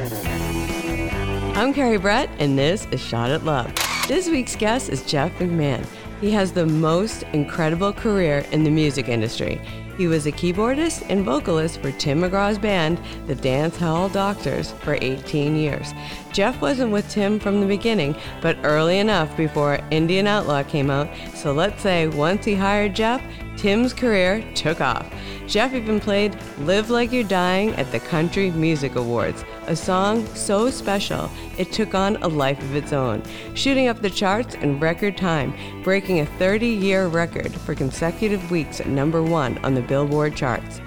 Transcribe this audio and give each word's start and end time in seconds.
I'm 0.00 1.74
Carrie 1.74 1.98
Brett, 1.98 2.30
and 2.38 2.58
this 2.58 2.86
is 2.90 3.02
Shot 3.02 3.30
at 3.30 3.44
Love. 3.44 3.70
This 4.08 4.30
week's 4.30 4.56
guest 4.56 4.88
is 4.88 5.04
Jeff 5.04 5.30
McMahon. 5.38 5.84
He 6.22 6.30
has 6.30 6.52
the 6.52 6.64
most 6.64 7.24
incredible 7.34 7.92
career 7.92 8.46
in 8.50 8.64
the 8.64 8.70
music 8.70 9.10
industry. 9.10 9.60
He 9.98 10.06
was 10.06 10.24
a 10.24 10.32
keyboardist 10.32 11.04
and 11.10 11.22
vocalist 11.22 11.82
for 11.82 11.92
Tim 11.92 12.22
McGraw's 12.22 12.56
band, 12.56 12.98
the 13.26 13.34
Dancehall 13.34 14.10
Doctors, 14.10 14.70
for 14.70 14.96
18 15.02 15.54
years. 15.54 15.92
Jeff 16.32 16.62
wasn't 16.62 16.92
with 16.92 17.10
Tim 17.10 17.38
from 17.38 17.60
the 17.60 17.66
beginning, 17.66 18.16
but 18.40 18.56
early 18.62 19.00
enough 19.00 19.36
before 19.36 19.80
Indian 19.90 20.26
Outlaw 20.26 20.62
came 20.62 20.90
out, 20.90 21.14
so 21.34 21.52
let's 21.52 21.82
say 21.82 22.08
once 22.08 22.46
he 22.46 22.54
hired 22.54 22.94
Jeff, 22.96 23.22
Tim's 23.58 23.92
career 23.92 24.42
took 24.54 24.80
off. 24.80 25.12
Jeff 25.46 25.74
even 25.74 26.00
played 26.00 26.34
Live 26.60 26.88
Like 26.88 27.12
You're 27.12 27.24
Dying 27.24 27.70
at 27.74 27.90
the 27.92 28.00
Country 28.00 28.50
Music 28.52 28.94
Awards, 28.94 29.44
a 29.70 29.76
song 29.76 30.26
so 30.34 30.68
special 30.68 31.30
it 31.56 31.70
took 31.70 31.94
on 31.94 32.16
a 32.16 32.28
life 32.28 32.60
of 32.60 32.74
its 32.74 32.92
own, 32.92 33.22
shooting 33.54 33.86
up 33.86 34.02
the 34.02 34.10
charts 34.10 34.56
in 34.56 34.80
record 34.80 35.16
time, 35.16 35.54
breaking 35.84 36.18
a 36.18 36.26
30 36.26 36.66
year 36.66 37.06
record 37.06 37.52
for 37.52 37.76
consecutive 37.76 38.50
weeks 38.50 38.80
at 38.80 38.88
number 38.88 39.22
one 39.22 39.56
on 39.58 39.74
the 39.74 39.82
Billboard 39.82 40.34
charts. 40.34 40.80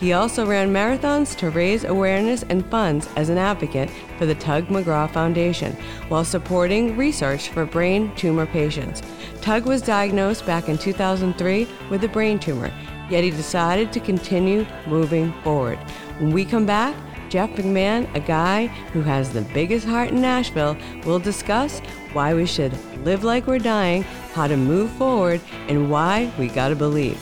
He 0.00 0.14
also 0.14 0.46
ran 0.46 0.72
marathons 0.72 1.36
to 1.36 1.50
raise 1.50 1.84
awareness 1.84 2.42
and 2.44 2.64
funds 2.70 3.06
as 3.16 3.28
an 3.28 3.36
advocate 3.36 3.90
for 4.18 4.24
the 4.24 4.34
Tug 4.34 4.66
McGraw 4.68 5.10
Foundation 5.10 5.76
while 6.08 6.24
supporting 6.24 6.96
research 6.96 7.50
for 7.50 7.66
brain 7.66 8.12
tumor 8.16 8.46
patients. 8.46 9.02
Tug 9.42 9.66
was 9.66 9.82
diagnosed 9.82 10.46
back 10.46 10.70
in 10.70 10.78
2003 10.78 11.68
with 11.90 12.02
a 12.02 12.08
brain 12.08 12.38
tumor, 12.38 12.72
yet 13.10 13.22
he 13.22 13.30
decided 13.30 13.92
to 13.92 14.00
continue 14.00 14.66
moving 14.86 15.34
forward. 15.44 15.78
When 16.18 16.32
we 16.32 16.46
come 16.46 16.64
back, 16.64 16.96
Jeff 17.32 17.48
McMahon, 17.52 18.14
a 18.14 18.20
guy 18.20 18.66
who 18.92 19.00
has 19.00 19.32
the 19.32 19.40
biggest 19.54 19.86
heart 19.86 20.10
in 20.10 20.20
Nashville, 20.20 20.76
will 21.06 21.18
discuss 21.18 21.80
why 22.12 22.34
we 22.34 22.44
should 22.44 22.74
live 23.06 23.24
like 23.24 23.46
we're 23.46 23.58
dying, 23.58 24.02
how 24.34 24.46
to 24.46 24.54
move 24.54 24.90
forward, 24.90 25.40
and 25.66 25.90
why 25.90 26.30
we 26.38 26.48
gotta 26.48 26.76
believe. 26.76 27.18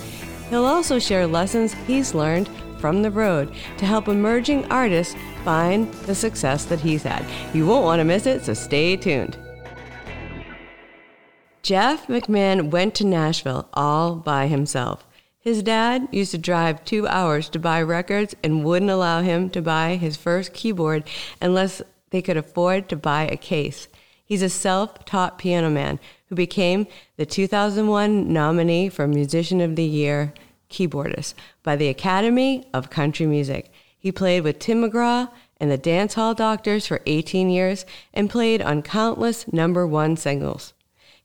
He'll 0.49 0.65
also 0.65 0.99
share 0.99 1.29
lessons 1.29 1.75
he's 1.87 2.13
learned 2.13 2.51
from 2.81 3.03
the 3.03 3.11
road 3.13 3.55
to 3.77 3.87
help 3.87 4.09
emerging 4.09 4.65
artists 4.65 5.15
find 5.45 5.95
the 6.07 6.15
success 6.17 6.65
that 6.65 6.81
he's 6.81 7.05
had. 7.05 7.25
You 7.55 7.65
won't 7.65 7.85
want 7.85 8.01
to 8.01 8.05
miss 8.05 8.27
it, 8.27 8.45
so 8.45 8.53
stay 8.53 8.97
tuned. 8.97 9.39
Jeff 11.63 12.09
McMahon 12.09 12.73
went 12.73 12.97
to 12.97 13.07
Nashville 13.07 13.69
all 13.75 14.17
by 14.17 14.49
himself. 14.49 15.07
His 15.43 15.63
dad 15.63 16.09
used 16.13 16.33
to 16.33 16.39
drive 16.39 16.85
two 16.85 17.07
hours 17.07 17.49
to 17.49 17.59
buy 17.59 17.81
records 17.81 18.37
and 18.45 18.63
wouldn't 18.63 18.91
allow 18.91 19.23
him 19.23 19.49
to 19.51 19.63
buy 19.63 19.97
his 19.97 20.19
first 20.19 20.53
keyboard 20.53 21.03
unless 21.41 21.81
they 22.11 22.21
could 22.21 22.37
afford 22.37 22.91
to 22.91 22.97
buy 22.97 23.23
a 23.23 23.39
case. 23.39 23.89
He's 24.23 24.43
a 24.43 24.51
self 24.51 25.07
taught 25.07 25.39
piano 25.39 25.71
man 25.71 25.99
who 26.29 26.35
became 26.35 26.87
the 27.17 27.25
2001 27.25 28.31
nominee 28.31 28.91
for 28.91 29.07
Musician 29.07 29.63
of 29.63 29.77
the 29.77 29.85
Year 29.85 30.35
keyboardist 30.69 31.33
by 31.63 31.75
the 31.75 31.89
Academy 31.89 32.69
of 32.75 32.91
Country 32.91 33.25
Music. 33.25 33.73
He 33.99 34.13
played 34.13 34.43
with 34.43 34.59
Tim 34.59 34.83
McGraw 34.83 35.31
and 35.59 35.71
the 35.71 35.79
Dancehall 35.79 36.37
Doctors 36.37 36.87
for 36.87 37.01
18 37.07 37.49
years 37.49 37.87
and 38.13 38.29
played 38.29 38.61
on 38.61 38.83
countless 38.83 39.51
number 39.51 39.87
one 39.87 40.19
singles. 40.19 40.75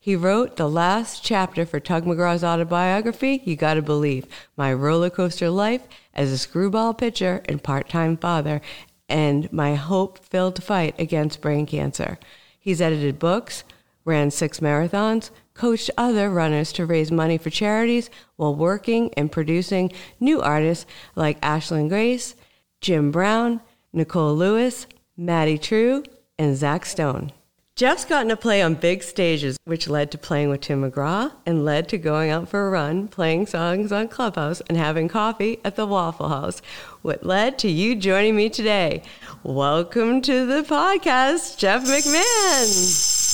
He 0.06 0.16
wrote 0.16 0.56
the 0.56 0.70
last 0.70 1.24
chapter 1.24 1.66
for 1.66 1.80
Tug 1.80 2.06
McGraw's 2.06 2.44
autobiography, 2.44 3.42
You 3.44 3.56
Gotta 3.56 3.82
Believe, 3.82 4.28
My 4.56 4.72
Roller 4.72 5.10
Coaster 5.10 5.50
Life 5.50 5.82
as 6.14 6.32
a 6.32 6.38
Screwball 6.38 6.94
Pitcher 6.94 7.42
and 7.46 7.64
Part 7.64 7.90
Time 7.90 8.16
Father, 8.16 8.62
and 9.10 9.52
My 9.52 9.74
Hope 9.74 10.20
Filled 10.24 10.64
Fight 10.64 10.94
Against 11.00 11.42
Brain 11.42 11.66
Cancer. 11.66 12.20
He's 12.60 12.82
edited 12.82 13.18
books, 13.18 13.64
ran 14.04 14.30
six 14.30 14.60
marathons, 14.60 15.32
coached 15.56 15.90
other 15.98 16.30
runners 16.30 16.72
to 16.74 16.86
raise 16.86 17.12
money 17.12 17.40
for 17.40 17.50
charities 17.50 18.12
while 18.36 18.54
working 18.54 19.12
and 19.16 19.32
producing 19.32 19.92
new 20.20 20.40
artists 20.40 20.86
like 21.16 21.42
Ashlyn 21.42 21.90
Grayce, 21.90 22.36
Jim 22.80 23.10
Brown, 23.10 23.60
Nicole 23.92 24.36
Lewis, 24.36 24.86
Maddye 25.18 25.60
Trew, 25.60 26.04
and 26.38 26.56
Zach 26.56 26.86
Stone. 26.86 27.32
Jeff's 27.76 28.06
gotten 28.06 28.30
to 28.30 28.38
play 28.38 28.62
on 28.62 28.76
big 28.76 29.04
stages, 29.04 29.58
which 29.66 29.90
led 29.90 30.10
to 30.10 30.18
playing 30.18 30.48
with 30.48 30.62
Tim 30.62 30.90
McGraw 30.90 31.34
and 31.46 31.66
led 31.66 31.90
to 31.90 31.98
going 31.98 32.30
out 32.30 32.48
for 32.48 32.66
a 32.66 32.70
run, 32.70 33.10
playing 33.10 33.48
songs 33.48 33.92
on 33.92 34.08
Clubhouse, 34.08 34.62
and 34.70 34.78
having 34.78 35.10
coffee 35.10 35.60
at 35.66 35.76
the 35.76 35.86
Waffle 35.86 36.30
House. 36.30 36.62
What 37.02 37.26
led 37.26 37.60
to 37.60 37.68
you 37.70 37.98
joining 37.98 38.38
me 38.38 38.48
today? 38.48 39.04
Welcome 39.44 40.22
to 40.22 40.46
the 40.46 40.64
podcast, 40.64 41.58
Jeff 41.58 41.84
McMahon. 41.84 43.25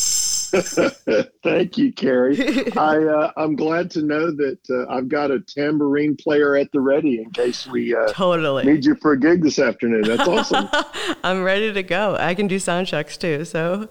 Thank 1.43 1.77
you, 1.77 1.93
Carrie. 1.93 2.71
I 2.77 2.97
uh, 2.97 3.31
I'm 3.37 3.55
glad 3.55 3.89
to 3.91 4.01
know 4.01 4.31
that 4.31 4.59
uh, 4.69 4.91
I've 4.93 5.07
got 5.07 5.31
a 5.31 5.39
tambourine 5.39 6.15
player 6.15 6.55
at 6.55 6.71
the 6.71 6.81
ready 6.81 7.21
in 7.21 7.31
case 7.31 7.67
we 7.67 7.95
uh, 7.95 8.07
totally 8.09 8.65
need 8.65 8.85
you 8.85 8.95
for 8.95 9.13
a 9.13 9.19
gig 9.19 9.43
this 9.43 9.59
afternoon. 9.59 10.03
That's 10.03 10.27
awesome. 10.27 10.69
I'm 11.23 11.43
ready 11.43 11.71
to 11.71 11.83
go. 11.83 12.17
I 12.19 12.35
can 12.35 12.47
do 12.47 12.59
sound 12.59 12.87
checks 12.87 13.17
too. 13.17 13.45
So. 13.45 13.89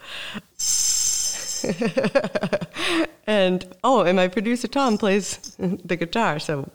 and 3.27 3.65
oh, 3.85 4.03
and 4.03 4.17
my 4.17 4.29
producer 4.29 4.69
Tom 4.69 4.99
plays 4.99 5.57
the 5.59 5.97
guitar, 5.97 6.39
so 6.39 6.71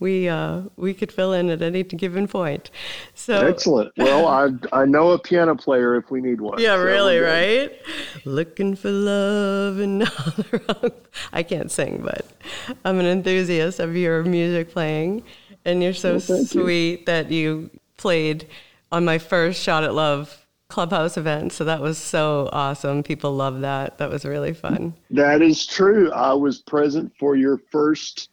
we 0.00 0.28
uh, 0.28 0.62
we 0.76 0.94
could 0.94 1.12
fill 1.12 1.32
in 1.32 1.50
at 1.50 1.62
any 1.62 1.82
given 1.82 2.28
point. 2.28 2.70
So 3.14 3.46
excellent. 3.46 3.92
Well, 3.96 4.26
I 4.26 4.50
I 4.72 4.84
know 4.84 5.12
a 5.12 5.18
piano 5.18 5.54
player 5.54 5.96
if 5.96 6.10
we 6.10 6.20
need 6.20 6.40
one. 6.40 6.60
Yeah, 6.60 6.76
so 6.76 6.84
really, 6.84 7.18
right? 7.18 7.72
Looking 8.24 8.76
for 8.76 8.90
love 8.90 9.78
and 9.78 10.02
all 10.02 10.32
the 10.36 10.62
wrong. 10.82 10.92
I 11.32 11.42
can't 11.42 11.70
sing, 11.70 12.02
but 12.04 12.26
I'm 12.84 13.00
an 13.00 13.06
enthusiast 13.06 13.80
of 13.80 13.96
your 13.96 14.22
music 14.24 14.70
playing, 14.70 15.22
and 15.64 15.82
you're 15.82 15.94
so 15.94 16.20
well, 16.28 16.44
sweet 16.44 17.00
you. 17.00 17.04
that 17.06 17.30
you 17.30 17.70
played 17.96 18.46
on 18.92 19.04
my 19.04 19.18
first 19.18 19.62
shot 19.62 19.84
at 19.84 19.94
love 19.94 20.43
clubhouse 20.74 21.16
event 21.16 21.52
so 21.52 21.64
that 21.64 21.80
was 21.80 21.98
so 21.98 22.48
awesome. 22.52 23.02
People 23.02 23.34
love 23.34 23.60
that. 23.60 23.98
That 23.98 24.10
was 24.10 24.24
really 24.24 24.52
fun. 24.52 24.94
That 25.10 25.40
is 25.40 25.66
true. 25.66 26.10
I 26.12 26.34
was 26.34 26.60
present 26.62 27.12
for 27.18 27.36
your 27.36 27.58
first 27.70 28.30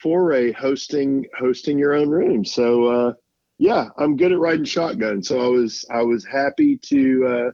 foray 0.00 0.52
hosting 0.52 1.26
hosting 1.36 1.78
your 1.78 1.94
own 1.94 2.08
room. 2.08 2.44
So 2.44 2.84
uh, 2.84 3.12
yeah 3.58 3.88
i'm 3.98 4.16
good 4.16 4.32
at 4.32 4.38
riding 4.38 4.64
shotgun 4.64 5.22
so 5.22 5.38
i 5.38 5.46
was 5.46 5.84
i 5.90 6.02
was 6.02 6.24
happy 6.24 6.76
to 6.78 7.26
uh, 7.26 7.50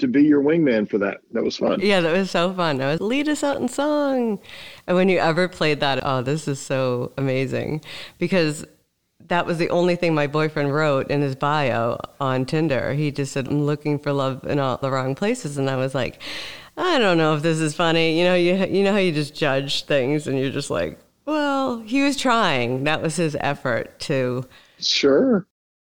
to 0.00 0.08
be 0.08 0.22
your 0.22 0.42
wingman 0.42 0.88
for 0.88 0.98
that. 0.98 1.18
That 1.32 1.44
was 1.44 1.56
fun. 1.56 1.80
Yeah 1.80 2.00
that 2.00 2.12
was 2.12 2.30
so 2.30 2.52
fun. 2.52 2.80
I 2.80 2.92
was 2.92 3.00
lead 3.00 3.28
us 3.28 3.44
out 3.44 3.58
in 3.58 3.68
song. 3.68 4.40
And 4.86 4.96
when 4.96 5.08
you 5.08 5.18
ever 5.18 5.48
played 5.48 5.80
that 5.80 6.00
oh 6.02 6.22
this 6.22 6.48
is 6.48 6.58
so 6.58 7.12
amazing. 7.16 7.82
Because 8.18 8.66
that 9.30 9.46
was 9.46 9.58
the 9.58 9.70
only 9.70 9.94
thing 9.94 10.12
my 10.12 10.26
boyfriend 10.26 10.74
wrote 10.74 11.08
in 11.08 11.22
his 11.22 11.36
bio 11.36 11.98
on 12.20 12.44
Tinder. 12.44 12.92
He 12.94 13.12
just 13.12 13.32
said, 13.32 13.46
I'm 13.46 13.62
looking 13.64 13.96
for 13.98 14.12
love 14.12 14.44
in 14.44 14.58
all 14.58 14.76
the 14.76 14.90
wrong 14.90 15.14
places. 15.14 15.56
And 15.56 15.70
I 15.70 15.76
was 15.76 15.94
like, 15.94 16.20
I 16.76 16.98
don't 16.98 17.16
know 17.16 17.36
if 17.36 17.42
this 17.42 17.60
is 17.60 17.74
funny. 17.74 18.18
You 18.18 18.24
know, 18.24 18.34
you, 18.34 18.54
you 18.66 18.82
know 18.82 18.90
how 18.90 18.98
you 18.98 19.12
just 19.12 19.34
judge 19.34 19.84
things 19.84 20.26
and 20.26 20.36
you're 20.36 20.50
just 20.50 20.68
like, 20.68 20.98
well, 21.26 21.78
he 21.78 22.02
was 22.02 22.16
trying. 22.16 22.82
That 22.84 23.02
was 23.02 23.14
his 23.14 23.36
effort 23.38 24.00
to. 24.00 24.44
Sure. 24.80 25.46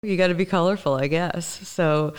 You 0.03 0.17
got 0.17 0.29
to 0.29 0.35
be 0.35 0.47
colorful, 0.47 0.95
I 0.95 1.07
guess. 1.07 1.47
So. 1.69 2.15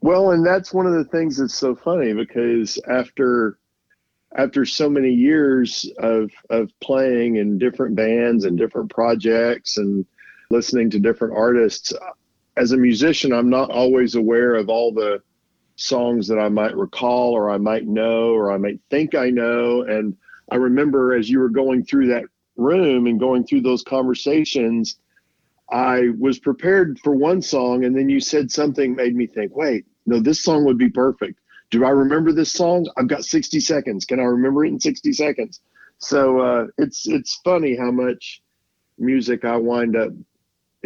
Well, 0.00 0.30
and 0.30 0.46
that's 0.46 0.72
one 0.72 0.86
of 0.86 0.94
the 0.94 1.04
things 1.04 1.36
that's 1.36 1.54
so 1.54 1.74
funny 1.74 2.14
because 2.14 2.78
after 2.88 3.58
after 4.36 4.64
so 4.64 4.88
many 4.88 5.10
years 5.10 5.90
of 5.98 6.30
of 6.48 6.70
playing 6.80 7.36
in 7.36 7.58
different 7.58 7.94
bands 7.94 8.44
and 8.44 8.56
different 8.56 8.90
projects 8.90 9.76
and 9.76 10.06
listening 10.50 10.90
to 10.90 10.98
different 10.98 11.36
artists. 11.36 11.92
As 12.56 12.72
a 12.72 12.76
musician, 12.76 13.32
I'm 13.32 13.50
not 13.50 13.70
always 13.70 14.14
aware 14.14 14.54
of 14.54 14.68
all 14.68 14.92
the 14.92 15.22
songs 15.76 16.26
that 16.28 16.38
I 16.38 16.48
might 16.48 16.76
recall 16.76 17.32
or 17.32 17.50
I 17.50 17.58
might 17.58 17.86
know 17.86 18.30
or 18.30 18.50
I 18.50 18.56
might 18.56 18.80
think 18.90 19.14
I 19.14 19.30
know. 19.30 19.82
And 19.82 20.16
I 20.50 20.56
remember 20.56 21.14
as 21.14 21.28
you 21.28 21.38
were 21.38 21.50
going 21.50 21.84
through 21.84 22.08
that 22.08 22.24
room 22.56 23.06
and 23.06 23.20
going 23.20 23.44
through 23.44 23.60
those 23.60 23.82
conversations, 23.82 24.98
I 25.70 26.10
was 26.18 26.38
prepared 26.38 26.98
for 27.00 27.14
one 27.14 27.42
song 27.42 27.84
and 27.84 27.94
then 27.96 28.08
you 28.08 28.20
said 28.20 28.50
something 28.50 28.94
made 28.94 29.14
me 29.14 29.26
think, 29.26 29.54
wait, 29.54 29.84
no, 30.06 30.20
this 30.20 30.40
song 30.40 30.64
would 30.64 30.78
be 30.78 30.88
perfect. 30.88 31.40
Do 31.70 31.84
I 31.84 31.90
remember 31.90 32.32
this 32.32 32.52
song? 32.52 32.88
I've 32.96 33.08
got 33.08 33.24
60 33.24 33.58
seconds. 33.60 34.04
Can 34.04 34.20
I 34.20 34.24
remember 34.24 34.64
it 34.64 34.68
in 34.68 34.80
60 34.80 35.12
seconds? 35.12 35.60
So 35.98 36.40
uh, 36.40 36.66
it's 36.78 37.08
it's 37.08 37.40
funny 37.42 37.74
how 37.74 37.90
much 37.90 38.42
music 38.98 39.44
I 39.44 39.56
wind 39.56 39.96
up 39.96 40.12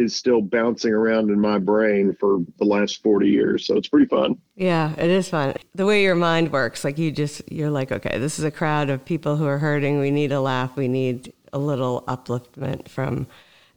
is 0.01 0.15
still 0.15 0.41
bouncing 0.41 0.91
around 0.91 1.29
in 1.29 1.39
my 1.39 1.59
brain 1.59 2.15
for 2.19 2.39
the 2.57 2.65
last 2.65 3.01
40 3.03 3.29
years. 3.29 3.65
So 3.65 3.77
it's 3.77 3.87
pretty 3.87 4.07
fun. 4.07 4.37
Yeah, 4.55 4.93
it 4.97 5.09
is 5.09 5.29
fun. 5.29 5.55
The 5.75 5.85
way 5.85 6.03
your 6.03 6.15
mind 6.15 6.51
works, 6.51 6.83
like 6.83 6.97
you 6.97 7.11
just, 7.11 7.49
you're 7.51 7.69
like, 7.69 7.91
okay, 7.91 8.17
this 8.17 8.39
is 8.39 8.45
a 8.45 8.51
crowd 8.51 8.89
of 8.89 9.05
people 9.05 9.37
who 9.37 9.45
are 9.45 9.59
hurting. 9.59 9.99
We 9.99 10.11
need 10.11 10.31
a 10.31 10.41
laugh. 10.41 10.75
We 10.75 10.87
need 10.87 11.33
a 11.53 11.59
little 11.59 12.03
upliftment 12.07 12.89
from, 12.89 13.27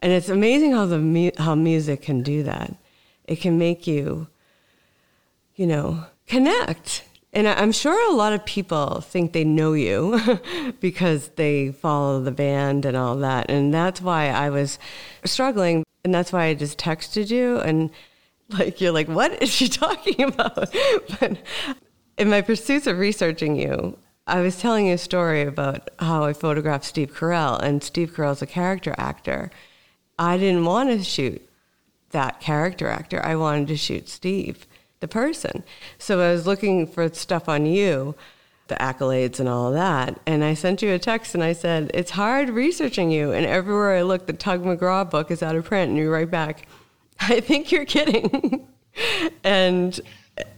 and 0.00 0.12
it's 0.12 0.28
amazing 0.28 0.72
how 0.72 0.86
the, 0.86 1.32
how 1.38 1.54
music 1.54 2.02
can 2.02 2.22
do 2.22 2.42
that. 2.44 2.74
It 3.26 3.36
can 3.36 3.58
make 3.58 3.86
you 3.86 4.28
you 5.56 5.66
know, 5.66 6.04
connect. 6.26 7.04
And 7.32 7.48
I'm 7.48 7.72
sure 7.72 8.10
a 8.10 8.14
lot 8.14 8.32
of 8.32 8.44
people 8.44 9.00
think 9.00 9.32
they 9.32 9.44
know 9.44 9.72
you 9.72 10.20
because 10.80 11.28
they 11.30 11.72
follow 11.72 12.20
the 12.20 12.30
band 12.30 12.84
and 12.84 12.96
all 12.96 13.16
that. 13.16 13.50
And 13.50 13.74
that's 13.74 14.00
why 14.00 14.28
I 14.28 14.50
was 14.50 14.78
struggling. 15.24 15.84
And 16.04 16.14
that's 16.14 16.32
why 16.32 16.44
I 16.44 16.54
just 16.54 16.78
texted 16.78 17.30
you. 17.30 17.58
And 17.58 17.90
like, 18.50 18.80
you're 18.80 18.92
like, 18.92 19.08
what 19.08 19.42
is 19.42 19.50
she 19.50 19.68
talking 19.84 20.22
about? 20.22 20.72
but 21.20 21.38
in 22.18 22.30
my 22.30 22.42
pursuits 22.42 22.86
of 22.86 22.98
researching 22.98 23.56
you, 23.56 23.98
I 24.26 24.40
was 24.40 24.58
telling 24.58 24.86
you 24.86 24.94
a 24.94 24.98
story 24.98 25.42
about 25.42 25.90
how 25.98 26.24
I 26.24 26.32
photographed 26.32 26.84
Steve 26.84 27.14
Carell, 27.14 27.60
and 27.60 27.82
Steve 27.82 28.14
Carell's 28.14 28.40
a 28.40 28.46
character 28.46 28.94
actor. 28.96 29.50
I 30.18 30.38
didn't 30.38 30.64
want 30.64 30.88
to 30.90 31.02
shoot 31.04 31.46
that 32.10 32.40
character 32.40 32.88
actor. 32.88 33.20
I 33.24 33.36
wanted 33.36 33.68
to 33.68 33.76
shoot 33.76 34.08
Steve, 34.08 34.66
the 35.00 35.08
person. 35.08 35.62
So 35.98 36.20
I 36.20 36.32
was 36.32 36.46
looking 36.46 36.86
for 36.86 37.12
stuff 37.12 37.50
on 37.50 37.66
you, 37.66 38.14
the 38.68 38.76
accolades 38.76 39.40
and 39.40 39.48
all 39.48 39.68
of 39.68 39.74
that. 39.74 40.18
And 40.26 40.44
I 40.44 40.54
sent 40.54 40.82
you 40.82 40.92
a 40.92 40.98
text 40.98 41.34
and 41.34 41.42
I 41.42 41.52
said, 41.52 41.90
It's 41.94 42.12
hard 42.12 42.50
researching 42.50 43.10
you. 43.10 43.32
And 43.32 43.46
everywhere 43.46 43.96
I 43.96 44.02
look, 44.02 44.26
the 44.26 44.32
Tug 44.32 44.64
McGraw 44.64 45.08
book 45.08 45.30
is 45.30 45.42
out 45.42 45.56
of 45.56 45.64
print. 45.64 45.90
And 45.90 45.98
you 45.98 46.10
write 46.10 46.30
back, 46.30 46.66
I 47.20 47.40
think 47.40 47.72
you're 47.72 47.84
kidding. 47.84 48.66
and 49.44 50.00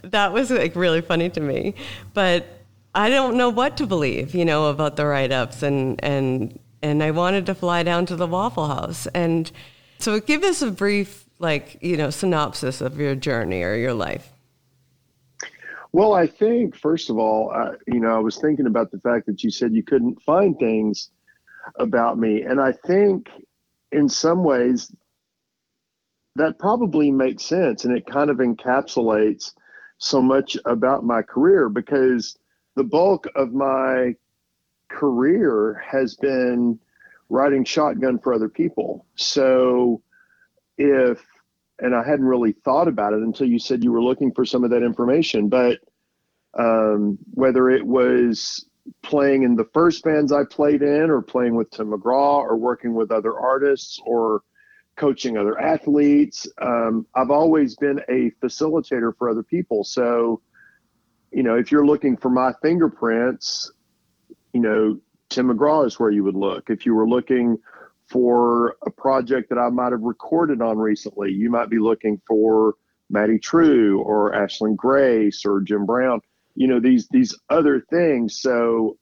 that 0.03 0.33
was 0.33 0.51
like 0.51 0.77
really 0.77 1.01
funny 1.01 1.31
to 1.31 1.41
me. 1.41 1.75
But 2.15 2.47
I 2.95 3.11
don't 3.11 3.37
know 3.37 3.51
what 3.51 3.77
to 3.79 3.87
believe, 3.87 4.35
you 4.35 4.45
know, 4.45 4.71
about 4.71 4.97
the 4.97 5.07
write 5.07 5.33
ups 5.33 5.63
and, 5.63 6.03
and, 6.03 6.59
and 6.83 7.03
I 7.03 7.11
wanted 7.11 7.47
to 7.47 7.55
fly 7.55 7.83
down 7.83 8.07
to 8.07 8.17
the 8.17 8.27
Waffle 8.27 8.69
House. 8.69 9.07
And 9.09 9.51
so 9.99 10.19
give 10.21 10.45
us 10.45 10.63
a 10.63 10.71
brief 10.71 11.27
like 11.39 11.79
you 11.81 11.97
know 11.97 12.11
synopsis 12.11 12.81
of 12.81 12.99
your 12.99 13.15
journey 13.15 13.63
or 13.63 13.75
your 13.75 13.95
life 13.95 14.33
well 15.97 16.13
i 16.13 16.27
think 16.27 16.77
first 16.77 17.09
of 17.09 17.17
all 17.17 17.51
I, 17.51 17.71
you 17.87 18.01
know 18.01 18.15
i 18.15 18.19
was 18.19 18.37
thinking 18.37 18.67
about 18.67 18.91
the 18.91 19.01
fact 19.01 19.25
that 19.27 19.43
you 19.43 19.51
said 19.51 19.73
you 19.73 19.83
couldn't 19.83 20.21
find 20.21 20.59
things 20.59 21.09
about 21.77 22.19
me 22.19 22.43
and 22.43 22.61
i 22.61 22.71
think 22.71 23.31
in 23.93 24.07
some 24.07 24.45
ways 24.45 24.93
that 26.35 26.59
probably 26.59 27.11
makes 27.11 27.47
sense 27.47 27.87
and 27.87 27.97
it 27.97 28.05
kind 28.07 28.29
of 28.29 28.37
encapsulates 28.37 29.55
so 29.97 30.21
much 30.21 30.59
about 30.67 31.03
my 31.03 31.23
career 31.23 31.71
because 31.71 32.37
the 32.75 32.85
bulk 32.85 33.27
of 33.35 33.55
my 33.55 34.15
career 34.91 35.83
has 35.83 36.15
been 36.17 36.79
riding 37.31 37.65
shotgun 37.65 38.19
for 38.19 38.35
other 38.35 38.51
people 38.51 39.07
so 39.15 40.03
if 40.77 41.25
and 41.79 41.95
I 41.95 42.03
hadn't 42.07 42.25
really 42.25 42.53
thought 42.53 42.89
about 42.89 43.13
it 43.13 43.21
until 43.21 43.47
you 43.47 43.59
said 43.59 43.85
you 43.85 43.93
were 43.93 44.03
looking 44.03 44.33
for 44.33 44.45
some 44.45 44.65
of 44.65 44.71
that 44.71 44.83
information. 44.83 45.49
But 45.49 45.81
um, 46.59 47.19
whether 47.35 47.69
it 47.71 47.85
was 47.85 48.67
playing 49.03 49.43
in 49.43 49.57
the 49.57 49.69
first 49.75 50.05
bands 50.05 50.33
I 50.33 50.45
played 50.45 50.83
in, 50.83 51.11
or 51.11 51.23
playing 51.23 51.55
with 51.55 51.71
Tim 51.71 51.91
McGraw, 51.91 52.39
or 52.39 52.57
working 52.57 52.95
with 52.95 53.11
other 53.11 53.39
artists, 53.39 54.01
or 54.05 54.43
coaching 54.97 55.37
other 55.37 55.61
athletes, 55.61 56.49
um, 56.63 57.07
I've 57.15 57.31
always 57.31 57.77
been 57.77 58.01
a 58.09 58.31
facilitator 58.43 59.13
for 59.17 59.29
other 59.29 59.43
people. 59.43 59.85
So, 59.85 60.41
you 61.31 61.43
know, 61.43 61.57
if 61.57 61.71
you're 61.71 61.87
looking 61.87 62.17
for 62.17 62.31
my 62.31 62.53
fingerprints, 62.63 63.71
you 64.53 64.61
know, 64.61 64.99
Tim 65.29 65.49
McGraw 65.49 65.87
is 65.87 65.99
where 65.99 66.11
you 66.11 66.25
would 66.25 66.37
look. 66.37 66.71
If 66.71 66.87
you 66.87 66.95
were 66.95 67.09
looking 67.09 67.59
for 68.09 68.77
a 68.87 68.91
project 68.91 69.49
that 69.51 69.59
I 69.59 69.69
might 69.69 69.93
have 69.93 70.03
recorded 70.03 70.63
on 70.63 70.79
recently. 70.79 71.33
You 71.33 71.51
might 71.51 71.69
be 71.69 71.79
looking 71.79 72.21
for 72.27 72.75
Maddye 73.13 73.43
Trew 73.43 74.01
or 74.01 74.33
Ashlyn 74.33 74.77
Grayce 74.77 75.45
or 75.45 75.61
Jim 75.61 75.87
Brown, 75.87 76.21
you 76.57 76.67
know, 76.67 76.81
these 76.81 77.07
these 77.09 77.39
other 77.51 77.85
things. 77.91 78.41
So 78.41 78.97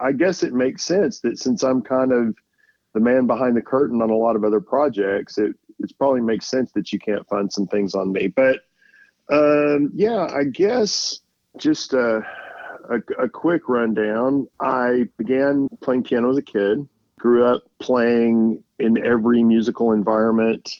I 0.00 0.12
guess 0.12 0.42
it 0.42 0.52
makes 0.52 0.84
sense 0.84 1.20
that 1.20 1.38
since 1.38 1.62
I'm 1.62 1.82
kind 1.82 2.12
of 2.12 2.34
the 2.94 3.00
man 3.00 3.26
behind 3.26 3.56
the 3.56 3.62
curtain 3.62 4.02
on 4.02 4.10
a 4.10 4.16
lot 4.16 4.36
of 4.36 4.44
other 4.44 4.60
projects, 4.60 5.38
it 5.38 5.54
it 5.78 5.92
probably 5.98 6.22
makes 6.22 6.46
sense 6.46 6.72
that 6.72 6.92
you 6.92 6.98
can't 6.98 7.28
find 7.28 7.52
some 7.52 7.66
things 7.66 7.94
on 7.94 8.12
me. 8.12 8.28
But 8.28 8.60
um, 9.30 9.90
yeah, 9.94 10.26
I 10.34 10.44
guess 10.44 11.20
just 11.58 11.92
a, 11.92 12.22
a, 12.90 13.24
a 13.24 13.28
quick 13.28 13.68
rundown. 13.68 14.48
I 14.60 15.04
began 15.18 15.68
playing 15.82 16.04
piano 16.04 16.30
as 16.30 16.38
a 16.38 16.42
kid 16.42 16.88
grew 17.18 17.44
up 17.44 17.64
playing 17.80 18.62
in 18.78 19.04
every 19.04 19.42
musical 19.42 19.92
environment 19.92 20.70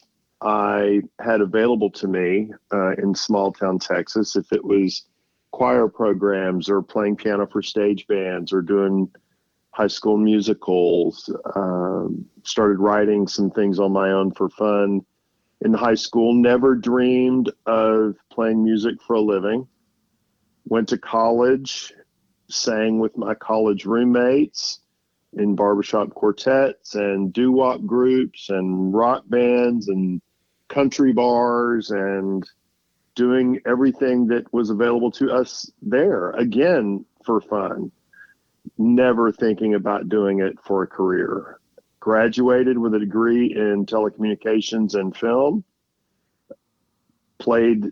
I 0.41 1.01
had 1.19 1.41
available 1.41 1.91
to 1.91 2.07
me 2.07 2.51
uh, 2.71 2.91
in 2.93 3.13
small 3.13 3.51
town 3.51 3.77
Texas. 3.79 4.35
If 4.35 4.51
it 4.53 4.63
was 4.63 5.05
choir 5.51 5.87
programs 5.87 6.69
or 6.69 6.81
playing 6.81 7.15
piano 7.15 7.47
for 7.47 7.61
stage 7.61 8.07
bands 8.07 8.53
or 8.53 8.61
doing 8.61 9.09
high 9.71 9.87
school 9.87 10.17
musicals, 10.17 11.33
um, 11.55 12.25
started 12.43 12.79
writing 12.79 13.27
some 13.27 13.49
things 13.51 13.79
on 13.79 13.91
my 13.91 14.11
own 14.11 14.31
for 14.31 14.49
fun 14.49 15.01
in 15.61 15.73
high 15.73 15.95
school. 15.95 16.33
Never 16.33 16.75
dreamed 16.75 17.51
of 17.65 18.15
playing 18.31 18.63
music 18.63 19.01
for 19.05 19.15
a 19.15 19.21
living. 19.21 19.67
Went 20.65 20.89
to 20.89 20.97
college, 20.97 21.93
sang 22.49 22.99
with 22.99 23.17
my 23.17 23.33
college 23.35 23.85
roommates 23.85 24.81
in 25.33 25.55
barbershop 25.55 26.09
quartets 26.11 26.95
and 26.95 27.31
doo 27.31 27.51
wop 27.51 27.85
groups 27.85 28.49
and 28.49 28.93
rock 28.93 29.23
bands 29.27 29.87
and 29.87 30.21
country 30.67 31.13
bars 31.13 31.91
and 31.91 32.49
doing 33.19 33.59
everything 33.65 34.27
that 34.27 34.45
was 34.53 34.69
available 34.69 35.11
to 35.11 35.29
us 35.29 35.69
there 35.81 36.31
again 36.31 37.03
for 37.25 37.41
fun. 37.41 37.91
Never 38.77 39.29
thinking 39.29 39.73
about 39.73 40.07
doing 40.07 40.39
it 40.39 40.57
for 40.63 40.83
a 40.83 40.87
career. 40.87 41.59
Graduated 41.99 42.77
with 42.77 42.93
a 42.93 42.99
degree 42.99 43.53
in 43.53 43.85
telecommunications 43.85 44.95
and 44.95 45.13
film. 45.13 45.65
Played 47.39 47.87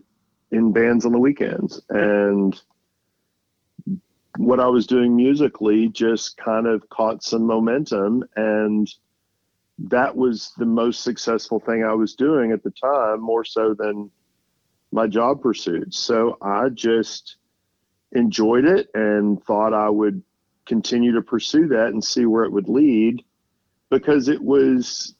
in 0.50 0.72
bands 0.72 1.04
on 1.04 1.12
the 1.12 1.18
weekends. 1.18 1.82
And 1.90 2.58
what 4.38 4.60
I 4.60 4.68
was 4.68 4.86
doing 4.86 5.14
musically 5.14 5.90
just 5.90 6.38
kind 6.38 6.66
of 6.66 6.88
caught 6.88 7.22
some 7.22 7.42
momentum. 7.42 8.24
And 8.34 8.90
that 9.78 10.16
was 10.16 10.52
the 10.56 10.64
most 10.64 11.02
successful 11.02 11.60
thing 11.60 11.84
I 11.84 11.92
was 11.92 12.14
doing 12.14 12.50
at 12.50 12.62
the 12.62 12.70
time, 12.70 13.20
more 13.20 13.44
so 13.44 13.74
than 13.74 14.10
my 14.92 15.06
job 15.06 15.42
pursuits. 15.42 15.98
So 15.98 16.38
I 16.40 16.68
just 16.70 17.36
enjoyed 18.12 18.64
it 18.64 18.88
and 18.94 19.42
thought 19.44 19.74
I 19.74 19.88
would 19.88 20.22
continue 20.66 21.12
to 21.12 21.22
pursue 21.22 21.68
that 21.68 21.88
and 21.88 22.02
see 22.02 22.26
where 22.26 22.44
it 22.44 22.52
would 22.52 22.68
lead 22.68 23.22
because 23.90 24.28
it 24.28 24.40
was 24.40 25.14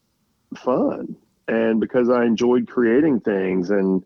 fun 0.55 1.15
and 1.47 1.79
because 1.79 2.09
I 2.09 2.25
enjoyed 2.25 2.67
creating 2.67 3.21
things 3.21 3.69
and 3.71 4.03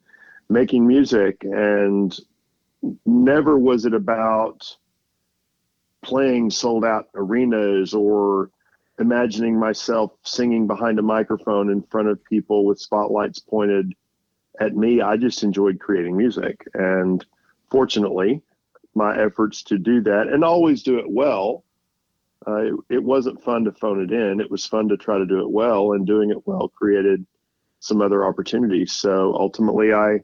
making 0.50 0.88
music 0.88 1.44
and 1.44 2.18
never 3.06 3.58
was 3.58 3.86
it 3.86 3.94
about 3.94 4.66
playing 6.02 6.50
sold 6.50 6.84
out 6.84 7.08
arenas 7.16 7.94
or 7.94 8.50
imagining 9.00 9.58
myself 9.58 10.12
singing 10.24 10.68
behind 10.68 11.00
a 11.00 11.02
microphone 11.02 11.70
in 11.70 11.82
front 11.82 12.10
of 12.10 12.24
people 12.26 12.66
with 12.66 12.80
spotlights 12.80 13.40
pointed 13.40 13.94
at 14.60 14.76
me. 14.76 15.02
I 15.02 15.18
just 15.18 15.44
enjoyed 15.44 15.80
creating 15.80 16.18
music. 16.18 16.66
And 16.74 17.26
fortunately, 17.70 18.42
my 18.96 19.20
efforts 19.20 19.64
to 19.64 19.78
do 19.78 20.02
that 20.02 20.28
and 20.28 20.44
always 20.44 20.84
do 20.84 21.00
it 21.00 21.10
well. 21.10 21.64
Uh, 22.46 22.58
it, 22.58 22.74
it, 22.90 23.04
wasn't 23.04 23.42
fun 23.42 23.64
to 23.64 23.72
phone 23.72 24.02
it 24.02 24.12
in. 24.12 24.42
It 24.42 24.52
was 24.52 24.66
fun 24.66 24.90
to 24.90 24.98
try 24.98 25.18
to 25.18 25.26
do 25.26 25.40
it 25.40 25.50
well, 25.50 25.94
and 25.94 26.06
doing 26.06 26.30
it 26.30 26.46
well 26.46 26.68
created 26.68 27.26
some 27.80 28.02
other 28.02 28.26
opportunities. 28.26 28.92
So 28.92 29.34
ultimately, 29.34 29.94
I 29.94 30.20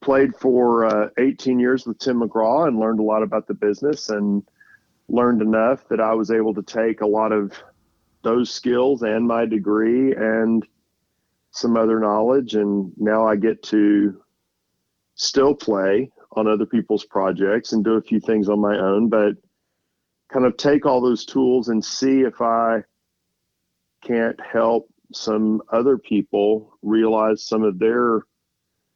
played 0.00 0.34
for 0.36 0.84
uh, 0.84 1.08
18 1.18 1.60
years 1.60 1.86
with 1.86 1.98
Tim 1.98 2.20
McGraw 2.20 2.66
and 2.66 2.80
learned 2.80 2.98
a 2.98 3.04
lot 3.04 3.22
about 3.22 3.46
the 3.46 3.54
business 3.54 4.10
and 4.10 4.42
learned 5.08 5.40
enough 5.40 5.88
that 5.88 6.00
I 6.00 6.14
was 6.14 6.30
able 6.30 6.52
to 6.54 6.62
take 6.62 7.00
a 7.00 7.06
lot 7.06 7.32
of 7.32 7.52
those 8.22 8.50
skills 8.50 9.02
and 9.02 9.26
my 9.26 9.46
degree 9.46 10.14
and 10.14 10.66
some 11.54 11.76
other 11.76 12.00
knowledge. 12.00 12.54
And 12.56 12.92
now 12.96 13.26
I 13.26 13.36
get 13.36 13.62
to 13.64 14.20
still 15.14 15.54
play 15.54 16.10
on 16.32 16.48
other 16.48 16.66
people's 16.66 17.04
projects 17.04 17.72
and 17.72 17.84
do 17.84 17.92
a 17.92 18.02
few 18.02 18.18
things 18.18 18.48
on 18.48 18.60
my 18.60 18.76
own, 18.76 19.08
but 19.08 19.34
kind 20.32 20.44
of 20.44 20.56
take 20.56 20.84
all 20.84 21.00
those 21.00 21.24
tools 21.24 21.68
and 21.68 21.84
see 21.84 22.22
if 22.22 22.42
I 22.42 22.82
can't 24.02 24.38
help 24.40 24.88
some 25.12 25.62
other 25.72 25.96
people 25.96 26.76
realize 26.82 27.46
some 27.46 27.62
of 27.62 27.78
their 27.78 28.22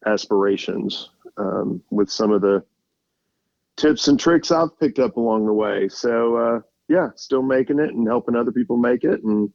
aspirations 0.05 1.11
um, 1.37 1.81
with 1.91 2.11
some 2.11 2.33
of 2.33 2.41
the 2.41 2.65
tips 3.77 4.09
and 4.09 4.19
tricks 4.19 4.51
I've 4.51 4.77
picked 4.81 4.99
up 4.99 5.17
along 5.17 5.47
the 5.47 5.53
way. 5.53 5.89
So 5.89 6.37
uh, 6.37 6.61
yeah, 6.89 7.11
still 7.15 7.43
making 7.43 7.79
it 7.79 7.95
and 7.95 8.09
helping 8.09 8.35
other 8.35 8.51
people 8.51 8.77
make 8.77 9.05
it 9.05 9.23
and 9.23 9.53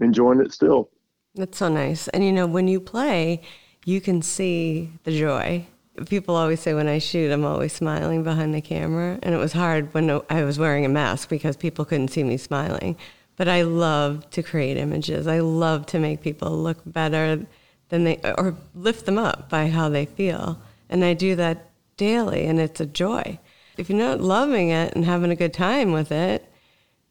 enjoying 0.00 0.40
it 0.40 0.52
still. 0.52 0.88
That's 1.34 1.58
so 1.58 1.68
nice. 1.68 2.08
And 2.08 2.24
you 2.24 2.32
know, 2.32 2.46
when 2.46 2.68
you 2.68 2.80
play, 2.80 3.42
you 3.84 4.00
can 4.00 4.22
see 4.22 4.92
the 5.04 5.16
joy 5.16 5.66
people 6.06 6.36
always 6.36 6.60
say 6.60 6.74
when 6.74 6.88
I 6.88 6.98
shoot, 6.98 7.30
I'm 7.30 7.44
always 7.44 7.72
smiling 7.72 8.22
behind 8.22 8.54
the 8.54 8.60
camera. 8.60 9.18
And 9.22 9.34
it 9.34 9.38
was 9.38 9.52
hard 9.52 9.92
when 9.92 10.20
I 10.30 10.44
was 10.44 10.58
wearing 10.58 10.84
a 10.84 10.88
mask 10.88 11.28
because 11.28 11.56
people 11.56 11.84
couldn't 11.84 12.08
see 12.08 12.24
me 12.24 12.36
smiling. 12.36 12.96
But 13.36 13.48
I 13.48 13.62
love 13.62 14.28
to 14.30 14.42
create 14.42 14.76
images. 14.76 15.26
I 15.26 15.40
love 15.40 15.86
to 15.86 15.98
make 15.98 16.20
people 16.20 16.50
look 16.50 16.78
better 16.86 17.46
than 17.88 18.04
they, 18.04 18.20
or 18.38 18.56
lift 18.74 19.06
them 19.06 19.18
up 19.18 19.48
by 19.48 19.68
how 19.68 19.88
they 19.88 20.06
feel. 20.06 20.60
And 20.88 21.04
I 21.04 21.14
do 21.14 21.36
that 21.36 21.70
daily, 21.96 22.46
and 22.46 22.60
it's 22.60 22.80
a 22.80 22.86
joy. 22.86 23.38
If 23.76 23.88
you're 23.88 23.98
not 23.98 24.20
loving 24.20 24.70
it 24.70 24.94
and 24.94 25.04
having 25.04 25.30
a 25.30 25.36
good 25.36 25.54
time 25.54 25.92
with 25.92 26.12
it, 26.12 26.50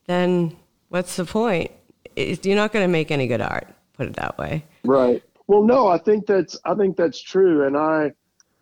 then 0.06 0.56
what's 0.90 1.16
the 1.16 1.26
point? 1.26 1.72
You're 2.16 2.56
not 2.56 2.74
going 2.74 2.84
to 2.84 2.92
make 2.92 3.12
any 3.12 3.28
good 3.28 3.42
art. 3.42 3.68
Put 4.00 4.08
it 4.08 4.16
that 4.16 4.38
way. 4.38 4.64
Right. 4.86 5.22
Well, 5.48 5.64
no, 5.64 5.90
I 5.90 5.98
think 5.98 6.26
that's 6.26 6.58
I 6.64 6.74
think 6.74 6.96
that's 6.96 7.22
true, 7.22 7.68
and 7.68 7.76
I 7.76 8.14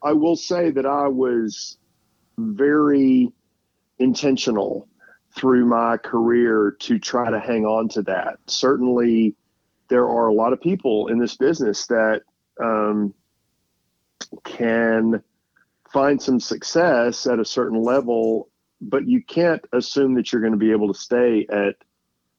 I 0.01 0.13
will 0.13 0.35
say 0.35 0.71
that 0.71 0.87
I 0.87 1.07
was 1.09 1.77
very 2.39 3.31
intentional 3.99 4.87
through 5.35 5.67
my 5.67 5.97
career 5.97 6.75
to 6.79 6.97
try 6.97 7.29
to 7.29 7.39
hang 7.39 7.67
on 7.67 7.87
to 7.89 8.01
that. 8.01 8.39
Certainly, 8.47 9.35
there 9.89 10.05
are 10.07 10.25
a 10.25 10.33
lot 10.33 10.53
of 10.53 10.59
people 10.59 11.09
in 11.09 11.19
this 11.19 11.37
business 11.37 11.85
that 11.85 12.23
um, 12.59 13.13
can 14.43 15.21
find 15.93 16.19
some 16.19 16.39
success 16.39 17.27
at 17.27 17.39
a 17.39 17.45
certain 17.45 17.83
level, 17.83 18.49
but 18.81 19.07
you 19.07 19.21
can't 19.21 19.63
assume 19.71 20.15
that 20.15 20.33
you're 20.33 20.41
going 20.41 20.53
to 20.53 20.57
be 20.57 20.71
able 20.71 20.91
to 20.91 20.99
stay 20.99 21.45
at 21.51 21.75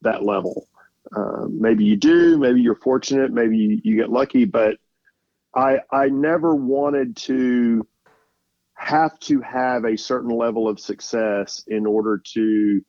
that 0.03 0.25
level. 0.25 0.68
Uh, 1.15 1.47
maybe 1.49 1.85
you 1.85 1.97
do, 1.97 2.39
maybe 2.39 2.61
you're 2.61 2.75
fortunate, 2.75 3.33
maybe 3.33 3.57
you, 3.57 3.81
you 3.83 3.97
get 3.97 4.11
lucky, 4.11 4.45
but 4.45 4.77
I 5.55 5.79
I 5.91 6.09
never 6.09 6.55
wanted 6.55 7.17
to 7.17 7.87
have 8.75 9.19
to 9.21 9.41
have 9.41 9.85
a 9.85 9.97
certain 9.97 10.31
level 10.31 10.69
of 10.69 10.79
success 10.79 11.65
in 11.67 11.87
order 11.87 12.19
to 12.35 12.85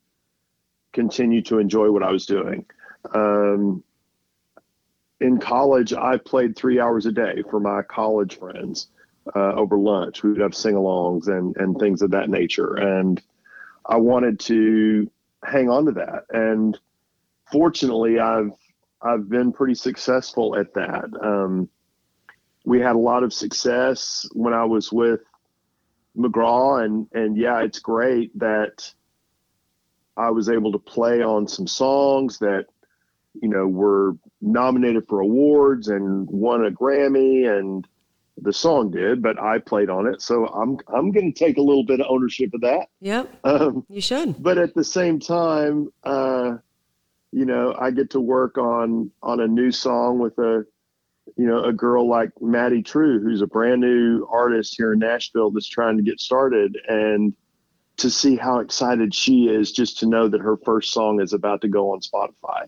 continue 0.94 1.42
to 1.44 1.60
enjoy 1.60 1.90
what 1.92 2.04
I 2.04 2.12
was 2.12 2.26
doing. 2.26 2.66
Um, 3.14 3.84
in 5.20 5.40
college, 5.40 5.94
I 5.94 6.18
played 6.18 6.56
three 6.56 6.80
hours 6.80 7.06
a 7.06 7.12
day 7.12 7.44
for 7.50 7.60
my 7.60 7.82
college 7.82 8.38
friends 8.38 8.88
uh, 9.36 9.54
over 9.54 9.78
lunch. 9.78 10.24
We 10.24 10.32
would 10.32 10.42
have 10.42 10.56
sing-alongs 10.56 11.28
and 11.28 11.56
and 11.58 11.78
things 11.78 12.02
of 12.02 12.12
that 12.12 12.30
nature, 12.30 12.76
and 12.76 13.22
I 13.86 13.98
wanted 13.98 14.40
to 14.42 15.10
hang 15.44 15.70
on 15.70 15.86
to 15.86 15.92
that. 15.94 16.26
And 16.30 16.78
fortunately, 17.51 18.20
I've 18.20 18.51
I've 19.01 19.29
been 19.29 19.51
pretty 19.51 19.75
successful 19.75 20.58
at 20.58 20.74
that. 20.74 21.06
Um, 21.22 21.70
we 22.65 22.79
had 22.79 22.96
a 22.96 23.00
lot 23.00 23.24
of 23.24 23.34
success 23.34 24.27
when 24.34 24.53
I 24.53 24.65
was 24.65 24.91
with 24.91 25.22
McGraw, 26.18 26.84
and 26.84 27.08
and 27.13 27.38
yeah, 27.38 27.62
it's 27.62 27.79
great 27.79 28.38
that 28.39 28.91
I 30.18 30.29
was 30.32 30.50
able 30.50 30.72
to 30.74 30.79
play 30.79 31.22
on 31.22 31.48
some 31.48 31.68
songs 31.68 32.39
that 32.39 32.65
you 33.41 33.50
know 33.50 33.68
were 33.68 34.18
nominated 34.41 35.08
for 35.08 35.22
awards 35.22 35.88
and 35.88 36.27
won 36.29 36.65
a 36.65 36.72
Grammy, 36.72 37.48
and 37.48 37.88
the 38.41 38.53
song 38.53 38.91
did, 38.91 39.22
but 39.22 39.39
I 39.39 39.60
played 39.60 39.89
on 39.89 40.08
it, 40.08 40.22
so 40.22 40.46
I'm 40.48 40.77
I'm 40.94 41.12
going 41.12 41.32
to 41.32 41.39
take 41.39 41.58
a 41.58 41.62
little 41.62 41.86
bit 41.86 42.01
of 42.01 42.08
ownership 42.10 42.53
of 42.53 42.62
that. 42.62 42.88
Yep, 43.01 43.34
um, 43.44 43.86
you 43.89 44.01
should. 44.01 44.41
But 44.41 44.58
at 44.58 44.75
the 44.75 44.84
same 44.84 45.20
time, 45.20 45.91
uh, 46.03 46.58
you 47.32 47.46
know, 47.46 47.76
I 47.78 47.92
get 47.92 48.12
to 48.12 48.20
work 48.20 48.58
on 48.58 49.12
on 49.22 49.40
a 49.40 49.48
new 49.48 49.72
song 49.72 50.20
with 50.20 50.38
a 50.38 50.66
you 51.38 51.46
know, 51.46 51.64
a 51.64 51.74
girl 51.74 52.10
like 52.10 52.32
Maddye 52.42 52.84
Trew, 52.84 53.22
who's 53.22 53.42
a 53.42 53.48
brand 53.48 53.82
new 53.82 54.28
artist 54.32 54.76
here 54.76 54.94
in 54.94 55.00
Nashville 55.00 55.52
that's 55.52 55.68
trying 55.68 55.98
to 55.98 56.04
get 56.04 56.20
started, 56.20 56.78
and 56.88 57.34
to 57.98 58.10
see 58.10 58.36
how 58.36 58.60
excited 58.60 59.14
she 59.14 59.48
is 59.48 59.72
just 59.72 60.00
to 60.00 60.06
know 60.06 60.28
that 60.28 60.42
her 60.42 60.58
first 60.58 60.92
song 60.94 61.22
is 61.22 61.34
about 61.34 61.62
to 61.62 61.68
go 61.68 61.92
on 61.92 62.00
Spotify 62.00 62.68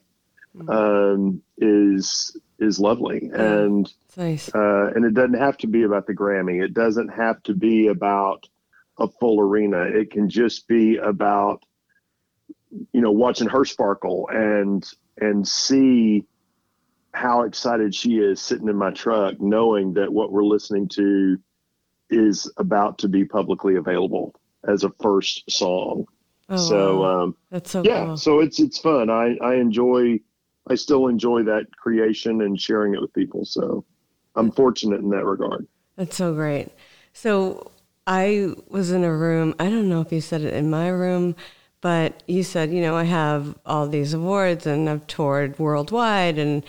mm-hmm. 0.56 0.70
um, 0.70 1.42
is 1.58 2.38
is 2.60 2.80
lovely, 2.80 3.30
yeah, 3.32 3.42
and 3.42 3.94
nice. 4.18 4.54
Uh, 4.54 4.92
and 4.96 5.06
it 5.06 5.14
doesn't 5.14 5.40
have 5.40 5.58
to 5.58 5.68
be 5.68 5.84
about 5.84 6.08
the 6.08 6.14
Grammy. 6.14 6.64
It 6.64 6.74
doesn't 6.74 7.10
have 7.10 7.42
to 7.44 7.54
be 7.54 7.88
about 7.88 8.48
a 9.00 9.08
full 9.08 9.40
arena. 9.40 9.84
It 9.84 10.12
can 10.12 10.30
just 10.30 10.68
be 10.68 10.98
about 10.98 11.64
you 12.94 13.02
know 13.02 13.12
watching 13.12 13.48
her 13.48 13.66
sparkle 13.66 14.30
and 14.32 14.88
and 15.18 15.48
see 15.48 16.26
how 17.14 17.44
excited 17.44 17.94
she 17.94 18.20
is 18.20 18.42
sitting 18.42 18.70
in 18.70 18.76
my 18.76 18.92
truck, 18.92 19.40
knowing 19.40 19.94
that 19.94 20.12
what 20.12 20.32
we're 20.32 20.44
listening 20.44 20.88
to 20.88 21.38
is 22.10 22.52
about 22.58 22.98
to 23.00 23.08
be 23.08 23.26
publicly 23.26 23.76
available 23.76 24.34
as 24.68 24.84
a 24.84 24.92
first 25.02 25.50
song. 25.50 26.06
Oh, 26.50 26.58
so 26.58 27.04
um, 27.04 27.36
that's 27.50 27.72
so 27.72 27.84
yeah. 27.84 28.06
Cool. 28.06 28.18
So 28.18 28.40
it's 28.40 28.60
it's 28.60 28.78
fun. 28.80 29.10
I 29.10 29.36
I 29.42 29.56
enjoy. 29.56 30.20
I 30.68 30.76
still 30.76 31.08
enjoy 31.08 31.44
that 31.44 31.66
creation 31.76 32.42
and 32.42 32.60
sharing 32.60 32.94
it 32.94 33.02
with 33.02 33.12
people. 33.14 33.46
So 33.46 33.84
I'm 34.36 34.52
fortunate 34.52 35.02
in 35.02 35.10
that 35.10 35.26
regard. 35.26 35.68
That's 35.96 36.16
so 36.16 36.34
great. 36.34 36.70
So 37.14 37.72
I 38.06 38.54
was 38.68 38.92
in 38.92 39.04
a 39.04 39.16
room. 39.16 39.56
I 39.60 39.70
don't 39.70 39.90
know 39.90 40.02
if 40.02 40.12
you 40.12 40.22
said 40.22 40.42
it 40.42 40.54
in 40.54 40.70
my 40.70 40.88
room, 40.90 41.36
but 41.82 42.24
you 42.28 42.44
said, 42.44 42.72
you 42.72 42.80
know, 42.80 42.96
I 42.96 43.04
have 43.04 43.58
all 43.66 43.88
these 43.88 44.14
awards 44.14 44.68
and 44.68 44.88
I've 44.88 45.08
toured 45.08 45.58
worldwide 45.58 46.38
and 46.38 46.64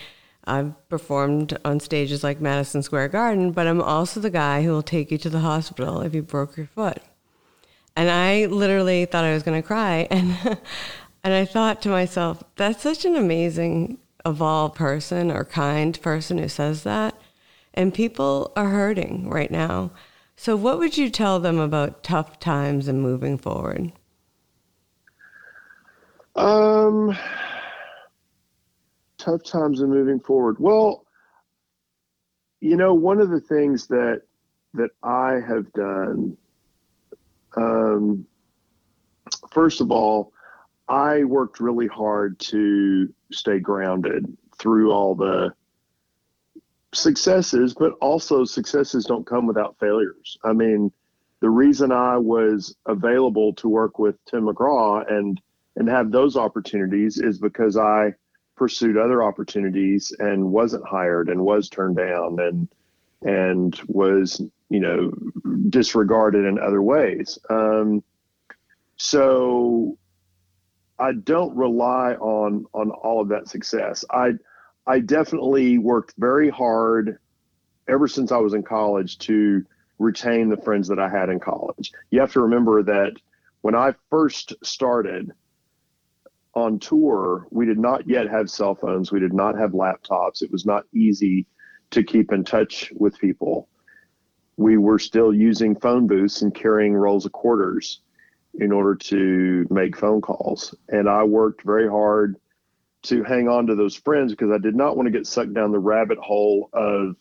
I've 0.45 0.73
performed 0.89 1.57
on 1.63 1.79
stages 1.79 2.23
like 2.23 2.41
Madison 2.41 2.81
Square 2.81 3.09
Garden, 3.09 3.51
but 3.51 3.67
I'm 3.67 3.81
also 3.81 4.19
the 4.19 4.29
guy 4.29 4.63
who 4.63 4.71
will 4.71 4.83
take 4.83 5.11
you 5.11 5.17
to 5.19 5.29
the 5.29 5.39
hospital 5.39 6.01
if 6.01 6.13
you 6.13 6.23
broke 6.23 6.57
your 6.57 6.65
foot. 6.65 6.97
And 7.95 8.09
I 8.09 8.47
literally 8.47 9.05
thought 9.05 9.23
I 9.23 9.33
was 9.33 9.43
going 9.43 9.61
to 9.61 9.65
cry. 9.65 10.07
And, 11.23 11.31
and 11.31 11.33
I 11.33 11.45
thought 11.45 11.81
to 11.83 11.89
myself, 11.89 12.43
that's 12.57 12.83
such 12.83 13.05
an 13.05 13.15
amazing, 13.15 13.97
evolved 14.25 14.75
person 14.75 15.31
or 15.31 15.45
kind 15.45 16.01
person 16.01 16.37
who 16.37 16.49
says 16.49 16.83
that. 16.83 17.15
And 17.73 17.93
people 17.93 18.51
are 18.57 18.67
hurting 18.67 19.29
right 19.29 19.49
now. 19.49 19.91
So, 20.35 20.57
what 20.57 20.79
would 20.79 20.97
you 20.97 21.09
tell 21.09 21.39
them 21.39 21.59
about 21.59 22.03
tough 22.03 22.39
times 22.39 22.89
and 22.89 23.01
moving 23.01 23.37
forward? 23.37 23.93
Um, 26.35 27.15
tough 29.17 29.43
times 29.43 29.81
and 29.81 29.89
moving 29.89 30.19
forward. 30.19 30.57
Well, 30.59 31.05
you 32.59 32.75
know, 32.77 32.93
one 32.93 33.19
of 33.19 33.29
the 33.29 33.41
things 33.41 33.87
that 33.87 34.21
that 34.73 34.89
I 35.03 35.39
have 35.47 35.71
done, 35.73 36.35
um, 37.55 38.25
first 39.51 39.81
of 39.81 39.91
all, 39.91 40.33
I 40.89 41.23
worked 41.23 41.59
really 41.59 41.87
hard 41.87 42.39
to 42.39 43.13
stay 43.31 43.59
grounded 43.59 44.25
through 44.57 44.91
all 44.91 45.13
the 45.15 45.53
successes, 46.93 47.73
but 47.73 47.93
also 48.01 48.43
successes 48.45 49.05
don't 49.05 49.25
come 49.25 49.45
without 49.45 49.77
failures. 49.79 50.37
I 50.43 50.53
mean, 50.53 50.91
the 51.39 51.49
reason 51.49 51.91
I 51.91 52.17
was 52.17 52.75
available 52.85 53.53
to 53.55 53.69
work 53.69 53.99
with 53.99 54.15
Tim 54.25 54.45
McGraw 54.45 55.11
and 55.11 55.39
and 55.75 55.89
have 55.89 56.11
those 56.11 56.37
opportunities 56.37 57.17
is 57.17 57.39
because 57.39 57.77
I 57.77 58.13
pursued 58.55 58.97
other 58.97 59.23
opportunities 59.23 60.13
and 60.19 60.51
wasn't 60.51 60.87
hired 60.87 61.29
and 61.29 61.41
was 61.41 61.69
turned 61.69 61.97
down 61.97 62.39
and 62.39 62.67
and 63.23 63.79
was 63.87 64.41
you 64.69 64.79
know 64.79 65.11
disregarded 65.69 66.45
in 66.45 66.59
other 66.59 66.81
ways. 66.81 67.39
Um, 67.49 68.03
so 68.97 69.97
I 70.99 71.13
don't 71.13 71.55
rely 71.55 72.13
on 72.15 72.65
on 72.73 72.91
all 72.91 73.21
of 73.21 73.29
that 73.29 73.47
success. 73.47 74.05
I 74.09 74.33
I 74.85 74.99
definitely 74.99 75.77
worked 75.77 76.13
very 76.17 76.49
hard 76.49 77.17
ever 77.87 78.07
since 78.07 78.31
I 78.31 78.37
was 78.37 78.53
in 78.53 78.63
college 78.63 79.17
to 79.19 79.65
retain 79.99 80.49
the 80.49 80.57
friends 80.57 80.87
that 80.87 80.99
I 80.99 81.09
had 81.09 81.29
in 81.29 81.39
college. 81.39 81.91
You 82.11 82.19
have 82.19 82.33
to 82.33 82.41
remember 82.41 82.83
that 82.83 83.13
when 83.61 83.75
I 83.75 83.93
first 84.09 84.53
started, 84.63 85.31
on 86.53 86.79
tour, 86.79 87.47
we 87.51 87.65
did 87.65 87.79
not 87.79 88.07
yet 88.07 88.29
have 88.29 88.49
cell 88.49 88.75
phones. 88.75 89.11
We 89.11 89.19
did 89.19 89.33
not 89.33 89.57
have 89.57 89.71
laptops. 89.71 90.41
It 90.41 90.51
was 90.51 90.65
not 90.65 90.85
easy 90.93 91.45
to 91.91 92.03
keep 92.03 92.31
in 92.31 92.43
touch 92.43 92.91
with 92.95 93.17
people. 93.17 93.67
We 94.57 94.77
were 94.77 94.99
still 94.99 95.33
using 95.33 95.75
phone 95.75 96.07
booths 96.07 96.41
and 96.41 96.53
carrying 96.53 96.93
rolls 96.93 97.25
of 97.25 97.31
quarters 97.31 98.01
in 98.55 98.71
order 98.71 98.95
to 98.95 99.65
make 99.69 99.97
phone 99.97 100.21
calls. 100.21 100.75
And 100.89 101.09
I 101.09 101.23
worked 101.23 101.63
very 101.63 101.89
hard 101.89 102.35
to 103.03 103.23
hang 103.23 103.47
on 103.47 103.67
to 103.67 103.75
those 103.75 103.95
friends 103.95 104.31
because 104.31 104.51
I 104.51 104.59
did 104.59 104.75
not 104.75 104.95
want 104.95 105.07
to 105.07 105.11
get 105.11 105.27
sucked 105.27 105.53
down 105.53 105.71
the 105.71 105.79
rabbit 105.79 106.19
hole 106.19 106.69
of 106.71 107.15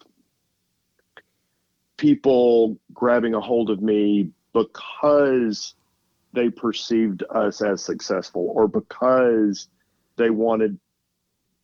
people 1.97 2.79
grabbing 2.93 3.35
a 3.35 3.41
hold 3.41 3.71
of 3.71 3.81
me 3.81 4.31
because 4.53 5.75
they 6.33 6.51
perceived 6.51 7.23
us 7.31 7.61
as 7.63 7.85
successful 7.85 8.53
or 8.55 8.69
because 8.69 9.69
they 10.17 10.31
wanted 10.31 10.79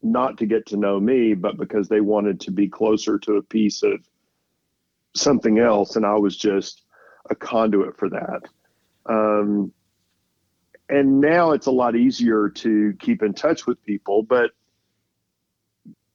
not 0.02 0.38
to 0.38 0.46
get 0.46 0.66
to 0.66 0.76
know 0.76 1.00
me, 1.00 1.34
but 1.34 1.56
because 1.56 1.88
they 1.88 2.00
wanted 2.00 2.40
to 2.40 2.50
be 2.50 2.68
closer 2.68 3.18
to 3.18 3.37
a 3.37 3.42
piece 3.42 3.82
of 3.82 4.00
something 5.14 5.58
else, 5.58 5.96
and 5.96 6.06
I 6.06 6.14
was 6.14 6.37
just 6.37 6.82
a 7.30 7.34
conduit 7.34 7.96
for 7.96 8.08
that. 8.10 8.42
Um, 9.06 9.72
and 10.88 11.20
now 11.20 11.52
it's 11.52 11.66
a 11.66 11.72
lot 11.72 11.96
easier 11.96 12.48
to 12.48 12.94
keep 12.98 13.22
in 13.22 13.34
touch 13.34 13.66
with 13.66 13.82
people, 13.84 14.22
but 14.22 14.52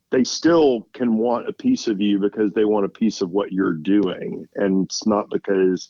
they 0.10 0.24
still 0.24 0.88
can 0.93 1.17
want 1.17 1.50
a 1.50 1.53
piece 1.53 1.88
of 1.88 2.00
you 2.00 2.19
because 2.19 2.51
they 2.53 2.65
want 2.65 2.86
a 2.86 2.89
piece 2.89 3.22
of 3.22 3.31
what 3.31 3.51
you're 3.51 3.74
doing, 3.74 4.48
and 4.55 4.86
it's 4.86 5.05
not 5.05 5.29
because 5.29 5.89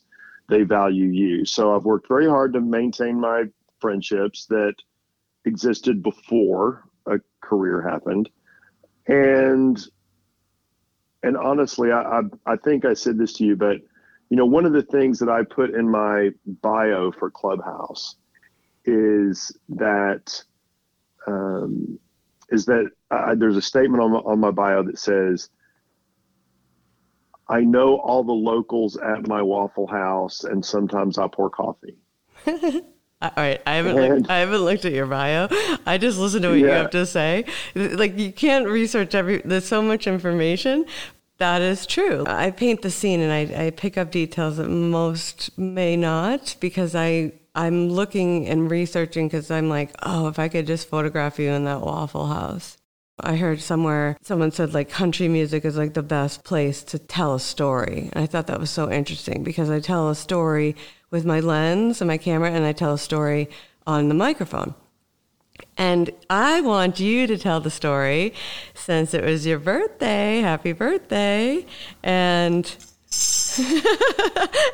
they 0.50 0.64
value 0.64 1.08
you. 1.08 1.46
So 1.46 1.76
I've 1.76 1.86
worked 1.86 2.08
very 2.08 2.28
hard 2.28 2.54
to 2.54 2.62
maintain 2.62 3.20
my 3.20 3.46
friendships 3.80 4.46
that 4.48 4.76
existed 5.46 6.04
before 6.04 6.84
a 7.06 7.20
career 7.42 7.82
happened, 7.82 8.30
and 9.08 9.80
and 11.24 11.38
honestly, 11.38 11.92
I, 11.92 12.02
I, 12.02 12.22
I 12.46 12.56
think 12.58 12.86
I 12.86 12.94
said 12.94 13.18
this 13.18 13.34
to 13.34 13.46
you, 13.46 13.56
but 13.56 13.78
you 14.30 14.38
know, 14.38 14.46
one 14.46 14.66
of 14.66 14.74
the 14.74 14.84
things 14.84 15.20
that 15.20 15.30
I 15.30 15.44
put 15.44 15.72
in 15.72 15.90
my 15.90 16.32
bio 16.46 17.12
for 17.12 17.30
Clubhouse 17.32 18.16
is 18.86 19.56
that 19.70 20.44
um, 21.28 22.00
is 22.50 22.66
that 22.66 22.90
I, 23.12 23.36
there's 23.36 23.58
a 23.58 23.62
statement 23.62 24.04
on 24.04 24.12
my, 24.12 24.20
on 24.20 24.40
my 24.40 24.52
bio 24.52 24.84
that 24.84 25.00
says, 25.00 25.50
"I 27.48 27.62
know 27.62 27.98
all 27.98 28.24
the 28.24 28.32
locals 28.32 28.98
at 28.98 29.28
my 29.28 29.42
Waffle 29.42 29.88
House, 29.88 30.44
and 30.44 30.64
sometimes 30.64 31.18
I 31.18 31.28
pour 31.28 31.50
coffee." 31.50 31.98
All 33.24 33.32
right, 33.38 33.62
I 33.66 33.76
haven't 33.76 33.96
looked, 33.96 34.30
I 34.30 34.40
haven't 34.40 34.66
looked 34.66 34.84
at 34.84 34.92
your 34.92 35.06
bio. 35.06 35.48
I 35.86 35.98
just 35.98 36.20
listen 36.20 36.42
to 36.42 36.50
what 36.50 36.60
yeah. 36.60 36.66
you 36.66 36.72
have 36.72 36.90
to 36.90 37.06
say. 37.06 37.46
Like 37.74 38.20
you 38.20 38.34
can't 38.34 38.68
research 38.68 39.16
every. 39.16 39.42
There's 39.46 39.66
so 39.66 39.82
much 39.82 40.08
information. 40.08 40.86
That 41.38 41.62
is 41.62 41.86
true. 41.86 42.26
I 42.28 42.52
paint 42.52 42.82
the 42.82 42.92
scene 42.92 43.22
and 43.22 43.32
I, 43.32 43.68
I 43.68 43.70
pick 43.72 43.98
up 43.98 44.12
details 44.12 44.58
that 44.58 44.68
most 44.68 45.58
may 45.58 45.96
not 45.96 46.58
because 46.60 46.96
I 46.96 47.32
I'm 47.56 47.90
looking 47.90 48.48
and 48.48 48.70
researching 48.70 49.28
because 49.28 49.50
I'm 49.50 49.70
like, 49.70 49.96
oh, 50.04 50.28
if 50.28 50.38
I 50.38 50.50
could 50.50 50.68
just 50.68 50.90
photograph 50.90 51.40
you 51.40 51.50
in 51.50 51.66
that 51.66 51.82
Waffle 51.82 52.28
House. 52.28 52.78
I 53.20 53.36
heard 53.36 53.62
somewhere 53.62 54.18
someone 54.22 54.52
said 54.52 54.74
like 54.74 54.90
country 54.90 55.28
music 55.28 55.66
is 55.66 55.78
like 55.78 55.94
the 55.94 56.04
best 56.04 56.44
place 56.44 56.84
to 56.86 56.98
tell 56.98 57.36
a 57.36 57.40
story. 57.40 58.10
And 58.12 58.24
I 58.24 58.26
thought 58.26 58.48
that 58.48 58.60
was 58.60 58.72
so 58.72 58.92
interesting 58.92 59.44
because 59.44 59.70
I 59.70 59.80
tell 59.80 60.10
a 60.10 60.16
story 60.16 60.76
with 61.12 61.26
my 61.26 61.40
lens 61.40 62.02
and 62.02 62.08
my 62.08 62.18
camera, 62.18 62.50
and 62.50 62.66
I 62.66 62.74
tell 62.74 62.94
a 62.94 62.98
story 62.98 63.50
on 63.86 64.08
the 64.08 64.16
microphone. 64.16 64.74
And 65.78 66.10
I 66.30 66.62
want 66.62 67.00
you 67.00 67.28
to 67.28 67.38
tell 67.38 67.60
the 67.60 67.70
story 67.70 68.34
since 68.74 69.14
it 69.14 69.24
was 69.24 69.46
your 69.46 69.60
birthday. 69.60 70.40
Happy 70.40 70.72
birthday. 70.72 71.66
And 72.02 72.66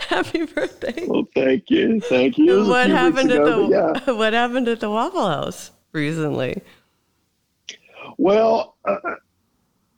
happy 0.07 0.45
birthday. 0.45 1.05
Well, 1.07 1.27
thank 1.35 1.69
you. 1.69 1.99
Thank 2.01 2.37
you. 2.37 2.65
What 2.65 2.89
happened 2.89 3.31
ago, 3.31 3.65
at 3.65 3.69
the 3.69 4.01
yeah. 4.07 4.13
What 4.17 4.31
happened 4.31 4.69
at 4.69 4.79
the 4.79 4.89
Waffle 4.89 5.27
House 5.27 5.71
recently? 5.91 6.61
Well, 8.19 8.75
uh, 8.83 9.15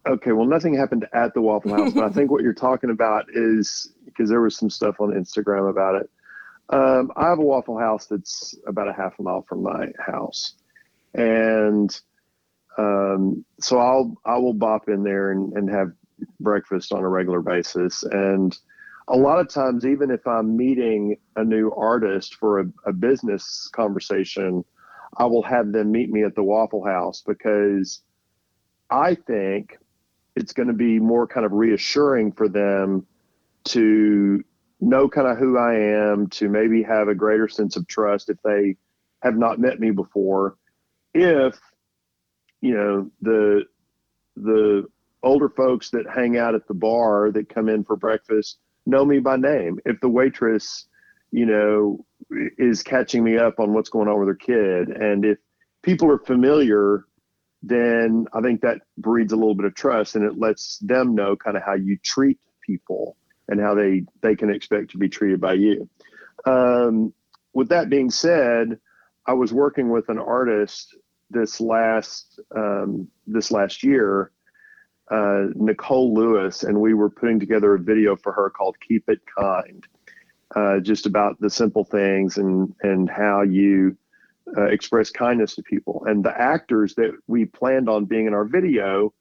okay. 0.08 0.32
Well, 0.32 0.46
nothing 0.46 0.76
happened 0.76 1.08
at 1.12 1.34
the 1.34 1.42
Waffle 1.42 1.74
House, 1.74 1.92
but 1.94 2.04
I 2.04 2.10
think 2.10 2.30
what 2.30 2.44
you're 2.44 2.54
talking 2.54 2.92
about 2.92 3.26
is 3.34 3.92
because 4.06 4.30
there 4.30 4.42
was 4.42 4.56
some 4.56 4.70
stuff 4.70 4.98
on 5.00 5.10
Instagram 5.10 5.72
about 5.72 5.96
it. 5.96 6.10
Um, 6.70 7.12
I 7.16 7.30
have 7.30 7.40
a 7.40 7.42
Waffle 7.42 7.80
House 7.80 8.06
that's 8.06 8.56
about 8.68 8.88
a 8.88 8.94
half 8.94 9.18
a 9.18 9.24
mile 9.24 9.42
from 9.42 9.64
my 9.64 9.88
house, 9.98 10.54
and 11.16 12.00
um, 12.78 13.44
so 13.60 13.80
I'll 13.80 14.16
I 14.24 14.38
will 14.38 14.54
bop 14.54 14.88
in 14.88 15.02
there 15.02 15.32
and, 15.32 15.52
and 15.54 15.68
have 15.72 15.92
breakfast 16.40 16.94
on 16.94 17.00
a 17.00 17.10
regular 17.10 17.42
basis. 17.42 18.04
And 18.04 18.56
a 19.08 19.18
lot 19.18 19.40
of 19.40 19.50
times, 19.50 19.84
even 19.84 20.12
if 20.12 20.28
I'm 20.28 20.56
meeting 20.56 21.18
a 21.38 21.44
new 21.44 21.74
artist 21.76 22.36
for 22.36 22.60
a, 22.60 22.66
a 22.86 22.94
business 22.94 23.68
conversation, 23.74 24.64
I 25.18 25.26
will 25.26 25.42
have 25.42 25.72
them 25.72 25.92
meet 25.92 26.12
me 26.12 26.24
at 26.24 26.36
the 26.36 26.44
Waffle 26.44 26.86
House 26.86 27.24
because 27.26 28.04
I 28.92 29.16
think 29.16 29.78
it's 30.36 30.54
going 30.54 30.68
to 30.68 30.74
be 30.74 31.00
more 31.00 31.28
kind 31.28 31.46
of 31.46 31.54
reassuring 31.54 32.34
for 32.34 32.48
them 32.48 33.06
to 33.66 34.44
know 34.80 35.08
kind 35.08 35.28
of 35.28 35.38
who 35.38 35.58
I 35.58 35.76
am, 35.76 36.28
to 36.30 36.50
maybe 36.50 36.84
have 36.84 37.08
a 37.08 37.16
greater 37.16 37.48
sense 37.48 37.76
of 37.78 37.88
trust 37.88 38.30
if 38.30 38.38
they 38.44 38.76
have 39.22 39.38
not 39.38 39.60
met 39.60 39.80
me 39.80 39.92
before. 39.92 40.58
If 41.14 41.60
you 42.62 42.76
know 42.76 43.12
the 43.22 43.64
the 44.36 44.88
older 45.24 45.50
folks 45.50 45.90
that 45.92 46.06
hang 46.14 46.38
out 46.38 46.56
at 46.56 46.68
the 46.68 46.74
bar 46.74 47.32
that 47.32 47.50
come 47.50 47.70
in 47.70 47.84
for 47.84 47.96
breakfast 47.96 48.58
know 48.86 49.06
me 49.06 49.20
by 49.20 49.38
name. 49.38 49.80
If 49.86 50.00
the 50.02 50.10
waitress, 50.10 50.88
you 51.32 51.46
know, 51.46 52.06
is 52.58 52.82
catching 52.82 53.24
me 53.24 53.38
up 53.38 53.60
on 53.60 53.74
what's 53.74 53.90
going 53.90 54.08
on 54.08 54.20
with 54.20 54.28
her 54.28 54.36
kid, 54.36 54.90
and 54.90 55.26
if 55.26 55.38
people 55.84 56.10
are 56.10 56.20
familiar, 56.20 57.06
then 57.64 58.26
I 58.34 58.42
think 58.42 58.62
that 58.62 58.82
breeds 58.98 59.34
a 59.34 59.36
little 59.36 59.56
bit 59.56 59.66
of 59.66 59.76
trust 59.76 60.16
and 60.16 60.26
it 60.26 60.38
lets 60.38 60.80
them 60.80 61.16
know 61.16 61.36
kind 61.36 61.56
of 61.56 61.64
how 61.64 61.76
you 61.76 61.98
treat 61.98 62.40
people 62.66 63.18
and 63.48 63.60
how 63.60 63.76
they 63.76 64.04
they 64.22 64.36
can 64.36 64.50
expect 64.50 64.92
to 64.92 64.98
be 64.98 65.10
treated 65.10 65.40
by 65.40 65.54
you. 65.54 65.90
Um, 66.46 67.14
with 67.54 67.70
that 67.70 67.90
being 67.90 68.10
said, 68.10 68.80
I 69.26 69.34
was 69.34 69.54
working 69.54 69.90
with 69.90 70.10
an 70.10 70.18
artist 70.18 70.96
this 71.30 71.62
last 71.62 72.40
um, 72.56 73.08
this 73.28 73.52
last 73.52 73.84
year, 73.84 74.32
uh, 75.12 75.48
Nicole 75.56 76.14
Lewis, 76.14 76.64
and 76.64 76.80
we 76.80 76.94
were 76.94 77.10
putting 77.10 77.40
together 77.40 77.76
a 77.76 77.80
video 77.80 78.16
for 78.16 78.32
her 78.32 78.50
called 78.50 78.78
"Keep 78.80 79.10
It 79.10 79.20
Kind," 79.38 79.86
uh, 80.56 80.80
just 80.80 81.06
about 81.06 81.40
the 81.40 81.50
simple 81.50 81.84
things 81.84 82.38
and 82.38 82.74
and 82.82 83.10
how 83.10 83.44
you 83.44 83.98
uh, 84.58 84.66
express 84.66 85.10
kindness 85.10 85.56
to 85.56 85.64
people. 85.64 86.04
And 86.08 86.24
the 86.24 86.38
actors 86.38 86.96
that 86.96 87.12
we 87.28 87.46
planned 87.46 87.90
on 87.90 88.06
being 88.06 88.28
in 88.28 88.34
our 88.34 88.46
video, 88.46 89.14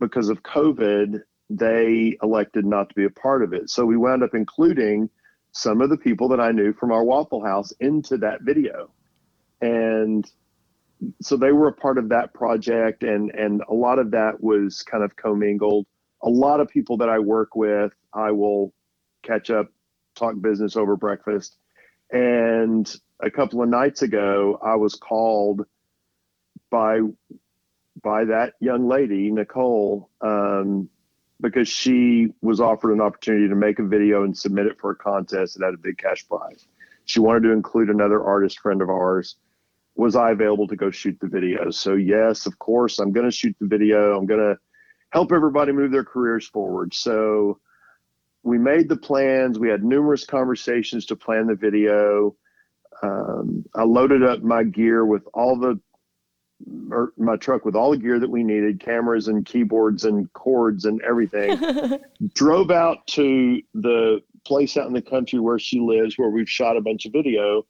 because 0.00 0.28
of 0.28 0.42
COVID, 0.42 1.20
they 1.50 2.16
elected 2.22 2.64
not 2.64 2.88
to 2.88 2.94
be 2.94 3.04
a 3.04 3.10
part 3.10 3.42
of 3.42 3.52
it. 3.52 3.70
So 3.70 3.84
we 3.84 3.96
wound 3.96 4.22
up 4.22 4.34
including 4.34 5.10
some 5.52 5.80
of 5.80 5.90
the 5.90 5.96
people 5.96 6.28
that 6.28 6.40
I 6.40 6.50
knew 6.50 6.72
from 6.72 6.90
our 6.90 7.04
Waffle 7.04 7.44
House 7.44 7.72
into 7.80 8.18
that 8.18 8.42
video. 8.42 8.90
And 9.60 10.28
so 11.20 11.36
they 11.36 11.52
were 11.52 11.68
a 11.68 11.72
part 11.72 11.98
of 11.98 12.08
that 12.08 12.34
project 12.34 13.02
and 13.02 13.30
and 13.30 13.62
a 13.68 13.74
lot 13.74 13.98
of 13.98 14.10
that 14.12 14.42
was 14.42 14.82
kind 14.82 15.04
of 15.04 15.14
commingled. 15.16 15.86
A 16.22 16.28
lot 16.28 16.60
of 16.60 16.68
people 16.68 16.96
that 16.98 17.08
I 17.08 17.18
work 17.18 17.54
with, 17.54 17.92
I 18.12 18.30
will 18.30 18.72
catch 19.22 19.50
up, 19.50 19.68
talk 20.14 20.34
business 20.40 20.76
over 20.76 20.96
breakfast. 20.96 21.56
And 22.10 22.94
a 23.20 23.30
couple 23.30 23.62
of 23.62 23.68
nights 23.68 24.02
ago, 24.02 24.58
I 24.62 24.76
was 24.76 24.94
called 24.94 25.66
by 26.70 27.00
by 28.02 28.24
that 28.24 28.54
young 28.60 28.86
lady, 28.86 29.30
Nicole, 29.30 30.10
um, 30.20 30.88
because 31.40 31.68
she 31.68 32.28
was 32.42 32.60
offered 32.60 32.92
an 32.92 33.00
opportunity 33.00 33.48
to 33.48 33.54
make 33.54 33.78
a 33.78 33.84
video 33.84 34.24
and 34.24 34.36
submit 34.36 34.66
it 34.66 34.78
for 34.78 34.90
a 34.90 34.96
contest 34.96 35.58
that 35.58 35.64
had 35.64 35.74
a 35.74 35.78
big 35.78 35.98
cash 35.98 36.26
prize. 36.28 36.66
She 37.06 37.20
wanted 37.20 37.42
to 37.44 37.52
include 37.52 37.90
another 37.90 38.22
artist 38.22 38.58
friend 38.60 38.82
of 38.82 38.88
ours. 38.88 39.36
Was 39.96 40.16
I 40.16 40.32
available 40.32 40.66
to 40.68 40.76
go 40.76 40.90
shoot 40.90 41.18
the 41.20 41.28
video? 41.28 41.70
So, 41.70 41.94
yes, 41.94 42.46
of 42.46 42.58
course, 42.58 42.98
I'm 42.98 43.12
going 43.12 43.26
to 43.26 43.36
shoot 43.36 43.54
the 43.60 43.66
video. 43.66 44.16
I'm 44.16 44.26
going 44.26 44.40
to 44.40 44.58
help 45.10 45.32
everybody 45.32 45.72
move 45.72 45.92
their 45.92 46.04
careers 46.04 46.46
forward. 46.48 46.92
So, 46.92 47.60
we 48.44 48.58
made 48.58 48.88
the 48.88 48.96
plans. 48.96 49.58
We 49.58 49.70
had 49.70 49.82
numerous 49.82 50.24
conversations 50.24 51.06
to 51.06 51.16
plan 51.16 51.46
the 51.46 51.54
video. 51.54 52.36
Um, 53.02 53.64
I 53.74 53.82
loaded 53.82 54.22
up 54.22 54.42
my 54.42 54.62
gear 54.62 55.04
with 55.04 55.24
all 55.32 55.58
the 55.58 55.80
or 56.90 57.12
my 57.18 57.36
truck 57.36 57.64
with 57.64 57.74
all 57.74 57.90
the 57.90 57.96
gear 57.96 58.18
that 58.18 58.30
we 58.30 58.44
needed 58.44 58.80
cameras 58.80 59.28
and 59.28 59.44
keyboards 59.44 60.04
and 60.04 60.32
cords 60.32 60.84
and 60.84 61.02
everything 61.02 61.58
drove 62.34 62.70
out 62.70 63.06
to 63.08 63.60
the 63.74 64.22
place 64.44 64.76
out 64.76 64.86
in 64.86 64.92
the 64.92 65.02
country 65.02 65.40
where 65.40 65.58
she 65.58 65.80
lives 65.80 66.16
where 66.16 66.30
we've 66.30 66.48
shot 66.48 66.76
a 66.76 66.80
bunch 66.80 67.06
of 67.06 67.12
video 67.12 67.66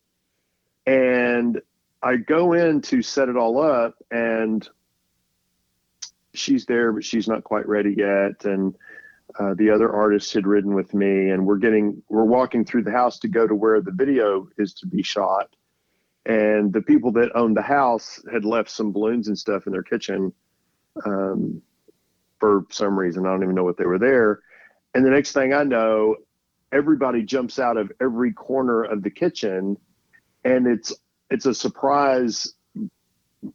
and 0.87 1.61
i 2.03 2.15
go 2.15 2.53
in 2.53 2.81
to 2.81 3.01
set 3.01 3.29
it 3.29 3.37
all 3.37 3.61
up 3.61 3.95
and 4.11 4.69
she's 6.35 6.67
there 6.67 6.93
but 6.93 7.05
she's 7.05 7.27
not 7.27 7.43
quite 7.43 7.67
ready 7.67 7.95
yet 7.97 8.45
and 8.45 8.77
uh, 9.39 9.55
the 9.55 9.71
other 9.71 9.93
artists 9.93 10.33
had 10.33 10.47
ridden 10.47 10.75
with 10.75 10.95
me 10.95 11.31
and 11.31 11.45
we're 11.45 11.59
getting 11.59 12.03
we're 12.09 12.25
walking 12.25 12.65
through 12.65 12.83
the 12.83 12.91
house 12.91 13.19
to 13.19 13.29
go 13.29 13.47
to 13.47 13.55
where 13.55 13.81
the 13.81 13.93
video 13.93 14.49
is 14.59 14.75
to 14.75 14.87
be 14.87 15.03
shot 15.03 15.49
and 16.27 16.73
the 16.73 16.81
people 16.81 17.13
that 17.13 17.31
owned 17.35 17.57
the 17.57 17.63
house 17.63 18.23
had 18.33 18.45
left 18.45 18.71
some 18.71 18.93
balloons 18.93 19.29
and 19.29 19.39
stuff 19.39 19.67
in 19.67 19.73
their 19.73 19.83
kitchen 19.83 20.33
um, 21.05 21.61
for 22.41 22.65
some 22.71 22.99
reason. 22.99 23.27
I 23.27 23.31
don't 23.31 23.43
even 23.43 23.55
know 23.55 23.65
what 23.65 23.77
they 23.77 23.85
were 23.85 23.99
there. 23.99 24.41
And 24.95 25.05
the 25.05 25.11
next 25.11 25.33
thing 25.33 25.53
I 25.53 25.65
know, 25.65 26.17
everybody 26.73 27.23
jumps 27.23 27.59
out 27.59 27.77
of 27.77 27.93
every 28.01 28.33
corner 28.33 28.85
of 28.85 29.03
the 29.03 29.11
kitchen, 29.11 29.77
and 30.45 30.67
it's 30.67 30.95
it's 31.31 31.47
a 31.47 31.55
surprise 31.55 32.55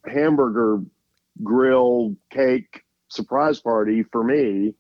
hamburger 0.06 0.82
grill 1.42 2.16
cake 2.30 2.84
surprise 3.08 3.60
party 3.60 4.04
for 4.04 4.24
me 4.24 4.76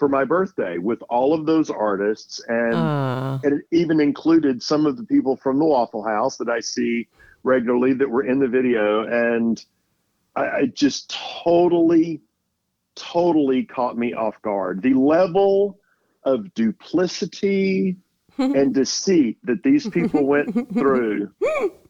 for 0.00 0.08
my 0.08 0.24
birthday 0.24 0.78
with 0.78 1.00
all 1.10 1.34
of 1.34 1.46
those 1.46 1.70
artists, 1.70 2.40
and, 2.48 2.74
uh. 2.74 3.38
and 3.44 3.60
it 3.60 3.66
even 3.70 4.00
included 4.00 4.62
some 4.62 4.86
of 4.86 4.96
the 4.96 5.04
people 5.04 5.36
from 5.36 5.58
the 5.58 5.64
Waffle 5.64 6.02
House 6.02 6.38
that 6.38 6.48
I 6.48 6.58
see 6.58 7.06
regularly 7.44 7.92
that 7.92 8.08
were 8.08 8.24
in 8.24 8.40
the 8.40 8.48
video, 8.48 9.04
and 9.04 9.62
I, 10.34 10.42
I 10.42 10.66
just 10.74 11.14
totally, 11.44 12.22
totally 12.96 13.64
caught 13.64 13.96
me 13.98 14.14
off 14.14 14.40
guard. 14.40 14.82
The 14.82 14.94
level 14.94 15.78
of 16.24 16.52
duplicity 16.54 17.96
and 18.38 18.72
deceit 18.72 19.36
that 19.44 19.62
these 19.62 19.86
people 19.88 20.24
went 20.24 20.72
through 20.72 21.30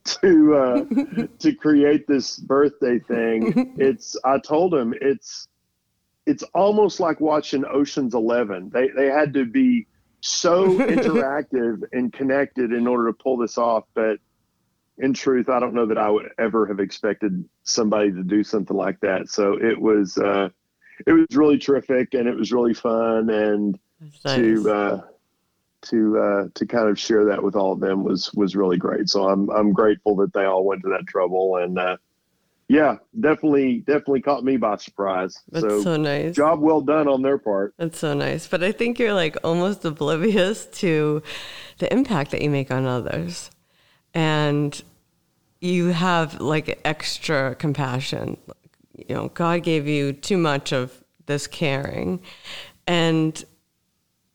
to 0.05 0.55
uh, 0.57 1.27
to 1.39 1.55
create 1.55 2.09
this 2.09 2.39
birthday 2.39 2.99
thing. 2.99 3.75
It's 3.79 4.17
I 4.25 4.39
told 4.39 4.75
him 4.75 4.95
it's 5.01 5.47
it's 6.31 6.45
almost 6.55 7.01
like 7.01 7.19
watching 7.21 7.65
Ocean's 7.65 8.15
Eleven. 8.15 8.71
They 8.71 8.89
they 8.89 9.07
had 9.07 9.35
to 9.35 9.45
be 9.45 9.89
so 10.21 10.69
interactive 10.79 11.83
and 11.93 12.13
connected 12.13 12.73
in 12.73 12.87
order 12.87 13.09
to 13.09 13.13
pull 13.13 13.37
this 13.37 13.59
off. 13.59 13.85
But 13.95 14.19
in 14.99 15.13
truth, 15.13 15.49
I 15.49 15.59
don't 15.59 15.75
know 15.75 15.87
that 15.87 15.99
I 15.99 16.09
would 16.09 16.29
ever 16.39 16.67
have 16.67 16.79
expected 16.79 17.45
somebody 17.65 18.13
to 18.13 18.23
do 18.23 18.45
something 18.45 18.77
like 18.77 19.01
that. 19.01 19.29
So 19.29 19.55
it 19.61 19.81
was 19.81 20.19
uh, 20.19 20.51
it 21.05 21.13
was 21.13 21.27
really 21.35 21.59
terrific 21.59 22.15
and 22.15 22.29
it 22.29 22.37
was 22.37 22.53
really 22.53 22.75
fun 22.75 23.29
and 23.29 23.77
nice. 24.25 24.37
to 24.37 24.71
uh, 24.71 25.01
to 25.83 26.17
uh, 26.17 26.45
to 26.55 26.65
kind 26.65 26.89
of 26.89 26.97
share 26.97 27.25
that 27.25 27.43
with 27.43 27.57
all 27.57 27.73
of 27.73 27.81
them 27.81 28.05
was 28.05 28.33
was 28.35 28.55
really 28.55 28.77
great. 28.77 29.09
So 29.09 29.29
I'm 29.29 29.51
I'm 29.51 29.73
grateful 29.73 30.15
that 30.17 30.33
they 30.33 30.45
all 30.45 30.65
went 30.65 30.83
to 30.83 30.91
that 30.91 31.09
trouble 31.09 31.57
and 31.57 31.77
uh, 31.77 31.97
yeah, 32.71 32.99
definitely 33.19 33.79
definitely 33.79 34.23
caught 34.23 34.45
me 34.45 34.57
by 34.57 34.77
surprise. 34.77 35.37
That's 35.51 35.65
so, 35.65 35.83
so 35.83 35.97
nice. 35.97 36.37
Job 36.37 36.61
well 36.61 36.81
done 36.81 37.09
on 37.09 37.21
their 37.21 37.37
part. 37.37 37.75
That's 37.79 37.99
so 37.99 38.15
nice. 38.15 38.47
But 38.47 38.63
I 38.63 38.71
think 38.71 39.01
you're 39.01 39.13
like 39.13 39.37
almost 39.43 39.85
oblivious 39.85 40.67
to 40.67 41.21
the 41.79 41.93
impact 41.93 42.31
that 42.31 42.43
you 42.43 42.49
make 42.49 42.71
on 42.71 42.87
others. 42.87 43.51
And 44.15 44.81
you 45.61 45.89
have 45.89 46.41
like 46.41 46.81
extra 46.85 47.57
compassion. 47.57 48.37
You 48.97 49.17
know, 49.17 49.29
God 49.35 49.65
gave 49.65 49.89
you 49.89 50.13
too 50.13 50.39
much 50.39 50.73
of 50.73 51.03
this 51.27 51.49
caring. 51.49 52.21
And 52.87 53.45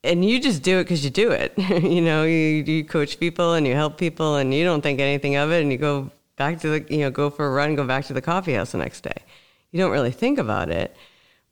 and 0.04 0.26
you 0.26 0.42
just 0.42 0.62
do 0.62 0.80
it 0.80 0.84
because 0.84 1.06
you 1.06 1.10
do 1.10 1.32
it. 1.32 1.54
you 1.58 2.02
know, 2.02 2.26
you, 2.26 2.66
you 2.66 2.84
coach 2.84 3.18
people 3.18 3.54
and 3.54 3.66
you 3.66 3.76
help 3.76 3.98
people 3.98 4.36
and 4.36 4.54
you 4.54 4.66
don't 4.66 4.82
think 4.82 5.00
anything 5.00 5.38
of 5.38 5.54
it 5.54 5.62
and 5.62 5.72
you 5.72 5.78
go 5.78 6.12
back 6.36 6.60
to 6.62 6.80
the, 6.80 6.94
you 6.94 7.02
know, 7.02 7.12
go 7.12 7.30
for 7.30 7.48
a 7.48 7.52
run, 7.52 7.76
go 7.76 7.86
back 7.86 8.06
to 8.06 8.14
the 8.14 8.22
coffee 8.22 8.54
house 8.54 8.72
the 8.72 8.78
next 8.78 9.02
day. 9.02 9.24
You 9.72 9.80
don't 9.80 9.92
really 9.92 10.12
think 10.12 10.38
about 10.40 10.70
it. 10.70 10.96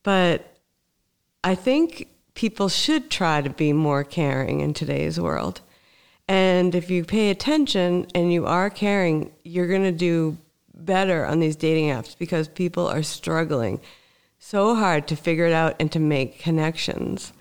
But 0.04 0.58
I 1.44 1.56
think 1.56 2.08
people 2.36 2.70
should 2.70 3.10
try 3.10 3.42
to 3.42 3.50
be 3.50 3.74
more 3.74 4.04
caring 4.04 4.62
in 4.62 4.74
today's 4.74 5.20
world. 5.20 5.62
And 6.28 6.74
if 6.74 6.90
you 6.90 7.04
pay 7.04 7.30
attention 7.30 8.08
and 8.16 8.32
you 8.32 8.46
are 8.46 8.70
caring, 8.70 9.32
you're 9.44 9.68
going 9.68 9.84
to 9.84 9.92
do 9.92 10.38
better 10.74 11.26
on 11.26 11.40
these 11.40 11.56
dating 11.56 11.90
apps 11.90 12.18
because 12.18 12.48
people 12.48 12.88
are 12.88 13.04
struggling 13.04 13.80
so 14.40 14.76
hard 14.76 15.08
to 15.08 15.16
figure 15.16 15.46
it 15.46 15.54
out 15.54 15.76
and 15.80 15.92
to 15.92 16.00
make 16.00 16.40
connections. 16.40 17.34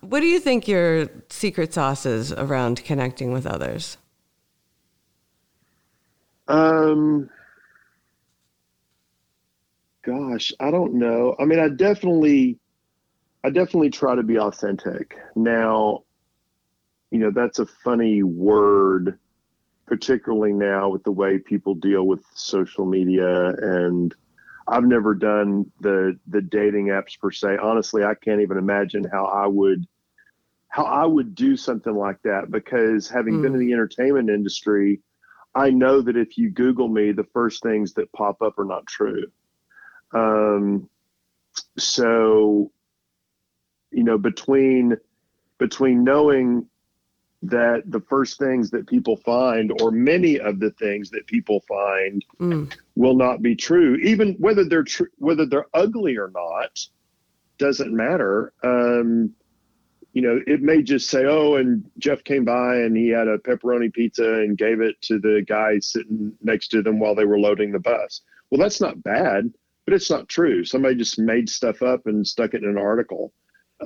What 0.00 0.20
do 0.20 0.26
you 0.26 0.40
think 0.40 0.66
your 0.66 1.08
secret 1.30 1.72
sauce 1.72 2.04
is 2.04 2.32
around 2.32 2.84
connecting 2.84 3.32
with 3.32 3.46
others? 3.46 3.96
Um, 6.48 7.30
gosh, 10.02 10.52
I 10.60 10.70
don't 10.70 10.94
know. 10.94 11.36
I 11.38 11.44
mean, 11.44 11.58
I 11.58 11.68
definitely, 11.68 12.58
I 13.44 13.50
definitely 13.50 13.90
try 13.90 14.14
to 14.14 14.22
be 14.22 14.38
authentic. 14.38 15.16
Now, 15.34 16.04
you 17.10 17.18
know, 17.18 17.30
that's 17.30 17.58
a 17.58 17.66
funny 17.66 18.22
word, 18.22 19.18
particularly 19.86 20.52
now 20.52 20.88
with 20.88 21.04
the 21.04 21.12
way 21.12 21.38
people 21.38 21.74
deal 21.74 22.06
with 22.06 22.22
social 22.34 22.86
media 22.86 23.48
and 23.48 24.14
I've 24.66 24.84
never 24.84 25.14
done 25.14 25.70
the 25.80 26.18
the 26.28 26.40
dating 26.40 26.86
apps 26.86 27.18
per 27.18 27.30
se. 27.30 27.58
Honestly, 27.60 28.04
I 28.04 28.14
can't 28.14 28.40
even 28.40 28.58
imagine 28.58 29.04
how 29.04 29.26
I 29.26 29.46
would 29.46 29.86
how 30.68 30.84
I 30.84 31.04
would 31.04 31.34
do 31.34 31.56
something 31.56 31.94
like 31.94 32.22
that 32.22 32.50
because 32.50 33.08
having 33.08 33.34
mm. 33.34 33.42
been 33.42 33.54
in 33.54 33.60
hmm. 33.60 33.66
the 33.66 33.72
entertainment 33.74 34.30
industry, 34.30 35.00
I 35.54 35.70
know 35.70 36.00
that 36.00 36.16
if 36.16 36.38
you 36.38 36.50
Google 36.50 36.88
me, 36.88 37.12
the 37.12 37.26
first 37.32 37.62
things 37.62 37.94
that 37.94 38.12
pop 38.12 38.40
up 38.42 38.58
are 38.58 38.64
not 38.64 38.86
true. 38.86 39.30
Um, 40.12 40.88
so, 41.78 42.70
you 43.90 44.04
know, 44.04 44.18
between 44.18 44.96
between 45.58 46.02
knowing 46.02 46.66
that 47.42 47.82
the 47.86 48.00
first 48.00 48.38
things 48.38 48.70
that 48.70 48.86
people 48.86 49.16
find, 49.16 49.72
or 49.80 49.90
many 49.90 50.38
of 50.38 50.60
the 50.60 50.70
things 50.72 51.10
that 51.10 51.26
people 51.26 51.60
find, 51.68 52.24
mm. 52.40 52.72
will 52.94 53.16
not 53.16 53.42
be 53.42 53.56
true, 53.56 53.96
even 53.96 54.34
whether 54.34 54.64
they're 54.64 54.84
true, 54.84 55.08
whether 55.18 55.44
they're 55.44 55.66
ugly 55.74 56.16
or 56.16 56.30
not, 56.32 56.78
doesn't 57.58 57.94
matter. 57.94 58.52
Um, 58.62 59.34
you 60.12 60.20
know, 60.20 60.40
it 60.46 60.60
may 60.60 60.82
just 60.82 61.08
say, 61.08 61.24
oh, 61.24 61.56
and 61.56 61.90
Jeff 61.98 62.22
came 62.24 62.44
by 62.44 62.76
and 62.76 62.96
he 62.96 63.08
had 63.08 63.28
a 63.28 63.38
pepperoni 63.38 63.92
pizza 63.92 64.40
and 64.40 64.58
gave 64.58 64.80
it 64.80 65.00
to 65.02 65.18
the 65.18 65.42
guy 65.46 65.78
sitting 65.78 66.32
next 66.42 66.68
to 66.68 66.82
them 66.82 66.98
while 66.98 67.14
they 67.14 67.24
were 67.24 67.38
loading 67.38 67.72
the 67.72 67.78
bus. 67.78 68.20
Well, 68.50 68.60
that's 68.60 68.80
not 68.80 69.02
bad, 69.02 69.50
but 69.86 69.94
it's 69.94 70.10
not 70.10 70.28
true. 70.28 70.64
Somebody 70.64 70.96
just 70.96 71.18
made 71.18 71.48
stuff 71.48 71.80
up 71.82 72.06
and 72.06 72.26
stuck 72.26 72.52
it 72.52 72.62
in 72.62 72.68
an 72.68 72.78
article. 72.78 73.32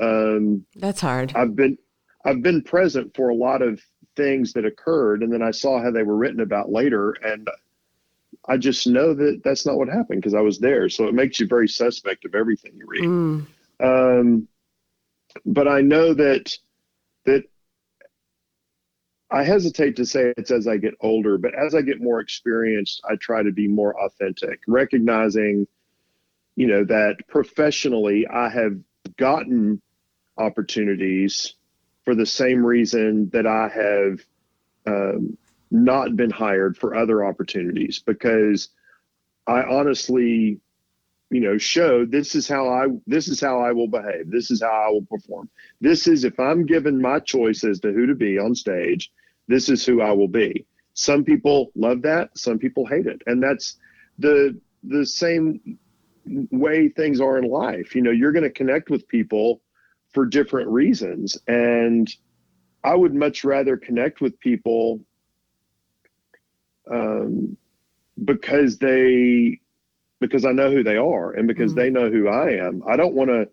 Um, 0.00 0.66
that's 0.74 1.00
hard. 1.00 1.32
I've 1.36 1.54
been 1.54 1.78
I've 2.24 2.42
been 2.42 2.62
present 2.62 3.14
for 3.14 3.28
a 3.28 3.34
lot 3.34 3.62
of 3.62 3.80
things 4.16 4.52
that 4.54 4.64
occurred, 4.64 5.22
and 5.22 5.32
then 5.32 5.42
I 5.42 5.52
saw 5.52 5.80
how 5.80 5.92
they 5.92 6.02
were 6.02 6.16
written 6.16 6.40
about 6.40 6.70
later, 6.72 7.12
and 7.22 7.48
I 8.48 8.56
just 8.56 8.86
know 8.88 9.14
that 9.14 9.42
that's 9.44 9.64
not 9.64 9.76
what 9.76 9.88
happened 9.88 10.22
because 10.22 10.34
I 10.34 10.40
was 10.40 10.58
there. 10.58 10.88
So 10.88 11.06
it 11.06 11.14
makes 11.14 11.38
you 11.38 11.46
very 11.46 11.68
suspect 11.68 12.24
of 12.24 12.34
everything 12.34 12.72
you 12.76 12.86
read. 12.86 13.04
Mm. 13.04 13.46
Um, 13.80 14.48
but 15.44 15.68
I 15.68 15.80
know 15.80 16.14
that 16.14 16.56
that 17.24 17.44
I 19.30 19.42
hesitate 19.42 19.96
to 19.96 20.06
say 20.06 20.32
it's 20.36 20.50
as 20.50 20.68
I 20.68 20.76
get 20.76 20.94
older, 21.00 21.36
but 21.38 21.54
as 21.54 21.74
I 21.74 21.82
get 21.82 22.00
more 22.00 22.20
experienced, 22.20 23.02
I 23.08 23.16
try 23.16 23.42
to 23.42 23.52
be 23.52 23.66
more 23.66 24.00
authentic, 24.00 24.60
recognizing, 24.68 25.66
you 26.54 26.68
know, 26.68 26.84
that 26.84 27.16
professionally 27.28 28.26
I 28.28 28.48
have 28.48 28.78
gotten 29.16 29.82
opportunities 30.38 31.54
for 32.04 32.14
the 32.14 32.26
same 32.26 32.64
reason 32.64 33.30
that 33.30 33.46
I 33.46 33.68
have 33.68 34.20
um, 34.86 35.36
not 35.70 36.14
been 36.14 36.30
hired 36.30 36.76
for 36.76 36.94
other 36.94 37.24
opportunities 37.24 37.98
because 37.98 38.68
I 39.46 39.62
honestly 39.62 40.60
you 41.30 41.40
know 41.40 41.58
show 41.58 42.04
this 42.04 42.34
is 42.34 42.46
how 42.46 42.68
i 42.68 42.86
this 43.06 43.28
is 43.28 43.40
how 43.40 43.60
i 43.60 43.72
will 43.72 43.88
behave. 43.88 44.30
This 44.30 44.50
is 44.50 44.62
how 44.62 44.86
i 44.86 44.88
will 44.90 45.06
perform. 45.06 45.48
This 45.80 46.06
is 46.06 46.24
if 46.24 46.38
i'm 46.38 46.66
given 46.66 47.00
my 47.00 47.18
choice 47.20 47.64
as 47.64 47.80
to 47.80 47.92
who 47.92 48.06
to 48.06 48.14
be 48.14 48.38
on 48.38 48.54
stage 48.54 49.10
this 49.48 49.68
is 49.68 49.84
who 49.84 50.00
i 50.00 50.12
will 50.12 50.28
be. 50.28 50.66
Some 50.94 51.24
people 51.24 51.70
love 51.74 52.02
that. 52.02 52.36
Some 52.36 52.58
people 52.58 52.86
hate 52.86 53.06
it. 53.06 53.22
And 53.26 53.42
that's 53.42 53.76
the 54.18 54.58
the 54.82 55.04
same 55.04 55.78
way 56.24 56.88
things 56.88 57.20
are 57.20 57.38
in 57.38 57.48
life. 57.50 57.94
You 57.94 58.02
know 58.02 58.10
you're 58.10 58.32
going 58.32 58.42
to 58.44 58.50
connect 58.50 58.90
with 58.90 59.06
people 59.08 59.60
for 60.12 60.24
different 60.24 60.68
reasons. 60.68 61.36
And 61.48 62.08
i 62.84 62.94
would 62.94 63.14
much 63.14 63.42
rather 63.42 63.76
connect 63.76 64.20
with 64.20 64.38
people 64.38 65.00
um, 66.90 67.56
because 68.24 68.78
they 68.78 69.60
because 70.20 70.44
I 70.44 70.52
know 70.52 70.70
who 70.70 70.82
they 70.82 70.96
are 70.96 71.32
and 71.32 71.46
because 71.46 71.72
mm-hmm. 71.72 71.80
they 71.80 71.90
know 71.90 72.10
who 72.10 72.28
I 72.28 72.52
am. 72.66 72.82
I 72.86 72.96
don't 72.96 73.14
want 73.14 73.30
to 73.30 73.48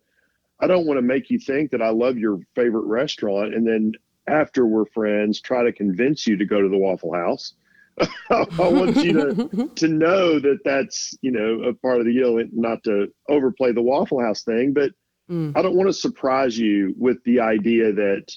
I 0.59 0.67
don't 0.67 0.85
want 0.85 0.97
to 0.97 1.01
make 1.01 1.29
you 1.29 1.39
think 1.39 1.71
that 1.71 1.81
I 1.81 1.89
love 1.89 2.17
your 2.17 2.39
favorite 2.55 2.85
restaurant 2.85 3.53
and 3.53 3.67
then 3.67 3.93
after 4.27 4.65
we're 4.65 4.85
friends 4.85 5.41
try 5.41 5.63
to 5.63 5.73
convince 5.73 6.25
you 6.25 6.37
to 6.37 6.45
go 6.45 6.61
to 6.61 6.69
the 6.69 6.77
Waffle 6.77 7.13
House. 7.13 7.53
I 8.29 8.45
want 8.57 8.97
you 8.97 9.13
to 9.13 9.67
to 9.75 9.87
know 9.87 10.39
that 10.39 10.59
that's 10.63 11.15
you 11.21 11.31
know 11.31 11.63
a 11.63 11.73
part 11.73 11.99
of 11.99 12.05
the 12.05 12.13
deal, 12.13 12.41
not 12.51 12.83
to 12.85 13.07
overplay 13.29 13.71
the 13.71 13.83
Waffle 13.83 14.19
House 14.19 14.43
thing, 14.43 14.73
but 14.73 14.91
mm. 15.29 15.55
I 15.55 15.61
don't 15.61 15.75
want 15.75 15.89
to 15.89 15.93
surprise 15.93 16.57
you 16.57 16.95
with 16.97 17.23
the 17.23 17.41
idea 17.41 17.93
that 17.93 18.31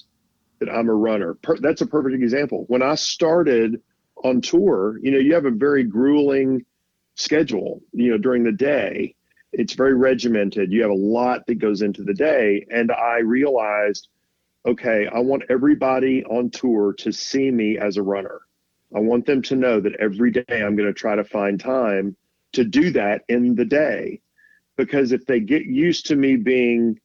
that 0.59 0.69
I'm 0.69 0.89
a 0.89 0.93
runner. 0.93 1.35
Per, 1.35 1.57
that's 1.57 1.81
a 1.81 1.87
perfect 1.87 2.21
example. 2.21 2.65
When 2.67 2.83
I 2.83 2.95
started 2.95 3.81
on 4.23 4.41
tour, 4.41 4.99
you 5.01 5.11
know, 5.11 5.19
you 5.19 5.33
have 5.33 5.45
a 5.45 5.51
very 5.51 5.83
grueling 5.83 6.65
schedule, 7.17 7.81
you 7.91 8.11
know, 8.11 8.17
during 8.17 8.43
the 8.43 8.51
day. 8.51 9.13
It's 9.51 9.73
very 9.73 9.95
regimented. 9.95 10.71
You 10.71 10.81
have 10.83 10.91
a 10.91 10.95
lot 10.95 11.45
that 11.47 11.55
goes 11.55 11.81
into 11.81 12.03
the 12.03 12.13
day. 12.13 12.65
And 12.69 12.91
I 12.91 13.19
realized, 13.19 14.07
okay, 14.65 15.07
I 15.13 15.19
want 15.19 15.43
everybody 15.49 16.23
on 16.25 16.49
tour 16.49 16.93
to 16.99 17.11
see 17.11 17.51
me 17.51 17.77
as 17.77 17.97
a 17.97 18.03
runner. 18.03 18.41
I 18.95 18.99
want 18.99 19.25
them 19.25 19.41
to 19.43 19.55
know 19.55 19.79
that 19.79 19.95
every 19.99 20.31
day 20.31 20.43
I'm 20.49 20.75
going 20.75 20.87
to 20.87 20.93
try 20.93 21.15
to 21.15 21.23
find 21.23 21.59
time 21.59 22.15
to 22.53 22.63
do 22.63 22.91
that 22.91 23.23
in 23.27 23.55
the 23.55 23.65
day. 23.65 24.21
Because 24.77 25.11
if 25.11 25.25
they 25.25 25.39
get 25.39 25.65
used 25.65 26.05
to 26.07 26.15
me 26.15 26.35
being 26.35 26.99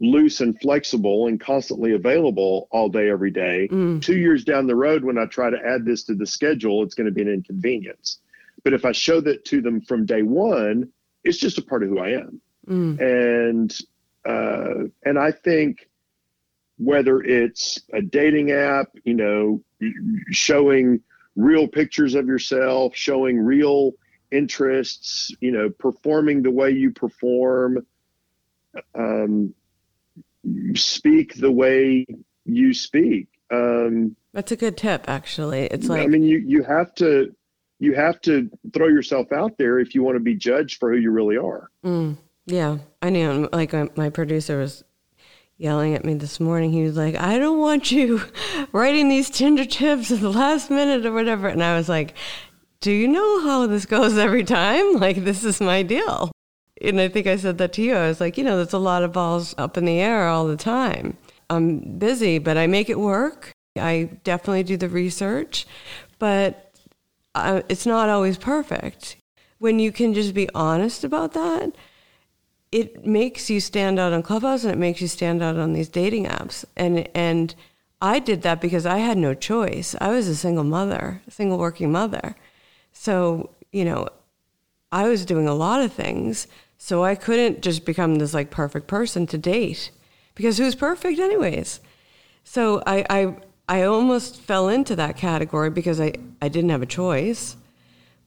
loose 0.00 0.40
and 0.40 0.60
flexible 0.60 1.28
and 1.28 1.40
constantly 1.40 1.92
available 1.92 2.66
all 2.72 2.88
day, 2.88 3.08
every 3.08 3.30
day. 3.30 3.68
Mm. 3.70 4.02
Two 4.02 4.16
years 4.16 4.44
down 4.44 4.66
the 4.66 4.74
road, 4.74 5.04
when 5.04 5.16
I 5.16 5.26
try 5.26 5.48
to 5.48 5.64
add 5.64 5.84
this 5.84 6.02
to 6.04 6.14
the 6.14 6.26
schedule, 6.26 6.82
it's 6.82 6.94
going 6.94 7.06
to 7.06 7.12
be 7.12 7.22
an 7.22 7.28
inconvenience. 7.28 8.18
But 8.64 8.72
if 8.74 8.84
I 8.84 8.92
show 8.92 9.20
that 9.20 9.44
to 9.46 9.60
them 9.60 9.80
from 9.80 10.06
day 10.06 10.22
one, 10.22 10.90
it's 11.24 11.38
just 11.38 11.58
a 11.58 11.62
part 11.62 11.82
of 11.82 11.88
who 11.88 11.98
I 11.98 12.10
am. 12.10 12.40
Mm. 12.68 13.00
And 13.00 13.78
uh, 14.24 14.88
and 15.04 15.18
I 15.18 15.32
think 15.32 15.88
whether 16.78 17.20
it's 17.20 17.80
a 17.92 18.02
dating 18.02 18.50
app, 18.52 18.88
you 19.04 19.14
know, 19.14 19.62
showing 20.30 21.00
real 21.36 21.66
pictures 21.66 22.14
of 22.14 22.26
yourself, 22.26 22.94
showing 22.94 23.38
real 23.38 23.92
interests, 24.30 25.34
you 25.40 25.52
know, 25.52 25.70
performing 25.70 26.42
the 26.42 26.50
way 26.50 26.70
you 26.70 26.90
perform, 26.90 27.86
um, 28.94 29.54
speak 30.74 31.34
the 31.34 31.50
way 31.52 32.06
you 32.44 32.74
speak. 32.74 33.28
Um, 33.50 34.16
That's 34.32 34.52
a 34.52 34.56
good 34.56 34.76
tip, 34.76 35.04
actually. 35.08 35.64
It's 35.66 35.88
like 35.88 36.02
I 36.02 36.06
mean, 36.06 36.22
you 36.22 36.38
you 36.38 36.62
have 36.62 36.94
to 36.96 37.34
you 37.82 37.96
have 37.96 38.20
to 38.20 38.48
throw 38.72 38.86
yourself 38.86 39.32
out 39.32 39.58
there 39.58 39.80
if 39.80 39.92
you 39.92 40.04
want 40.04 40.14
to 40.14 40.20
be 40.20 40.36
judged 40.36 40.78
for 40.78 40.92
who 40.92 40.98
you 40.98 41.10
really 41.10 41.36
are. 41.36 41.68
Mm, 41.84 42.16
yeah, 42.46 42.78
I 43.02 43.10
knew. 43.10 43.48
Like 43.52 43.72
my, 43.72 43.88
my 43.96 44.08
producer 44.08 44.56
was 44.56 44.84
yelling 45.56 45.92
at 45.96 46.04
me 46.04 46.14
this 46.14 46.38
morning. 46.38 46.70
He 46.70 46.84
was 46.84 46.96
like, 46.96 47.16
"I 47.16 47.38
don't 47.38 47.58
want 47.58 47.90
you 47.90 48.22
writing 48.72 49.08
these 49.08 49.28
Tinder 49.28 49.64
tips 49.64 50.12
at 50.12 50.20
the 50.20 50.30
last 50.30 50.70
minute 50.70 51.04
or 51.04 51.12
whatever." 51.12 51.48
And 51.48 51.60
I 51.60 51.76
was 51.76 51.88
like, 51.88 52.14
"Do 52.80 52.92
you 52.92 53.08
know 53.08 53.42
how 53.42 53.66
this 53.66 53.84
goes 53.84 54.16
every 54.16 54.44
time? 54.44 54.94
Like 55.00 55.24
this 55.24 55.42
is 55.42 55.60
my 55.60 55.82
deal." 55.82 56.30
And 56.80 57.00
I 57.00 57.08
think 57.08 57.26
I 57.26 57.34
said 57.34 57.58
that 57.58 57.72
to 57.74 57.82
you. 57.82 57.96
I 57.96 58.06
was 58.06 58.20
like, 58.20 58.38
"You 58.38 58.44
know, 58.44 58.58
there's 58.58 58.72
a 58.72 58.78
lot 58.78 59.02
of 59.02 59.12
balls 59.12 59.56
up 59.58 59.76
in 59.76 59.86
the 59.86 59.98
air 59.98 60.28
all 60.28 60.46
the 60.46 60.56
time. 60.56 61.16
I'm 61.50 61.98
busy, 61.98 62.38
but 62.38 62.56
I 62.56 62.68
make 62.68 62.88
it 62.88 63.00
work. 63.00 63.50
I 63.76 64.10
definitely 64.22 64.62
do 64.62 64.76
the 64.76 64.88
research, 64.88 65.66
but 66.20 66.61
uh, 67.34 67.62
it's 67.68 67.86
not 67.86 68.08
always 68.08 68.38
perfect." 68.38 69.16
When 69.58 69.78
you 69.78 69.92
can 69.92 70.12
just 70.12 70.34
be 70.34 70.48
honest 70.54 71.04
about 71.04 71.34
that, 71.34 71.72
it 72.72 73.06
makes 73.06 73.48
you 73.50 73.60
stand 73.60 73.98
out 73.98 74.12
on 74.12 74.22
Clubhouse 74.22 74.64
and 74.64 74.72
it 74.72 74.78
makes 74.78 75.00
you 75.00 75.06
stand 75.06 75.42
out 75.42 75.56
on 75.56 75.74
these 75.74 75.88
dating 75.88 76.26
apps. 76.26 76.64
And 76.76 77.08
and 77.14 77.54
I 78.00 78.18
did 78.18 78.42
that 78.42 78.60
because 78.60 78.86
I 78.86 78.98
had 78.98 79.18
no 79.18 79.34
choice. 79.34 79.94
I 80.00 80.08
was 80.08 80.26
a 80.26 80.34
single 80.34 80.64
mother, 80.64 81.22
single 81.28 81.58
working 81.58 81.92
mother. 81.92 82.34
So, 82.92 83.50
you 83.70 83.84
know, 83.84 84.08
I 84.90 85.08
was 85.08 85.24
doing 85.24 85.46
a 85.46 85.54
lot 85.54 85.82
of 85.82 85.92
things. 85.92 86.48
So 86.78 87.04
I 87.04 87.14
couldn't 87.14 87.62
just 87.62 87.84
become 87.84 88.16
this 88.16 88.34
like 88.34 88.50
perfect 88.50 88.88
person 88.88 89.26
to 89.28 89.38
date 89.38 89.92
because 90.34 90.58
who's 90.58 90.74
perfect 90.74 91.20
anyways? 91.20 91.78
So 92.42 92.82
I 92.86 93.06
I 93.08 93.36
I 93.72 93.84
almost 93.84 94.38
fell 94.38 94.68
into 94.68 94.94
that 94.96 95.16
category 95.16 95.70
because 95.70 95.98
I, 95.98 96.12
I 96.42 96.50
didn't 96.50 96.68
have 96.68 96.82
a 96.82 96.86
choice. 96.86 97.56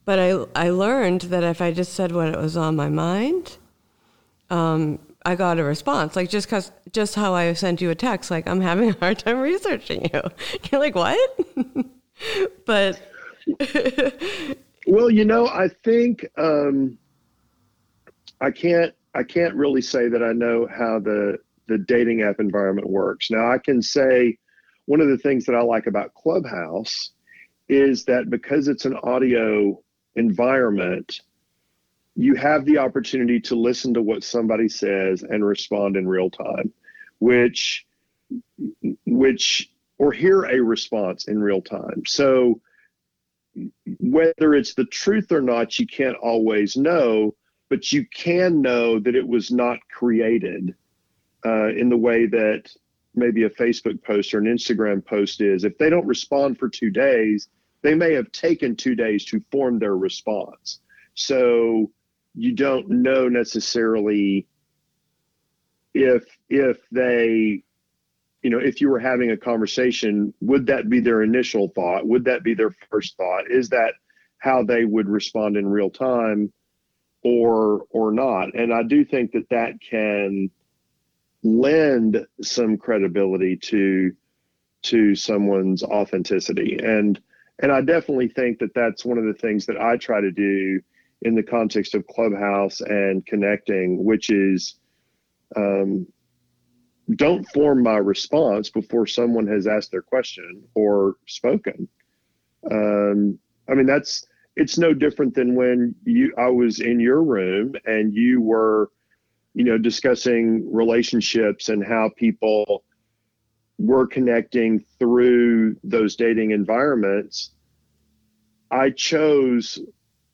But 0.04 0.18
I 0.18 0.30
I 0.56 0.70
learned 0.72 1.22
that 1.22 1.44
if 1.44 1.62
I 1.62 1.72
just 1.72 1.94
said 1.94 2.12
what 2.12 2.30
it 2.30 2.38
was 2.40 2.58
on 2.58 2.76
my 2.76 2.90
mind, 2.90 3.58
um, 4.50 4.98
I 5.24 5.36
got 5.36 5.60
a 5.60 5.64
response. 5.64 6.16
Like 6.16 6.32
just 6.32 6.50
cause, 6.50 6.72
just 6.92 7.14
how 7.14 7.36
I 7.36 7.54
sent 7.54 7.80
you 7.80 7.92
a 7.92 7.96
text, 7.96 8.32
like 8.32 8.48
I'm 8.48 8.60
having 8.60 8.90
a 8.90 8.94
hard 8.94 9.20
time 9.20 9.40
researching 9.52 10.10
you. 10.12 10.22
You're 10.72 10.82
like, 10.82 10.96
what? 10.96 11.40
but 12.66 13.00
well, 14.88 15.12
you 15.12 15.26
know, 15.26 15.46
I 15.46 15.68
think 15.84 16.26
um, 16.40 16.98
I 18.42 18.50
can't 18.50 18.96
I 19.14 19.22
can't 19.22 19.54
really 19.54 19.84
say 19.84 20.10
that 20.10 20.24
I 20.24 20.34
know 20.34 20.68
how 20.76 20.98
the 20.98 21.38
the 21.68 21.78
dating 21.78 22.24
app 22.24 22.40
environment 22.40 22.90
works. 22.90 23.30
Now 23.30 23.52
I 23.52 23.60
can 23.60 23.84
say 23.84 24.40
one 24.86 25.02
of 25.02 25.08
the 25.08 25.18
things 25.18 25.46
that 25.46 25.56
I 25.56 25.62
like 25.62 25.88
about 25.88 26.14
Clubhouse 26.14 27.12
is 27.68 28.06
that 28.06 28.30
because 28.30 28.68
it's 28.68 28.86
an 28.86 28.96
audio 29.04 29.82
environment, 30.16 31.22
you 32.16 32.36
have 32.36 32.66
the 32.66 32.78
opportunity 32.78 33.40
to 33.42 33.56
listen 33.56 33.94
to 33.96 34.02
what 34.02 34.24
somebody 34.24 34.70
says 34.70 35.24
and 35.24 35.46
respond 35.46 35.98
in 35.98 36.08
real 36.08 36.30
time, 36.30 36.72
which 37.20 37.86
which 39.06 39.70
or 39.98 40.12
hear 40.12 40.44
a 40.44 40.60
response 40.60 41.28
in 41.28 41.40
real 41.40 41.62
time. 41.62 42.04
So 42.06 42.62
whether 44.00 44.54
it's 44.54 44.74
the 44.74 44.86
truth 44.86 45.32
or 45.32 45.42
not, 45.42 45.80
you 45.80 45.88
can't 45.88 46.18
always 46.18 46.76
know, 46.76 47.36
but 47.70 47.92
you 47.92 48.06
can 48.14 48.62
know 48.62 49.00
that 49.00 49.16
it 49.16 49.28
was 49.28 49.52
not 49.52 49.80
created 49.90 50.76
uh, 51.46 51.70
in 51.70 51.90
the 51.90 51.98
way 51.98 52.26
that 52.26 52.70
maybe 53.16 53.44
a 53.44 53.50
Facebook 53.50 54.04
post 54.04 54.34
or 54.34 54.40
an 54.40 54.46
Instagram 54.46 55.06
post 55.06 55.42
is. 55.42 55.64
If 55.64 55.78
they 55.78 55.90
don't 55.90 56.06
respond 56.06 56.58
for 56.58 56.70
two 56.70 56.90
days, 56.90 57.48
they 57.82 57.96
may 57.96 58.14
have 58.14 58.32
taken 58.32 58.76
two 58.76 58.96
days 58.96 59.26
to 59.26 59.40
form 59.52 59.80
their 59.80 59.96
response. 59.96 60.80
So 61.14 61.92
you 62.36 62.52
don't 62.54 62.90
know 62.90 63.30
necessarily 63.30 64.48
if 65.94 66.26
if 66.50 66.78
they 66.92 67.64
you 68.42 68.50
know 68.50 68.60
if 68.60 68.82
you 68.82 68.90
were 68.90 69.00
having 69.00 69.32
a 69.32 69.38
conversation 69.38 70.34
would 70.42 70.68
that 70.68 70.90
be 70.90 71.00
their 71.00 71.24
initial 71.24 71.70
thought 71.70 72.06
would 72.06 72.26
that 72.26 72.44
be 72.44 72.54
their 72.54 72.76
first 72.92 73.16
thought 73.16 73.50
is 73.50 73.70
that 73.70 73.94
how 74.40 74.62
they 74.62 74.84
would 74.84 75.08
respond 75.08 75.56
in 75.56 75.66
real 75.66 75.90
time 75.90 76.52
or 77.24 77.86
or 77.90 78.12
not 78.12 78.54
and 78.54 78.74
i 78.74 78.84
do 78.84 79.06
think 79.06 79.32
that 79.32 79.50
that 79.50 79.74
can 79.80 80.52
lend 81.46 82.26
some 82.42 82.78
credibility 82.78 83.58
to 83.58 84.14
to 84.84 85.16
someone's 85.16 85.84
authenticity 85.84 86.80
and 86.84 87.22
and 87.62 87.72
i 87.72 87.82
definitely 87.82 88.30
think 88.30 88.60
that 88.60 88.74
that's 88.76 89.06
one 89.06 89.18
of 89.18 89.26
the 89.26 89.34
things 89.34 89.66
that 89.66 89.78
i 89.78 89.98
try 89.98 90.22
to 90.22 90.32
do 90.32 90.82
in 91.24 91.36
the 91.36 91.44
context 91.44 91.96
of 91.96 92.08
Clubhouse 92.08 92.82
and 92.82 93.26
connecting, 93.26 94.06
which 94.06 94.30
is 94.30 94.76
um, 95.56 96.08
don't 97.16 97.48
form 97.50 97.84
my 97.84 97.98
response 97.98 98.70
before 98.70 99.08
someone 99.08 99.48
has 99.48 99.68
asked 99.68 99.92
their 99.92 100.02
question 100.02 100.64
or 100.76 101.16
spoken. 101.28 101.88
Um, 102.72 103.40
I 103.70 103.76
mean, 103.76 103.86
that's 103.88 104.26
it's 104.56 104.78
no 104.78 104.94
different 104.94 105.36
than 105.36 105.56
when 105.56 105.96
you 106.06 106.34
I 106.38 106.48
was 106.48 106.80
in 106.80 107.00
your 107.00 107.24
room 107.24 107.74
and 107.86 108.14
you 108.14 108.42
were, 108.42 108.92
you 109.56 109.64
know, 109.64 109.78
discussing 109.78 110.72
relationships 110.72 111.70
and 111.70 111.84
how 111.84 112.12
people 112.16 112.84
were 113.80 114.06
connecting 114.06 114.84
through 115.00 115.78
those 115.84 116.16
dating 116.16 116.52
environments. 116.52 117.52
I 118.70 118.92
chose 118.92 119.80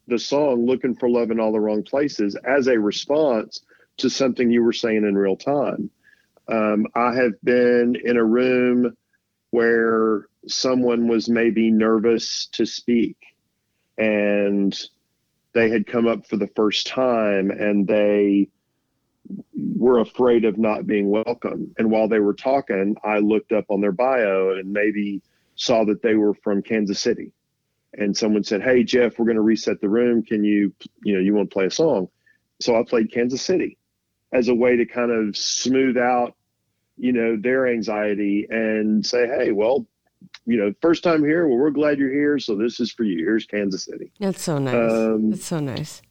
the 0.07 0.19
song 0.19 0.65
looking 0.65 0.95
for 0.95 1.09
love 1.09 1.31
in 1.31 1.39
all 1.39 1.51
the 1.51 1.59
wrong 1.59 1.83
places 1.83 2.35
as 2.43 2.67
a 2.67 2.77
response 2.77 3.61
to 3.97 4.09
something 4.09 4.49
you 4.49 4.63
were 4.63 4.73
saying 4.73 4.97
in 4.97 5.15
real 5.15 5.37
time 5.37 5.89
um, 6.47 6.85
i 6.95 7.13
have 7.13 7.39
been 7.43 7.95
in 8.03 8.17
a 8.17 8.23
room 8.23 8.95
where 9.51 10.27
someone 10.47 11.07
was 11.07 11.29
maybe 11.29 11.69
nervous 11.69 12.47
to 12.51 12.65
speak 12.65 13.17
and 13.97 14.87
they 15.53 15.69
had 15.69 15.85
come 15.85 16.07
up 16.07 16.25
for 16.25 16.37
the 16.37 16.49
first 16.55 16.87
time 16.87 17.51
and 17.51 17.87
they 17.87 18.47
were 19.75 19.99
afraid 19.99 20.45
of 20.45 20.57
not 20.57 20.87
being 20.87 21.09
welcome 21.09 21.73
and 21.77 21.91
while 21.91 22.07
they 22.07 22.19
were 22.19 22.33
talking 22.33 22.95
i 23.03 23.19
looked 23.19 23.51
up 23.51 23.65
on 23.69 23.81
their 23.81 23.91
bio 23.91 24.51
and 24.51 24.71
maybe 24.71 25.21
saw 25.55 25.83
that 25.85 26.01
they 26.01 26.15
were 26.15 26.33
from 26.33 26.61
kansas 26.61 26.99
city 26.99 27.31
and 27.93 28.15
someone 28.15 28.43
said, 28.43 28.61
"Hey 28.61 28.83
Jeff, 28.83 29.17
we're 29.17 29.25
going 29.25 29.35
to 29.35 29.41
reset 29.41 29.81
the 29.81 29.89
room. 29.89 30.23
Can 30.23 30.43
you, 30.43 30.73
you 31.03 31.13
know, 31.13 31.19
you 31.19 31.33
want 31.33 31.49
to 31.49 31.53
play 31.53 31.65
a 31.65 31.71
song?" 31.71 32.07
So 32.61 32.79
I 32.79 32.83
played 32.83 33.11
Kansas 33.11 33.41
City 33.41 33.77
as 34.31 34.47
a 34.47 34.55
way 34.55 34.77
to 34.77 34.85
kind 34.85 35.11
of 35.11 35.35
smooth 35.35 35.97
out, 35.97 36.35
you 36.97 37.11
know, 37.11 37.35
their 37.35 37.67
anxiety 37.67 38.47
and 38.49 39.05
say, 39.05 39.27
"Hey, 39.27 39.51
well, 39.51 39.85
you 40.45 40.57
know, 40.57 40.73
first 40.81 41.03
time 41.03 41.23
here. 41.23 41.47
Well, 41.47 41.57
we're 41.57 41.71
glad 41.71 41.99
you're 41.99 42.13
here. 42.13 42.39
So 42.39 42.55
this 42.55 42.79
is 42.79 42.91
for 42.91 43.03
you. 43.03 43.17
Here's 43.17 43.45
Kansas 43.45 43.83
City." 43.83 44.11
That's 44.19 44.41
so 44.41 44.57
nice. 44.57 44.91
Um, 44.91 45.31
That's 45.31 45.45
so 45.45 45.59
nice. 45.59 46.01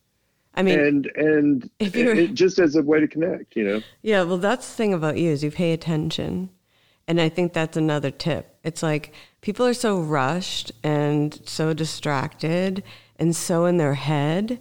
I 0.55 0.63
mean, 0.63 0.79
and 0.79 1.07
and 1.15 1.71
if 1.79 1.95
you're, 1.95 2.15
it, 2.15 2.35
just 2.35 2.59
as 2.59 2.77
a 2.77 2.83
way 2.83 3.01
to 3.01 3.09
connect, 3.09 3.57
you 3.57 3.65
know. 3.65 3.83
Yeah, 4.03 4.23
well, 4.23 4.39
that's 4.39 4.69
the 4.69 4.75
thing 4.75 4.95
about 4.95 5.17
you 5.17 5.31
is 5.31 5.45
you 5.45 5.51
pay 5.51 5.73
attention, 5.73 6.51
and 7.07 7.21
I 7.21 7.29
think 7.29 7.53
that's 7.53 7.77
another 7.77 8.11
tip. 8.11 8.57
It's 8.65 8.83
like 8.83 9.13
people 9.41 9.67
are 9.67 9.75
so 9.75 10.01
rushed 10.01 10.73
and 10.83 11.41
so 11.45 11.73
distracted 11.73 12.83
and 13.19 13.35
so 13.35 13.67
in 13.67 13.77
their 13.77 13.95
head. 13.95 14.61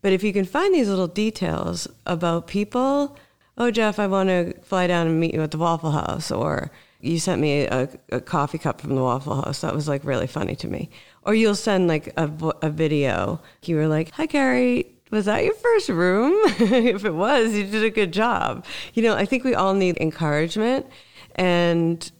But 0.00 0.12
if 0.12 0.22
you 0.22 0.32
can 0.32 0.44
find 0.44 0.74
these 0.74 0.88
little 0.88 1.08
details 1.08 1.88
about 2.06 2.46
people, 2.46 3.16
oh, 3.56 3.70
Jeff, 3.70 3.98
I 3.98 4.06
want 4.06 4.28
to 4.28 4.54
fly 4.62 4.86
down 4.86 5.06
and 5.06 5.20
meet 5.20 5.34
you 5.34 5.42
at 5.42 5.50
the 5.50 5.58
Waffle 5.58 5.90
House, 5.90 6.30
or 6.30 6.70
you 7.00 7.18
sent 7.18 7.40
me 7.40 7.66
a, 7.66 7.88
a 8.10 8.20
coffee 8.20 8.58
cup 8.58 8.80
from 8.80 8.94
the 8.94 9.02
Waffle 9.02 9.42
House. 9.42 9.60
That 9.60 9.74
was 9.74 9.88
like 9.88 10.04
really 10.04 10.26
funny 10.26 10.56
to 10.56 10.68
me. 10.68 10.90
Or 11.22 11.34
you'll 11.34 11.54
send 11.54 11.88
like 11.88 12.12
a, 12.16 12.30
a 12.62 12.70
video. 12.70 13.40
You 13.64 13.76
were 13.76 13.88
like, 13.88 14.12
hi, 14.12 14.26
Carrie, 14.26 14.97
Was 15.10 15.24
that 15.24 15.44
your 15.44 15.54
first 15.54 15.88
room? 15.88 16.32
if 16.60 17.04
it 17.04 17.14
was, 17.14 17.54
you 17.54 17.64
did 17.64 17.84
a 17.84 17.90
good 17.90 18.12
job. 18.12 18.64
You 18.94 19.02
know, 19.02 19.14
I 19.14 19.24
think 19.24 19.44
we 19.44 19.54
all 19.54 19.74
need 19.74 19.96
encouragement 19.98 20.86
and 21.34 22.10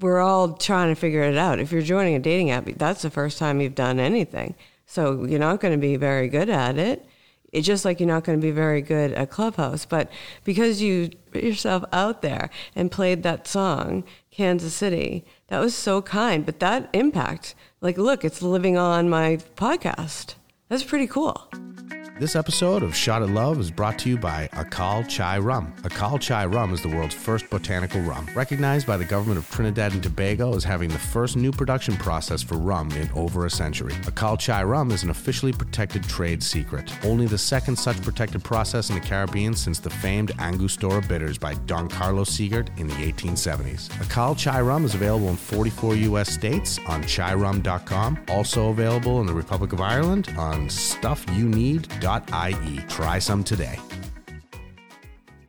we're 0.00 0.20
all 0.20 0.52
trying 0.52 0.94
to 0.94 1.00
figure 1.00 1.22
it 1.22 1.36
out. 1.36 1.58
If 1.58 1.72
you're 1.72 1.82
joining 1.82 2.14
a 2.14 2.18
dating 2.18 2.50
app, 2.50 2.66
that's 2.76 3.02
the 3.02 3.10
first 3.10 3.38
time 3.38 3.60
you've 3.60 3.74
done 3.74 3.98
anything. 3.98 4.54
So 4.86 5.24
you're 5.24 5.40
not 5.40 5.60
going 5.60 5.72
to 5.72 5.80
be 5.80 5.96
very 5.96 6.28
good 6.28 6.48
at 6.48 6.78
it. 6.78 7.06
It's 7.52 7.66
just 7.66 7.84
like 7.84 8.00
you're 8.00 8.08
not 8.08 8.24
going 8.24 8.38
to 8.38 8.42
be 8.42 8.50
very 8.50 8.82
good 8.82 9.12
at 9.12 9.30
Clubhouse. 9.30 9.86
But 9.86 10.10
because 10.44 10.82
you 10.82 11.10
put 11.30 11.42
yourself 11.42 11.84
out 11.92 12.22
there 12.22 12.50
and 12.74 12.90
played 12.90 13.22
that 13.22 13.48
song, 13.48 14.04
Kansas 14.30 14.74
City, 14.74 15.24
that 15.48 15.60
was 15.60 15.74
so 15.74 16.02
kind. 16.02 16.44
But 16.44 16.60
that 16.60 16.90
impact, 16.92 17.54
like, 17.80 17.96
look, 17.96 18.24
it's 18.24 18.42
living 18.42 18.76
on 18.76 19.08
my 19.08 19.38
podcast. 19.56 20.34
That's 20.68 20.84
pretty 20.84 21.06
cool. 21.06 21.48
This 22.18 22.34
episode 22.34 22.82
of 22.82 22.96
Shot 22.96 23.20
at 23.20 23.28
Love 23.28 23.60
is 23.60 23.70
brought 23.70 23.98
to 23.98 24.08
you 24.08 24.16
by 24.16 24.48
Akal 24.54 25.06
Chai 25.06 25.36
Rum. 25.36 25.74
Akal 25.82 26.18
Chai 26.18 26.46
Rum 26.46 26.72
is 26.72 26.80
the 26.80 26.88
world's 26.88 27.14
first 27.14 27.50
botanical 27.50 28.00
rum, 28.00 28.26
recognized 28.34 28.86
by 28.86 28.96
the 28.96 29.04
government 29.04 29.38
of 29.38 29.50
Trinidad 29.50 29.92
and 29.92 30.02
Tobago 30.02 30.56
as 30.56 30.64
having 30.64 30.88
the 30.88 30.98
first 30.98 31.36
new 31.36 31.52
production 31.52 31.94
process 31.98 32.42
for 32.42 32.56
rum 32.56 32.90
in 32.92 33.10
over 33.14 33.44
a 33.44 33.50
century. 33.50 33.92
Akal 34.04 34.38
Chai 34.40 34.64
Rum 34.64 34.92
is 34.92 35.02
an 35.02 35.10
officially 35.10 35.52
protected 35.52 36.04
trade 36.04 36.42
secret, 36.42 36.90
only 37.04 37.26
the 37.26 37.36
second 37.36 37.76
such 37.76 38.00
protected 38.00 38.42
process 38.42 38.88
in 38.88 38.94
the 38.94 39.02
Caribbean 39.02 39.52
since 39.54 39.78
the 39.78 39.90
famed 39.90 40.32
Angostura 40.38 41.02
bitters 41.02 41.36
by 41.36 41.52
Don 41.66 41.86
Carlos 41.86 42.30
Siegert 42.30 42.70
in 42.78 42.86
the 42.86 42.94
1870s. 42.94 43.90
Akal 43.98 44.38
Chai 44.38 44.62
Rum 44.62 44.86
is 44.86 44.94
available 44.94 45.28
in 45.28 45.36
44 45.36 45.96
U.S. 45.96 46.30
states 46.32 46.78
on 46.86 47.02
chairum.com, 47.02 48.18
also 48.28 48.70
available 48.70 49.20
in 49.20 49.26
the 49.26 49.34
Republic 49.34 49.74
of 49.74 49.82
Ireland 49.82 50.32
on 50.38 50.68
stuffyouneed.com 50.68 52.05
Try 52.88 53.18
some 53.18 53.42
today. 53.42 53.78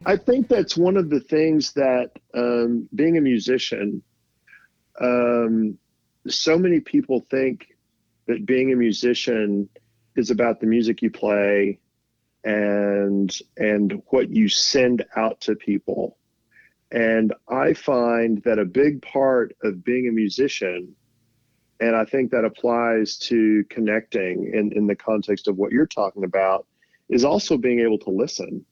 I 0.06 0.17
think 0.17 0.48
that's 0.48 0.76
one 0.76 0.98
of 0.98 1.10
the 1.10 1.20
things 1.20 1.74
that 1.74 2.12
um, 2.34 2.89
being 2.96 3.17
a 3.17 3.22
musician, 3.22 4.02
um, 5.00 5.78
so 6.28 6.58
many 6.58 6.80
people 6.80 7.26
think 7.30 7.67
that 8.28 8.46
being 8.46 8.74
a 8.74 8.76
musician 8.76 9.70
is 10.15 10.32
about 10.32 10.60
the 10.60 10.65
music 10.65 11.02
you 11.02 11.12
play 11.12 11.80
and 12.43 13.38
and 13.58 14.02
what 14.08 14.30
you 14.30 14.50
send 14.50 15.06
out 15.15 15.41
to 15.41 15.56
people. 15.56 16.17
And 16.91 17.34
I 17.50 17.74
find 17.74 18.41
that 18.43 18.60
a 18.60 18.65
big 18.65 19.02
part 19.02 19.56
of 19.63 19.84
being 19.84 20.08
a 20.08 20.12
musician, 20.12 20.96
and 21.80 21.96
I 21.96 22.06
think 22.06 22.32
that 22.32 22.46
applies 22.46 23.18
to 23.20 23.63
connecting 23.70 24.52
in, 24.54 24.72
in 24.76 24.88
the 24.88 24.96
context 24.96 25.48
of 25.48 25.58
what 25.58 25.72
you're 25.72 25.86
talking 25.86 26.24
about, 26.24 26.66
is 27.10 27.24
also 27.24 27.58
being 27.58 27.80
able 27.80 28.00
to 28.00 28.10
listen. 28.10 28.66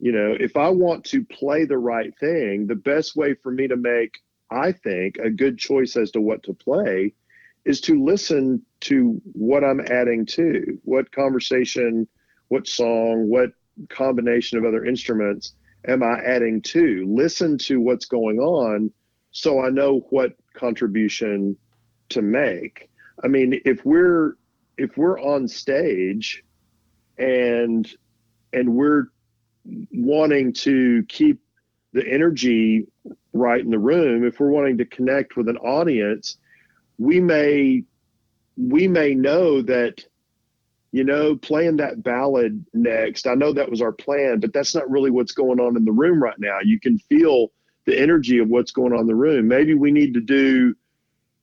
You 0.00 0.12
know, 0.12 0.36
if 0.38 0.56
I 0.56 0.68
want 0.68 1.04
to 1.06 1.24
play 1.24 1.64
the 1.64 1.78
right 1.78 2.16
thing, 2.18 2.66
the 2.66 2.74
best 2.74 3.16
way 3.16 3.34
for 3.34 3.50
me 3.50 3.68
to 3.68 3.76
make, 3.76 4.18
I 4.50 4.72
think, 4.72 5.18
a 5.18 5.30
good 5.30 5.58
choice 5.58 5.96
as 5.96 6.10
to 6.12 6.20
what 6.20 6.42
to 6.44 6.54
play 6.54 7.14
is 7.64 7.80
to 7.82 8.02
listen 8.02 8.62
to 8.80 9.20
what 9.32 9.64
I'm 9.64 9.80
adding 9.80 10.24
to, 10.26 10.78
what 10.84 11.12
conversation, 11.12 12.06
what 12.48 12.66
song, 12.66 13.28
what 13.28 13.50
combination 13.88 14.58
of 14.58 14.64
other 14.64 14.84
instruments 14.84 15.54
am 15.86 16.02
I 16.02 16.20
adding 16.24 16.62
to? 16.62 17.04
Listen 17.08 17.58
to 17.58 17.80
what's 17.80 18.06
going 18.06 18.38
on 18.38 18.90
so 19.30 19.60
I 19.60 19.70
know 19.70 20.06
what 20.10 20.32
contribution 20.54 21.56
to 22.10 22.22
make. 22.22 22.88
I 23.22 23.28
mean, 23.28 23.60
if 23.64 23.84
we're 23.84 24.36
if 24.76 24.96
we're 24.96 25.20
on 25.20 25.48
stage 25.48 26.44
and 27.18 27.90
and 28.52 28.74
we're 28.74 29.04
wanting 29.92 30.52
to 30.52 31.04
keep 31.08 31.40
the 31.92 32.06
energy 32.06 32.86
right 33.32 33.60
in 33.60 33.70
the 33.70 33.78
room 33.78 34.24
if 34.24 34.40
we're 34.40 34.50
wanting 34.50 34.78
to 34.78 34.84
connect 34.84 35.36
with 35.36 35.48
an 35.48 35.56
audience 35.58 36.38
we 36.98 37.20
may 37.20 37.82
we 38.56 38.88
may 38.88 39.14
know 39.14 39.60
that 39.62 40.04
you 40.92 41.04
know 41.04 41.36
playing 41.36 41.76
that 41.76 42.02
ballad 42.02 42.64
next 42.72 43.26
i 43.26 43.34
know 43.34 43.52
that 43.52 43.70
was 43.70 43.82
our 43.82 43.92
plan 43.92 44.40
but 44.40 44.52
that's 44.52 44.74
not 44.74 44.90
really 44.90 45.10
what's 45.10 45.32
going 45.32 45.60
on 45.60 45.76
in 45.76 45.84
the 45.84 45.92
room 45.92 46.22
right 46.22 46.38
now 46.38 46.58
you 46.64 46.80
can 46.80 46.98
feel 46.98 47.48
the 47.86 47.98
energy 47.98 48.38
of 48.38 48.48
what's 48.48 48.72
going 48.72 48.92
on 48.92 49.00
in 49.00 49.06
the 49.06 49.14
room 49.14 49.46
maybe 49.48 49.74
we 49.74 49.90
need 49.90 50.14
to 50.14 50.20
do 50.20 50.74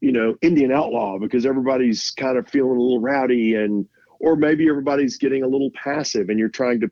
you 0.02 0.12
know 0.12 0.36
indian 0.42 0.72
outlaw 0.72 1.18
because 1.18 1.46
everybody's 1.46 2.12
kind 2.12 2.38
of 2.38 2.48
feeling 2.48 2.78
a 2.78 2.82
little 2.82 3.00
rowdy 3.00 3.56
and 3.56 3.88
or 4.20 4.36
maybe 4.36 4.68
everybody's 4.70 5.18
getting 5.18 5.44
a 5.44 5.48
little 5.48 5.72
passive 5.72 6.30
and 6.30 6.40
you're 6.40 6.50
trying 6.50 6.80
to 6.80 6.90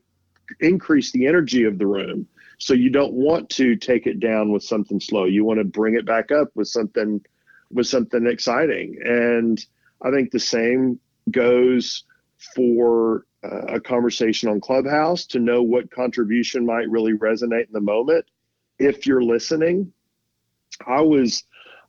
increase 0.60 1.10
the 1.12 1.26
energy 1.26 1.64
of 1.64 1.78
the 1.78 1.86
room. 1.86 2.26
So 2.58 2.74
you 2.74 2.90
don't 2.90 3.12
want 3.12 3.48
to 3.50 3.76
take 3.76 4.06
it 4.06 4.20
down 4.20 4.52
with 4.52 4.62
something 4.62 5.00
slow. 5.00 5.24
You 5.24 5.44
want 5.44 5.58
to 5.58 5.64
bring 5.64 5.94
it 5.94 6.06
back 6.06 6.30
up 6.30 6.50
with 6.54 6.68
something 6.68 7.20
with 7.70 7.86
something 7.86 8.26
exciting. 8.26 8.98
And 9.04 9.64
i 10.02 10.10
think 10.10 10.30
the 10.30 10.38
same 10.38 11.00
goes 11.30 12.04
for 12.54 13.24
uh, 13.42 13.74
a 13.74 13.80
conversation 13.80 14.48
on 14.48 14.60
clubhouse 14.60 15.24
to 15.26 15.38
know 15.38 15.62
what 15.62 15.90
contribution 15.90 16.66
might 16.66 16.90
really 16.90 17.14
resonate 17.14 17.66
in 17.66 17.72
the 17.72 17.80
moment. 17.80 18.26
If 18.78 19.06
you're 19.06 19.22
listening 19.22 19.92
i 20.86 21.00
was 21.00 21.44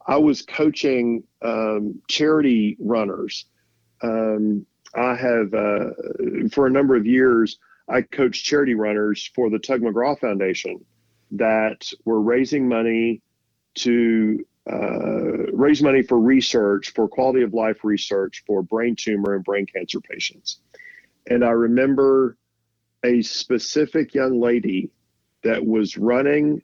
i 0.07 0.17
was 0.17 0.41
coaching 0.41 1.23
um, 1.43 2.01
charity 2.07 2.77
runners 2.79 3.45
um, 4.01 4.65
I 4.95 5.15
have, 5.15 5.53
uh, 5.53 5.89
for 6.51 6.67
a 6.67 6.71
number 6.71 6.95
of 6.95 7.05
years, 7.05 7.57
I 7.89 8.01
coached 8.01 8.45
charity 8.45 8.75
runners 8.75 9.29
for 9.35 9.49
the 9.49 9.59
Tug 9.59 9.81
McGraw 9.81 10.17
Foundation 10.19 10.83
that 11.31 11.89
were 12.05 12.21
raising 12.21 12.67
money 12.67 13.21
to 13.75 14.45
uh, 14.71 15.51
raise 15.51 15.81
money 15.83 16.01
for 16.01 16.19
research, 16.19 16.91
for 16.93 17.07
quality 17.07 17.41
of 17.41 17.53
life 17.53 17.83
research 17.83 18.43
for 18.47 18.63
brain 18.63 18.95
tumor 18.95 19.35
and 19.35 19.43
brain 19.43 19.65
cancer 19.65 19.99
patients. 19.99 20.59
And 21.29 21.43
I 21.43 21.51
remember 21.51 22.37
a 23.03 23.21
specific 23.21 24.15
young 24.15 24.39
lady 24.39 24.89
that 25.43 25.63
was 25.63 25.97
running 25.97 26.63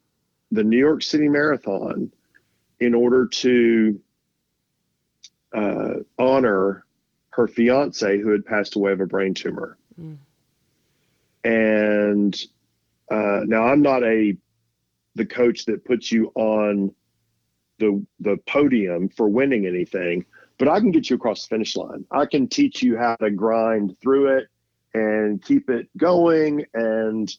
the 0.52 0.64
New 0.64 0.78
York 0.78 1.04
City 1.04 1.28
Marathon 1.28 2.12
in 2.82 2.96
order 2.96 3.28
to 3.28 4.02
uh, 5.54 5.94
honor 6.18 6.84
her 7.30 7.48
fiance 7.48 8.20
who 8.20 8.32
had 8.32 8.46
passed 8.46 8.76
away 8.76 8.92
of 8.92 9.00
a 9.00 9.06
brain 9.06 9.34
tumor. 9.34 9.78
Mm. 10.00 10.18
And 11.44 12.42
uh, 13.10 13.42
now 13.46 13.64
I'm 13.64 13.82
not 13.82 14.04
a 14.04 14.36
the 15.16 15.26
coach 15.26 15.66
that 15.66 15.86
puts 15.86 16.12
you 16.12 16.32
on 16.36 16.94
the 17.80 18.04
the 18.20 18.38
podium 18.48 19.10
for 19.10 19.28
winning 19.30 19.66
anything, 19.66 20.26
but 20.58 20.68
I 20.68 20.80
can 20.80 20.92
get 20.92 21.10
you 21.10 21.16
across 21.16 21.44
the 21.44 21.56
finish 21.56 21.76
line. 21.76 22.06
I 22.12 22.26
can 22.26 22.48
teach 22.48 22.82
you 22.82 22.98
how 22.98 23.16
to 23.18 23.30
grind 23.30 23.98
through 24.02 24.38
it 24.38 24.48
and 24.94 25.44
keep 25.44 25.70
it 25.70 25.88
going 25.98 26.66
and 26.74 27.34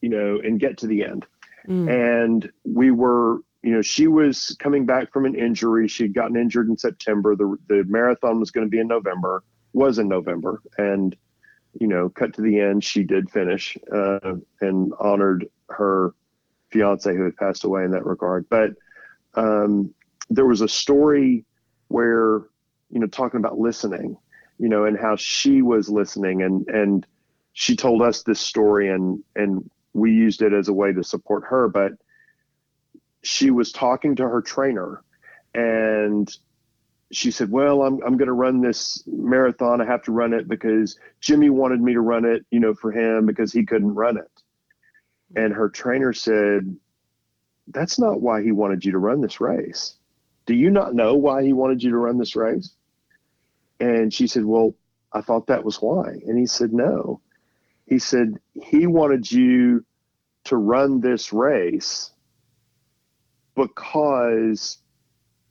you 0.00 0.08
know 0.08 0.40
and 0.42 0.58
get 0.58 0.78
to 0.78 0.86
the 0.86 1.04
end. 1.04 1.26
Mm. 1.66 2.24
And 2.24 2.52
we 2.64 2.90
were 2.90 3.40
you 3.62 3.72
know, 3.72 3.82
she 3.82 4.06
was 4.06 4.56
coming 4.60 4.86
back 4.86 5.12
from 5.12 5.26
an 5.26 5.34
injury. 5.34 5.88
She'd 5.88 6.14
gotten 6.14 6.36
injured 6.36 6.68
in 6.68 6.76
September. 6.76 7.34
The 7.34 7.56
the 7.68 7.84
marathon 7.88 8.38
was 8.38 8.50
going 8.50 8.66
to 8.66 8.70
be 8.70 8.78
in 8.78 8.88
November. 8.88 9.42
Was 9.72 9.98
in 9.98 10.08
November, 10.08 10.62
and 10.78 11.14
you 11.78 11.86
know, 11.86 12.08
cut 12.08 12.34
to 12.34 12.42
the 12.42 12.60
end, 12.60 12.82
she 12.82 13.02
did 13.02 13.30
finish 13.30 13.76
uh, 13.92 14.34
and 14.60 14.92
honored 14.98 15.48
her 15.68 16.14
fiance 16.70 17.14
who 17.14 17.24
had 17.24 17.36
passed 17.36 17.64
away 17.64 17.84
in 17.84 17.90
that 17.90 18.06
regard. 18.06 18.46
But 18.48 18.70
um, 19.34 19.94
there 20.30 20.46
was 20.46 20.60
a 20.60 20.68
story 20.68 21.44
where 21.88 22.42
you 22.90 23.00
know 23.00 23.06
talking 23.06 23.40
about 23.40 23.58
listening, 23.58 24.16
you 24.58 24.68
know, 24.68 24.84
and 24.84 24.98
how 24.98 25.16
she 25.16 25.62
was 25.62 25.88
listening, 25.88 26.42
and 26.42 26.66
and 26.68 27.06
she 27.54 27.74
told 27.74 28.02
us 28.02 28.22
this 28.22 28.40
story, 28.40 28.88
and 28.88 29.22
and 29.34 29.68
we 29.94 30.12
used 30.12 30.42
it 30.42 30.52
as 30.52 30.68
a 30.68 30.72
way 30.72 30.92
to 30.92 31.02
support 31.02 31.44
her, 31.48 31.68
but 31.68 31.92
she 33.22 33.50
was 33.50 33.72
talking 33.72 34.16
to 34.16 34.28
her 34.28 34.42
trainer 34.42 35.02
and 35.54 36.30
she 37.10 37.30
said, 37.30 37.50
Well, 37.50 37.82
I'm, 37.82 38.00
I'm 38.04 38.16
going 38.16 38.26
to 38.26 38.32
run 38.32 38.60
this 38.60 39.02
marathon. 39.06 39.80
I 39.80 39.86
have 39.86 40.02
to 40.04 40.12
run 40.12 40.32
it 40.32 40.48
because 40.48 40.98
Jimmy 41.20 41.50
wanted 41.50 41.80
me 41.80 41.94
to 41.94 42.00
run 42.00 42.24
it, 42.24 42.44
you 42.50 42.60
know, 42.60 42.74
for 42.74 42.92
him 42.92 43.26
because 43.26 43.52
he 43.52 43.64
couldn't 43.64 43.94
run 43.94 44.18
it. 44.18 44.30
And 45.36 45.52
her 45.52 45.68
trainer 45.68 46.12
said, 46.12 46.76
That's 47.68 47.98
not 47.98 48.20
why 48.20 48.42
he 48.42 48.52
wanted 48.52 48.84
you 48.84 48.92
to 48.92 48.98
run 48.98 49.20
this 49.20 49.40
race. 49.40 49.94
Do 50.46 50.54
you 50.54 50.70
not 50.70 50.94
know 50.94 51.14
why 51.14 51.42
he 51.42 51.52
wanted 51.52 51.82
you 51.82 51.90
to 51.90 51.98
run 51.98 52.18
this 52.18 52.36
race? 52.36 52.74
And 53.80 54.12
she 54.12 54.26
said, 54.26 54.44
Well, 54.44 54.74
I 55.12 55.22
thought 55.22 55.46
that 55.46 55.64
was 55.64 55.80
why. 55.80 56.08
And 56.26 56.38
he 56.38 56.46
said, 56.46 56.72
No. 56.72 57.20
He 57.86 57.98
said, 57.98 58.38
He 58.52 58.86
wanted 58.86 59.30
you 59.30 59.84
to 60.44 60.56
run 60.56 61.00
this 61.00 61.32
race 61.32 62.10
because 63.58 64.78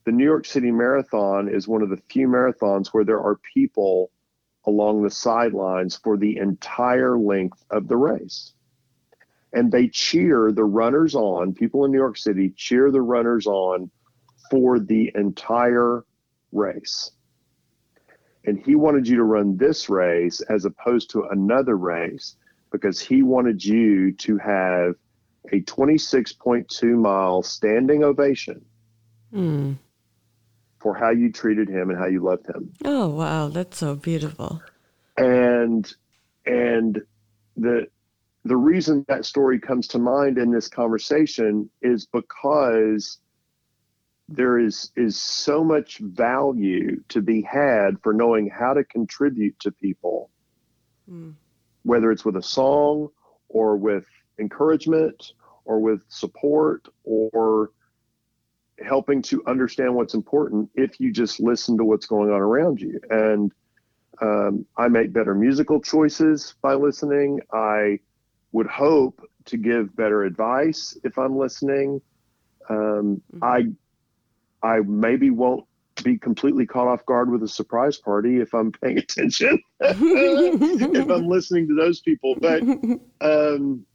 the 0.06 0.12
New 0.12 0.24
York 0.24 0.46
City 0.46 0.72
Marathon 0.72 1.50
is 1.50 1.68
one 1.68 1.82
of 1.82 1.90
the 1.90 2.02
few 2.10 2.28
marathons 2.28 2.88
where 2.88 3.04
there 3.04 3.20
are 3.20 3.40
people 3.54 4.10
along 4.66 5.04
the 5.04 5.10
sidelines 5.10 5.98
for 5.98 6.18
the 6.18 6.38
entire 6.38 7.18
length 7.18 7.64
of 7.70 7.88
the 7.90 7.98
race. 7.98 8.54
And 9.54 9.72
they 9.72 9.90
cheer 9.90 10.52
the 10.54 10.64
runners 10.64 11.16
on, 11.16 11.54
people 11.54 11.84
in 11.84 11.92
New 11.92 11.98
York 11.98 12.18
City 12.18 12.54
cheer 12.56 12.90
the 12.90 13.02
runners 13.02 13.48
on 13.48 13.92
for 14.50 14.80
the 14.80 15.12
entire 15.16 16.06
race. 16.54 17.12
And 18.46 18.64
he 18.66 18.76
wanted 18.76 19.08
you 19.08 19.18
to 19.18 19.24
run 19.24 19.58
this 19.58 19.90
race 19.90 20.40
as 20.50 20.64
opposed 20.64 21.10
to 21.12 21.24
another 21.32 21.76
race 21.76 22.38
because 22.72 23.00
he 23.00 23.24
wanted 23.24 23.64
you 23.64 24.14
to 24.14 24.38
have 24.38 24.96
a 25.52 25.62
26.2 25.62 26.98
mile 26.98 27.42
standing 27.44 28.04
ovation 28.04 28.64
Hmm. 29.32 29.74
for 30.80 30.96
how 30.96 31.10
you 31.10 31.32
treated 31.32 31.68
him 31.70 31.90
and 31.90 31.98
how 32.00 32.08
you 32.08 32.22
loved 32.24 32.48
him. 32.48 32.72
Oh 32.86 33.10
wow, 33.10 33.50
that's 33.50 33.78
so 33.78 33.96
beautiful. 33.96 34.62
and 35.18 35.92
and 36.46 37.02
the 37.56 37.88
the 38.46 38.56
reason 38.56 39.04
that 39.10 39.26
story 39.26 39.60
comes 39.60 39.88
to 39.90 39.98
mind 40.00 40.38
in 40.38 40.52
this 40.52 40.68
conversation 40.70 41.70
is 41.82 42.06
because 42.06 43.20
there 44.30 44.60
is 44.60 44.92
is 44.96 45.18
so 45.20 45.64
much 45.64 45.98
value 46.00 47.02
to 47.10 47.22
be 47.22 47.42
had 47.42 48.00
for 48.04 48.14
knowing 48.14 48.48
how 48.50 48.74
to 48.74 48.84
contribute 48.86 49.58
to 49.60 49.72
people 49.72 50.30
Hmm. 51.10 51.32
whether 51.84 52.12
it's 52.12 52.26
with 52.26 52.36
a 52.36 52.44
song 52.44 53.10
or 53.50 53.78
with 53.78 54.06
encouragement 54.40 55.34
or 55.66 55.80
with 55.80 56.02
support 56.08 56.88
or 57.04 57.72
helping 58.86 59.22
to 59.24 59.44
understand 59.48 59.94
what's 59.94 60.14
important 60.14 60.70
if 60.76 61.00
you 61.00 61.12
just 61.12 61.40
listen 61.40 61.78
to 61.78 61.84
what's 61.84 62.06
going 62.06 62.30
on 62.30 62.40
around 62.40 62.80
you 62.80 63.00
and 63.10 63.52
um, 64.22 64.66
I 64.78 64.88
make 64.88 65.14
better 65.14 65.36
musical 65.36 65.80
choices 65.80 66.56
by 66.62 66.74
listening. 66.74 67.40
I 67.54 68.00
would 68.52 68.68
hope 68.68 69.22
to 69.46 69.58
give 69.58 69.96
better 69.96 70.24
advice 70.24 70.98
if 71.04 71.18
I'm 71.18 71.38
listening. 71.38 72.02
Um, 72.70 73.22
I 73.42 73.68
I 74.64 74.80
maybe 74.80 75.30
won't 75.30 75.66
be 76.04 76.18
completely 76.18 76.66
caught 76.66 76.88
off 76.88 77.06
guard 77.06 77.32
with 77.32 77.44
a 77.44 77.48
surprise 77.48 77.98
party 77.98 78.40
if 78.40 78.54
I'm 78.54 78.72
paying 78.72 78.98
attention. 78.98 79.60
if 79.80 81.10
I'm 81.10 81.28
listening 81.28 81.68
to 81.68 81.76
those 81.76 82.02
people, 82.02 82.36
but 82.40 82.62
um, 83.22 83.86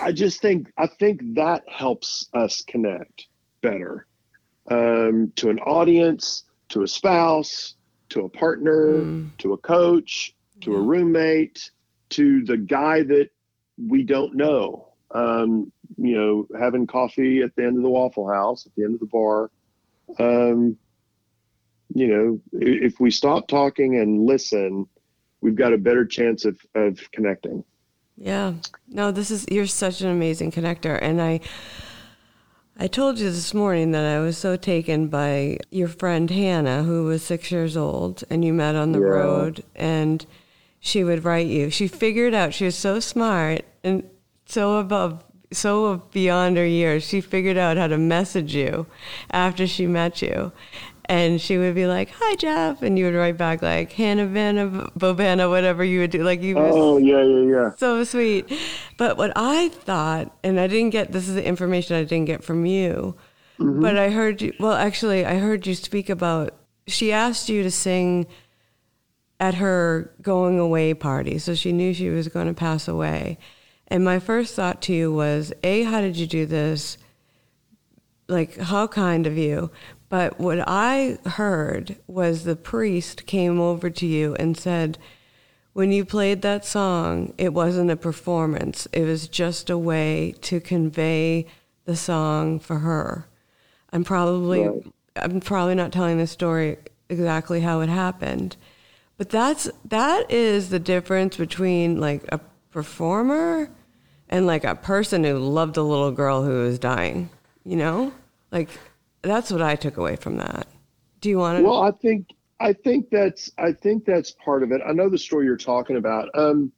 I 0.00 0.12
just 0.12 0.40
think 0.40 0.72
I 0.76 0.86
think 0.86 1.20
that 1.34 1.62
helps 1.68 2.28
us 2.34 2.62
connect 2.62 3.26
better 3.62 4.06
um, 4.70 5.32
to 5.36 5.50
an 5.50 5.58
audience, 5.60 6.44
to 6.70 6.82
a 6.82 6.88
spouse, 6.88 7.74
to 8.10 8.22
a 8.22 8.28
partner, 8.28 9.02
Mm. 9.04 9.36
to 9.38 9.52
a 9.52 9.58
coach, 9.58 10.34
to 10.62 10.74
a 10.74 10.80
roommate, 10.80 11.70
to 12.10 12.44
the 12.44 12.56
guy 12.56 13.02
that 13.02 13.30
we 13.76 14.02
don't 14.02 14.34
know. 14.34 14.88
Um, 15.10 15.72
you 15.96 16.16
know, 16.16 16.48
having 16.58 16.86
coffee 16.86 17.42
at 17.42 17.54
the 17.54 17.64
end 17.64 17.76
of 17.76 17.82
the 17.82 17.90
Waffle 17.90 18.28
House, 18.28 18.66
at 18.66 18.74
the 18.74 18.84
end 18.84 18.94
of 18.94 19.00
the 19.00 19.06
bar. 19.06 19.50
Um, 20.18 20.76
you 21.94 22.08
know, 22.08 22.40
if 22.52 22.98
we 22.98 23.10
stop 23.10 23.46
talking 23.46 23.98
and 24.00 24.26
listen, 24.26 24.86
we've 25.40 25.54
got 25.54 25.72
a 25.72 25.78
better 25.78 26.04
chance 26.04 26.44
of, 26.44 26.58
of 26.74 26.98
connecting. 27.12 27.64
Yeah. 28.16 28.54
No, 28.88 29.10
this 29.10 29.30
is 29.30 29.46
you're 29.50 29.66
such 29.66 30.00
an 30.00 30.10
amazing 30.10 30.52
connector 30.52 30.98
and 31.02 31.20
I 31.20 31.40
I 32.78 32.86
told 32.86 33.18
you 33.18 33.30
this 33.30 33.54
morning 33.54 33.92
that 33.92 34.04
I 34.04 34.20
was 34.20 34.36
so 34.36 34.56
taken 34.56 35.08
by 35.08 35.58
your 35.70 35.88
friend 35.88 36.28
Hannah 36.30 36.82
who 36.82 37.04
was 37.04 37.22
6 37.24 37.50
years 37.50 37.76
old 37.76 38.24
and 38.30 38.44
you 38.44 38.52
met 38.52 38.74
on 38.74 38.92
the 38.92 39.00
Yeah. 39.00 39.06
road 39.06 39.64
and 39.74 40.24
she 40.80 41.02
would 41.02 41.24
write 41.24 41.46
you. 41.46 41.70
She 41.70 41.88
figured 41.88 42.34
out 42.34 42.54
she 42.54 42.66
was 42.66 42.76
so 42.76 43.00
smart 43.00 43.64
and 43.82 44.04
so 44.46 44.76
above 44.76 45.24
so 45.52 46.02
beyond 46.12 46.56
her 46.56 46.66
years. 46.66 47.04
She 47.04 47.20
figured 47.20 47.56
out 47.56 47.76
how 47.76 47.86
to 47.86 47.98
message 47.98 48.54
you 48.54 48.86
after 49.30 49.66
she 49.66 49.86
met 49.86 50.20
you. 50.20 50.52
And 51.06 51.38
she 51.38 51.58
would 51.58 51.74
be 51.74 51.86
like, 51.86 52.10
"Hi, 52.18 52.34
Jeff," 52.36 52.80
and 52.80 52.98
you 52.98 53.04
would 53.04 53.14
write 53.14 53.36
back 53.36 53.60
like 53.60 53.92
"Hannah 53.92 54.26
Vanna 54.26 54.90
Bobana," 54.98 55.50
whatever 55.50 55.84
you 55.84 56.00
would 56.00 56.10
do. 56.10 56.24
Like 56.24 56.40
you, 56.40 56.56
Oh 56.56 56.96
yeah, 56.96 57.22
yeah, 57.22 57.52
yeah. 57.52 57.70
so 57.76 58.04
sweet. 58.04 58.50
But 58.96 59.18
what 59.18 59.32
I 59.36 59.68
thought, 59.68 60.34
and 60.42 60.58
I 60.58 60.66
didn't 60.66 60.90
get 60.90 61.12
this 61.12 61.28
is 61.28 61.34
the 61.34 61.46
information 61.46 61.96
I 61.96 62.04
didn't 62.04 62.24
get 62.24 62.42
from 62.42 62.64
you, 62.64 63.16
mm-hmm. 63.58 63.82
but 63.82 63.98
I 63.98 64.08
heard 64.10 64.40
you. 64.40 64.54
Well, 64.58 64.72
actually, 64.72 65.26
I 65.26 65.36
heard 65.36 65.66
you 65.66 65.74
speak 65.74 66.08
about. 66.08 66.54
She 66.86 67.12
asked 67.12 67.50
you 67.50 67.62
to 67.62 67.70
sing 67.70 68.26
at 69.40 69.56
her 69.56 70.14
going 70.22 70.58
away 70.58 70.94
party, 70.94 71.38
so 71.38 71.54
she 71.54 71.72
knew 71.72 71.92
she 71.92 72.08
was 72.08 72.28
going 72.28 72.46
to 72.46 72.54
pass 72.54 72.88
away. 72.88 73.38
And 73.88 74.04
my 74.04 74.18
first 74.18 74.54
thought 74.54 74.80
to 74.82 74.92
you 74.92 75.12
was, 75.12 75.52
a, 75.62 75.82
how 75.82 76.00
did 76.00 76.16
you 76.16 76.26
do 76.26 76.46
this? 76.46 76.96
Like, 78.28 78.56
how 78.56 78.86
kind 78.86 79.26
of 79.26 79.36
you. 79.36 79.70
But 80.14 80.38
what 80.38 80.62
I 80.64 81.18
heard 81.26 81.96
was 82.06 82.44
the 82.44 82.54
priest 82.54 83.26
came 83.26 83.58
over 83.58 83.90
to 83.90 84.06
you 84.06 84.36
and 84.36 84.56
said, 84.56 84.96
when 85.72 85.90
you 85.90 86.04
played 86.04 86.40
that 86.42 86.64
song, 86.64 87.34
it 87.36 87.52
wasn't 87.52 87.90
a 87.90 87.96
performance. 87.96 88.86
It 88.92 89.06
was 89.06 89.26
just 89.26 89.70
a 89.70 89.76
way 89.76 90.36
to 90.42 90.60
convey 90.60 91.46
the 91.84 91.96
song 91.96 92.60
for 92.60 92.78
her. 92.78 93.26
I'm 93.92 94.04
probably 94.04 94.68
Right. 94.68 94.86
I'm 95.16 95.40
probably 95.40 95.74
not 95.74 95.90
telling 95.90 96.18
the 96.18 96.28
story 96.28 96.76
exactly 97.08 97.62
how 97.62 97.80
it 97.80 97.88
happened. 97.88 98.56
But 99.18 99.30
that's 99.30 99.68
that 99.86 100.30
is 100.30 100.70
the 100.70 100.78
difference 100.78 101.36
between 101.36 101.98
like 101.98 102.22
a 102.28 102.38
performer 102.70 103.68
and 104.28 104.46
like 104.46 104.62
a 104.62 104.76
person 104.76 105.24
who 105.24 105.38
loved 105.40 105.76
a 105.76 105.82
little 105.82 106.12
girl 106.12 106.44
who 106.44 106.62
was 106.62 106.78
dying, 106.78 107.30
you 107.64 107.74
know? 107.74 108.12
Like 108.52 108.68
that's 109.24 109.50
what 109.50 109.62
I 109.62 109.76
took 109.76 109.96
away 109.96 110.16
from 110.16 110.36
that. 110.36 110.66
Do 111.20 111.28
you 111.28 111.38
want 111.38 111.58
to 111.58 111.64
Well, 111.64 111.82
I 111.82 111.90
think 111.90 112.28
I 112.60 112.72
think 112.72 113.10
that's 113.10 113.50
I 113.58 113.72
think 113.72 114.04
that's 114.04 114.32
part 114.32 114.62
of 114.62 114.72
it. 114.72 114.80
I 114.86 114.92
know 114.92 115.08
the 115.08 115.18
story 115.18 115.46
you're 115.46 115.56
talking 115.56 115.96
about. 115.96 116.28
Um, 116.34 116.72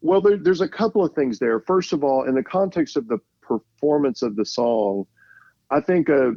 well, 0.00 0.20
there, 0.20 0.38
there's 0.38 0.62
a 0.62 0.68
couple 0.68 1.04
of 1.04 1.14
things 1.14 1.38
there. 1.38 1.60
First 1.60 1.92
of 1.92 2.02
all, 2.02 2.24
in 2.24 2.34
the 2.34 2.42
context 2.42 2.96
of 2.96 3.06
the 3.06 3.18
performance 3.42 4.22
of 4.22 4.36
the 4.36 4.44
song, 4.44 5.06
I 5.70 5.80
think 5.80 6.08
a 6.08 6.34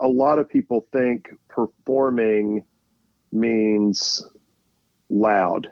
a 0.00 0.08
lot 0.08 0.38
of 0.38 0.48
people 0.48 0.86
think 0.92 1.28
performing 1.48 2.64
means 3.30 4.24
loud, 5.10 5.70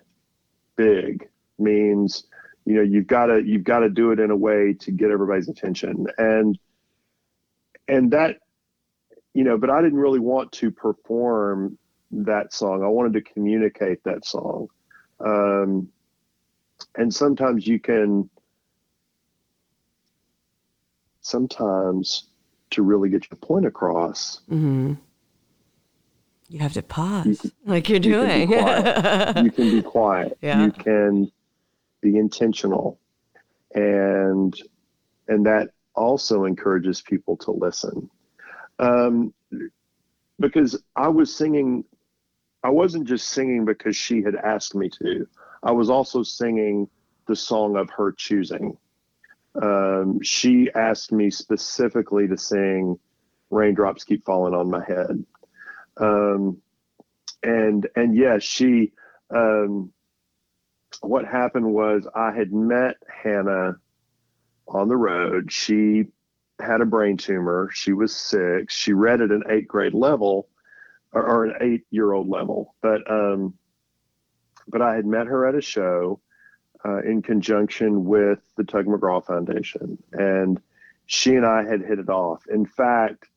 big, 0.76 1.28
means 1.58 2.24
you 2.64 2.74
know 2.74 2.82
you've 2.82 3.06
got 3.06 3.26
to 3.26 3.42
you've 3.44 3.64
got 3.64 3.80
to 3.80 3.88
do 3.88 4.10
it 4.12 4.20
in 4.20 4.30
a 4.30 4.36
way 4.36 4.74
to 4.80 4.90
get 4.90 5.10
everybody's 5.10 5.48
attention 5.48 6.06
and 6.18 6.58
and 7.88 8.10
that 8.12 8.36
you 9.34 9.44
know 9.44 9.56
but 9.58 9.70
i 9.70 9.80
didn't 9.82 9.98
really 9.98 10.18
want 10.20 10.50
to 10.52 10.70
perform 10.70 11.78
that 12.12 12.52
song. 12.52 12.82
I 12.82 12.88
wanted 12.88 13.12
to 13.14 13.32
communicate 13.32 14.02
that 14.04 14.24
song. 14.24 14.68
Um, 15.20 15.88
and 16.96 17.14
sometimes 17.14 17.66
you 17.66 17.78
can 17.78 18.28
sometimes 21.20 22.24
to 22.70 22.82
really 22.82 23.10
get 23.10 23.30
your 23.30 23.36
point 23.36 23.66
across 23.66 24.40
hmm 24.48 24.94
You 26.48 26.58
have 26.60 26.72
to 26.72 26.82
pause, 26.82 27.26
You 27.44 27.50
like 27.66 27.88
you're 27.88 28.00
you 28.00 28.12
can 28.20 28.48
doing. 28.48 28.50
you 29.44 29.50
can 29.52 29.70
be 29.70 29.82
quiet. 29.82 30.38
Yeah. 30.40 30.64
you 30.64 30.72
can 30.72 31.30
be 32.00 32.16
intentional. 32.16 32.98
And 33.74 34.60
and 35.28 35.46
that 35.46 35.68
also 35.94 36.44
encourages 36.44 37.02
people 37.02 37.36
to 37.36 37.52
listen 37.52 38.10
um, 38.80 39.32
because 40.38 40.82
i 40.96 41.08
was 41.08 41.34
singing 41.34 41.84
i 42.62 42.68
wasn't 42.68 43.06
just 43.06 43.28
singing 43.28 43.64
because 43.64 43.96
she 43.96 44.22
had 44.22 44.34
asked 44.34 44.74
me 44.74 44.88
to. 44.88 45.26
I 45.62 45.72
was 45.72 45.90
also 45.90 46.22
singing 46.22 46.88
the 47.26 47.36
song 47.36 47.76
of 47.76 47.90
her 47.90 48.12
choosing. 48.12 48.76
Um, 49.60 50.20
she 50.22 50.70
asked 50.74 51.12
me 51.12 51.30
specifically 51.30 52.28
to 52.28 52.36
sing 52.36 52.98
raindrops 53.50 54.04
keep 54.04 54.24
falling 54.24 54.54
on 54.54 54.70
my 54.70 54.84
head. 54.84 55.24
Um, 55.96 56.58
and 57.42 57.88
and 57.96 58.16
yes 58.16 58.42
she 58.42 58.92
um, 59.34 59.92
what 61.00 61.24
happened 61.24 61.66
was 61.66 62.06
I 62.14 62.32
had 62.32 62.52
met 62.52 62.96
Hannah 63.08 63.76
on 64.68 64.88
the 64.88 64.96
road. 64.96 65.50
She 65.52 66.04
had 66.62 66.80
a 66.80 66.86
brain 66.86 67.16
tumor. 67.16 67.70
She 67.72 67.92
was 67.92 68.14
sick. 68.14 68.70
She 68.70 68.92
read 68.92 69.20
at 69.20 69.30
an 69.30 69.44
eighth 69.48 69.68
grade 69.68 69.94
level 69.94 70.48
or, 71.12 71.26
or 71.26 71.44
an 71.44 71.54
eight 71.60 71.84
year 71.90 72.12
old 72.12 72.28
level. 72.28 72.74
But 72.80 73.10
um, 73.10 73.54
but 74.68 74.82
I 74.82 74.94
had 74.94 75.06
met 75.06 75.26
her 75.26 75.46
at 75.46 75.54
a 75.54 75.60
show 75.60 76.20
uh, 76.84 77.02
in 77.02 77.22
conjunction 77.22 78.04
with 78.04 78.40
the 78.56 78.64
Tug 78.64 78.86
McGraw 78.86 79.24
Foundation, 79.24 80.02
and 80.12 80.60
she 81.06 81.34
and 81.34 81.44
I 81.44 81.64
had 81.64 81.82
hit 81.82 81.98
it 81.98 82.08
off. 82.08 82.44
In 82.48 82.64
fact, 82.66 83.28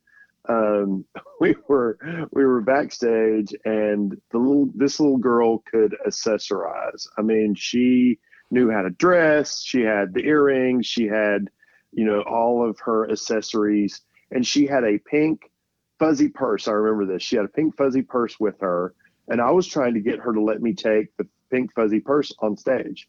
um, 0.48 1.06
we 1.40 1.56
were 1.68 1.98
we 2.32 2.46
were 2.46 2.62
backstage, 2.62 3.54
and 3.66 4.20
the 4.32 4.38
little 4.38 4.70
this 4.76 5.00
little 5.00 5.18
girl 5.18 5.60
could 5.60 5.96
accessorize. 6.06 7.08
I 7.18 7.22
mean, 7.22 7.56
she 7.56 8.20
knew 8.54 8.70
how 8.72 8.84
to 8.84 8.90
dress. 8.92 9.62
She 9.62 9.82
had 9.82 10.14
the 10.14 10.24
earrings. 10.26 10.86
She 10.86 11.08
had, 11.08 11.50
you 11.94 12.06
know, 12.06 12.22
all 12.22 12.68
of 12.68 12.80
her 12.80 13.10
accessories, 13.10 14.02
and 14.32 14.46
she 14.46 14.66
had 14.66 14.84
a 14.84 14.98
pink 14.98 15.52
fuzzy 16.00 16.30
purse. 16.30 16.68
I 16.68 16.72
remember 16.72 17.12
this. 17.14 17.24
She 17.24 17.36
had 17.36 17.46
a 17.46 17.50
pink 17.50 17.78
fuzzy 17.78 18.02
purse 18.02 18.40
with 18.40 18.60
her, 18.62 18.94
and 19.28 19.42
I 19.42 19.52
was 19.52 19.68
trying 19.68 19.94
to 19.94 20.00
get 20.00 20.20
her 20.20 20.34
to 20.34 20.42
let 20.42 20.62
me 20.62 20.74
take 20.74 21.16
the 21.18 21.28
pink 21.50 21.74
fuzzy 21.74 22.00
purse 22.00 22.34
on 22.40 22.58
stage 22.58 23.08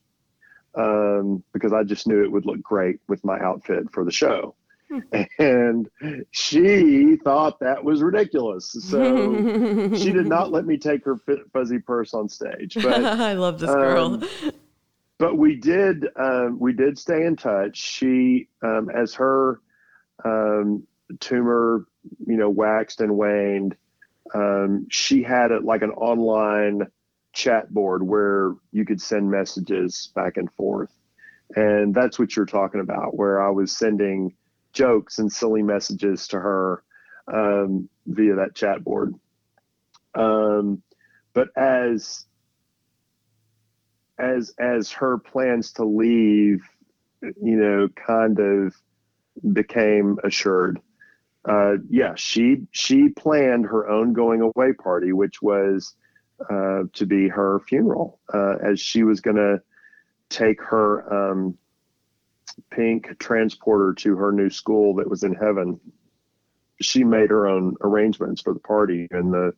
um, 0.76 1.42
because 1.52 1.72
I 1.72 1.82
just 1.82 2.06
knew 2.06 2.22
it 2.22 2.30
would 2.30 2.46
look 2.46 2.62
great 2.62 3.00
with 3.08 3.24
my 3.24 3.38
outfit 3.38 3.90
for 3.92 4.04
the 4.04 4.12
show. 4.12 4.54
Hmm. 4.90 4.98
and 5.38 5.90
she 6.30 7.16
thought 7.16 7.60
that 7.60 7.82
was 7.82 8.02
ridiculous. 8.02 8.70
So 8.70 9.34
she 9.96 10.12
did 10.12 10.26
not 10.26 10.52
let 10.52 10.66
me 10.66 10.76
take 10.76 11.04
her 11.04 11.16
fuzzy 11.52 11.78
purse 11.78 12.14
on 12.14 12.28
stage. 12.28 12.74
But 12.74 13.04
I 13.04 13.32
love 13.34 13.58
this 13.58 13.70
girl. 13.70 14.22
But 15.18 15.38
we 15.38 15.56
did 15.56 16.06
um, 16.16 16.58
we 16.58 16.72
did 16.72 16.98
stay 16.98 17.24
in 17.24 17.36
touch. 17.36 17.76
She, 17.76 18.48
um, 18.62 18.90
as 18.90 19.14
her 19.14 19.60
um, 20.24 20.86
tumor, 21.20 21.86
you 22.26 22.36
know, 22.36 22.50
waxed 22.50 23.00
and 23.00 23.16
waned, 23.16 23.76
um, 24.34 24.86
she 24.90 25.22
had 25.22 25.52
a, 25.52 25.60
like 25.60 25.82
an 25.82 25.90
online 25.90 26.86
chat 27.32 27.72
board 27.72 28.02
where 28.02 28.54
you 28.72 28.84
could 28.84 29.00
send 29.00 29.30
messages 29.30 30.10
back 30.14 30.36
and 30.36 30.52
forth. 30.52 30.90
And 31.56 31.94
that's 31.94 32.18
what 32.18 32.34
you're 32.34 32.46
talking 32.46 32.80
about, 32.80 33.16
where 33.16 33.42
I 33.42 33.50
was 33.50 33.76
sending 33.76 34.34
jokes 34.72 35.18
and 35.18 35.32
silly 35.32 35.62
messages 35.62 36.26
to 36.28 36.40
her 36.40 36.82
um, 37.32 37.88
via 38.06 38.36
that 38.36 38.54
chat 38.54 38.82
board. 38.82 39.14
But 41.34 41.48
as 41.56 42.26
as 44.18 44.54
as 44.58 44.90
her 44.92 45.18
plans 45.18 45.72
to 45.72 45.84
leave, 45.84 46.62
you 47.22 47.56
know, 47.56 47.88
kind 47.88 48.38
of 48.38 48.74
became 49.52 50.18
assured. 50.24 50.80
Uh, 51.44 51.74
yeah, 51.88 52.14
she 52.16 52.66
she 52.70 53.08
planned 53.08 53.66
her 53.66 53.88
own 53.88 54.12
going 54.12 54.40
away 54.40 54.72
party, 54.72 55.12
which 55.12 55.42
was 55.42 55.94
uh, 56.48 56.84
to 56.92 57.06
be 57.06 57.28
her 57.28 57.60
funeral, 57.60 58.20
uh, 58.32 58.56
as 58.62 58.80
she 58.80 59.02
was 59.02 59.20
going 59.20 59.36
to 59.36 59.60
take 60.30 60.60
her 60.62 61.32
um, 61.32 61.56
pink 62.70 63.18
transporter 63.18 63.92
to 63.94 64.16
her 64.16 64.32
new 64.32 64.50
school 64.50 64.94
that 64.94 65.08
was 65.08 65.22
in 65.22 65.34
heaven. 65.34 65.80
She 66.80 67.04
made 67.04 67.30
her 67.30 67.46
own 67.46 67.76
arrangements 67.82 68.42
for 68.42 68.52
the 68.52 68.60
party 68.60 69.08
and 69.10 69.32
the 69.32 69.54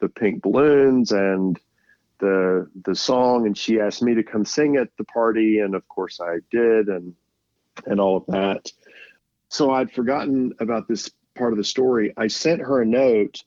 the 0.00 0.08
pink 0.08 0.42
balloons 0.42 1.10
and 1.12 1.58
the 2.18 2.68
the 2.84 2.94
song 2.94 3.46
and 3.46 3.56
she 3.56 3.80
asked 3.80 4.02
me 4.02 4.14
to 4.14 4.22
come 4.22 4.44
sing 4.44 4.76
at 4.76 4.88
the 4.96 5.04
party 5.04 5.60
and 5.60 5.74
of 5.74 5.86
course 5.88 6.20
I 6.20 6.38
did 6.50 6.88
and 6.88 7.14
and 7.86 8.00
all 8.00 8.16
of 8.16 8.26
that. 8.26 8.72
So 9.48 9.70
I'd 9.70 9.92
forgotten 9.92 10.52
about 10.60 10.88
this 10.88 11.10
part 11.36 11.52
of 11.52 11.58
the 11.58 11.64
story. 11.64 12.12
I 12.16 12.26
sent 12.28 12.60
her 12.62 12.82
a 12.82 12.86
note 12.86 13.42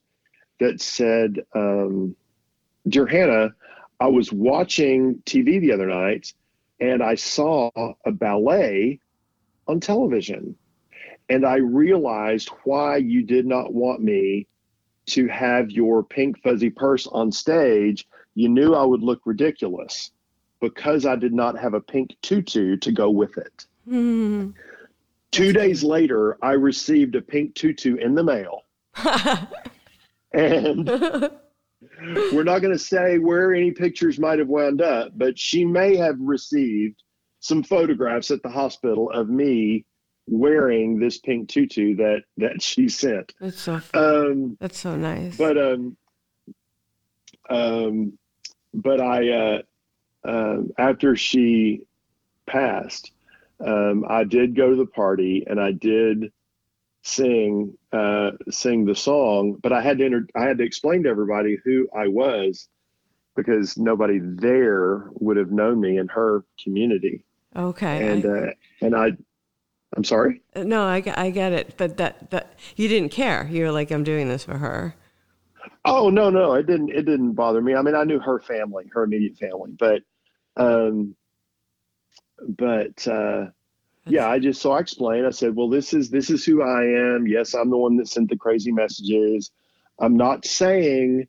that 0.59 0.81
said, 0.81 1.41
um, 1.55 2.15
Dear 2.87 3.07
Hannah, 3.07 3.53
I 3.99 4.07
was 4.07 4.31
watching 4.31 5.21
TV 5.25 5.59
the 5.59 5.73
other 5.73 5.87
night 5.87 6.33
and 6.79 7.03
I 7.03 7.15
saw 7.15 7.69
a 8.05 8.11
ballet 8.11 8.99
on 9.67 9.79
television. 9.79 10.55
And 11.27 11.45
I 11.45 11.57
realized 11.57 12.49
why 12.63 12.97
you 12.97 13.23
did 13.23 13.45
not 13.45 13.73
want 13.73 14.01
me 14.01 14.47
to 15.07 15.27
have 15.27 15.69
your 15.69 16.03
pink 16.03 16.41
fuzzy 16.41 16.69
purse 16.69 17.07
on 17.07 17.31
stage. 17.31 18.07
You 18.39 18.47
knew 18.47 18.73
I 18.73 18.85
would 18.85 19.03
look 19.03 19.19
ridiculous 19.25 20.11
because 20.61 21.05
I 21.05 21.17
did 21.17 21.33
not 21.33 21.59
have 21.59 21.73
a 21.73 21.81
pink 21.81 22.15
tutu 22.21 22.77
to 22.77 22.89
go 22.89 23.09
with 23.09 23.37
it. 23.37 23.65
Mm. 23.85 24.53
Two 25.31 25.51
days 25.51 25.83
later, 25.83 26.37
I 26.41 26.53
received 26.53 27.15
a 27.15 27.21
pink 27.21 27.53
tutu 27.53 27.97
in 27.97 28.15
the 28.15 28.23
mail. 28.23 28.61
and 30.33 30.87
we're 32.31 32.45
not 32.45 32.59
going 32.59 32.71
to 32.71 32.79
say 32.79 33.17
where 33.17 33.53
any 33.53 33.71
pictures 33.71 34.17
might 34.19 34.39
have 34.39 34.47
wound 34.47 34.81
up, 34.81 35.11
but 35.17 35.37
she 35.37 35.65
may 35.65 35.97
have 35.97 36.15
received 36.17 37.03
some 37.41 37.61
photographs 37.61 38.31
at 38.31 38.41
the 38.41 38.47
hospital 38.47 39.11
of 39.11 39.27
me 39.27 39.85
wearing 40.27 40.97
this 40.97 41.17
pink 41.17 41.49
tutu 41.49 41.93
that 41.97 42.21
that 42.37 42.61
she 42.61 42.87
sent. 42.87 43.33
That's 43.41 43.59
so 43.59 43.81
um, 43.93 44.55
that's 44.61 44.79
so 44.79 44.95
nice. 44.95 45.35
But 45.35 45.57
um 45.57 45.97
um 47.49 48.18
but 48.73 49.01
I 49.01 49.29
uh, 49.29 49.61
uh 50.27 50.57
after 50.77 51.15
she 51.15 51.83
passed, 52.45 53.11
um, 53.65 54.05
I 54.07 54.23
did 54.23 54.55
go 54.55 54.69
to 54.71 54.75
the 54.75 54.85
party 54.85 55.45
and 55.47 55.59
I 55.59 55.71
did 55.71 56.31
sing 57.03 57.77
uh, 57.91 58.31
sing 58.49 58.85
the 58.85 58.95
song, 58.95 59.57
but 59.61 59.73
I 59.73 59.81
had 59.81 59.97
to 59.99 60.05
enter, 60.05 60.27
I 60.35 60.43
had 60.43 60.57
to 60.59 60.63
explain 60.63 61.03
to 61.03 61.09
everybody 61.09 61.57
who 61.63 61.87
I 61.95 62.07
was 62.07 62.67
because 63.35 63.77
nobody 63.77 64.19
there 64.21 65.09
would 65.13 65.37
have 65.37 65.51
known 65.51 65.79
me 65.79 65.97
in 65.97 66.07
her 66.09 66.43
community. 66.63 67.23
Okay. 67.55 68.07
And 68.07 68.25
I, 68.25 68.29
uh, 68.29 68.51
and 68.81 68.95
I, 68.95 69.11
I'm 69.95 70.03
sorry. 70.03 70.41
No, 70.55 70.83
I, 70.83 71.01
I 71.15 71.29
get 71.31 71.51
it, 71.51 71.75
but 71.77 71.97
that 71.97 72.29
that 72.31 72.59
you 72.75 72.87
didn't 72.87 73.09
care. 73.09 73.47
You're 73.49 73.71
like, 73.71 73.91
I'm 73.91 74.03
doing 74.03 74.27
this 74.27 74.43
for 74.43 74.57
her. 74.57 74.95
Oh 75.85 76.09
no, 76.09 76.29
no, 76.29 76.53
it 76.53 76.67
didn't. 76.67 76.89
It 76.89 77.03
didn't 77.03 77.33
bother 77.33 77.61
me. 77.61 77.75
I 77.75 77.81
mean, 77.81 77.95
I 77.95 78.03
knew 78.03 78.19
her 78.19 78.39
family, 78.39 78.85
her 78.93 79.03
immediate 79.03 79.37
family, 79.37 79.71
but, 79.77 80.01
um, 80.57 81.15
but 82.47 83.07
uh, 83.07 83.47
yeah, 84.05 84.27
I 84.27 84.39
just 84.39 84.61
so 84.61 84.71
I 84.71 84.79
explained. 84.79 85.27
I 85.27 85.31
said, 85.31 85.55
"Well, 85.55 85.69
this 85.69 85.93
is 85.93 86.09
this 86.09 86.29
is 86.29 86.43
who 86.43 86.61
I 86.63 86.83
am. 86.83 87.27
Yes, 87.27 87.53
I'm 87.53 87.69
the 87.69 87.77
one 87.77 87.97
that 87.97 88.07
sent 88.07 88.29
the 88.29 88.37
crazy 88.37 88.71
messages. 88.71 89.51
I'm 89.99 90.17
not 90.17 90.45
saying 90.45 91.27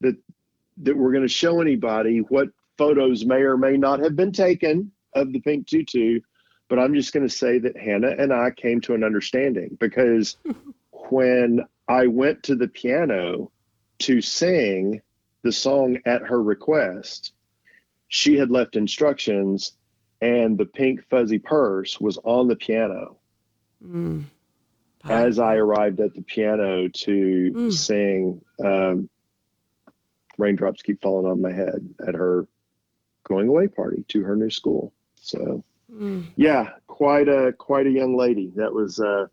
that 0.00 0.16
that 0.78 0.96
we're 0.96 1.12
going 1.12 1.22
to 1.22 1.28
show 1.28 1.60
anybody 1.60 2.18
what 2.18 2.48
photos 2.78 3.24
may 3.24 3.40
or 3.40 3.56
may 3.56 3.76
not 3.76 4.00
have 4.00 4.16
been 4.16 4.32
taken 4.32 4.92
of 5.14 5.32
the 5.32 5.40
pink 5.40 5.66
tutu, 5.66 6.20
but 6.68 6.78
I'm 6.78 6.94
just 6.94 7.12
going 7.12 7.26
to 7.26 7.34
say 7.34 7.58
that 7.58 7.76
Hannah 7.76 8.14
and 8.18 8.32
I 8.32 8.50
came 8.50 8.80
to 8.82 8.94
an 8.94 9.02
understanding 9.02 9.76
because 9.80 10.36
when 11.10 11.60
I 11.88 12.06
went 12.06 12.44
to 12.44 12.56
the 12.56 12.68
piano 12.68 13.50
to 14.00 14.20
sing 14.20 15.00
the 15.42 15.52
song 15.52 15.98
at 16.04 16.22
her 16.22 16.42
request, 16.42 17.32
she 18.08 18.36
had 18.36 18.50
left 18.50 18.76
instructions 18.76 19.72
and 20.20 20.56
the 20.56 20.66
pink 20.66 21.04
fuzzy 21.08 21.38
purse 21.38 22.00
was 22.00 22.18
on 22.24 22.48
the 22.48 22.56
piano 22.56 23.16
mm. 23.84 24.24
as 25.04 25.38
I 25.38 25.56
arrived 25.56 26.00
at 26.00 26.14
the 26.14 26.22
piano 26.22 26.88
to 26.88 27.52
mm. 27.54 27.72
sing 27.72 28.40
um, 28.64 29.08
Raindrops 30.38 30.82
Keep 30.82 31.02
Falling 31.02 31.30
on 31.30 31.40
My 31.40 31.52
Head 31.52 31.94
at 32.06 32.14
her 32.14 32.46
going 33.24 33.48
away 33.48 33.68
party 33.68 34.04
to 34.08 34.22
her 34.22 34.36
new 34.36 34.50
school. 34.50 34.92
So 35.16 35.64
mm. 35.92 36.26
yeah, 36.36 36.70
quite 36.86 37.28
a 37.28 37.52
quite 37.52 37.86
a 37.86 37.90
young 37.90 38.16
lady. 38.16 38.52
That 38.56 38.72
was 38.72 39.00
uh, 39.00 39.26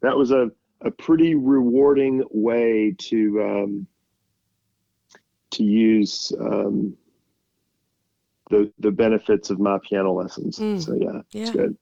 that 0.00 0.16
was 0.16 0.30
a, 0.30 0.50
a 0.82 0.90
pretty 0.90 1.34
rewarding 1.34 2.24
way 2.30 2.94
to 2.98 3.42
um, 3.42 3.86
to 5.50 5.64
use 5.64 6.32
um, 6.40 6.96
the 8.50 8.72
the 8.78 8.90
benefits 8.90 9.50
of 9.50 9.58
my 9.58 9.78
piano 9.82 10.12
lessons. 10.12 10.58
Mm. 10.58 10.82
So 10.82 10.94
yeah, 10.94 11.22
yeah, 11.30 11.42
it's 11.42 11.50
good. 11.50 11.76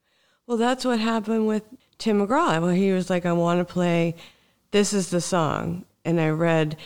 Well, 0.46 0.58
that's 0.58 0.84
what 0.84 1.00
happened 1.00 1.46
with 1.46 1.64
Tim 1.98 2.26
McGraw. 2.26 2.60
Well, 2.60 2.68
he 2.68 2.92
was 2.92 3.08
like, 3.08 3.26
I 3.26 3.32
want 3.32 3.66
to 3.66 3.72
play. 3.72 4.14
This 4.70 4.92
is 4.92 5.10
the 5.10 5.20
song, 5.20 5.84
and 6.04 6.20
I 6.20 6.28
read 6.28 6.76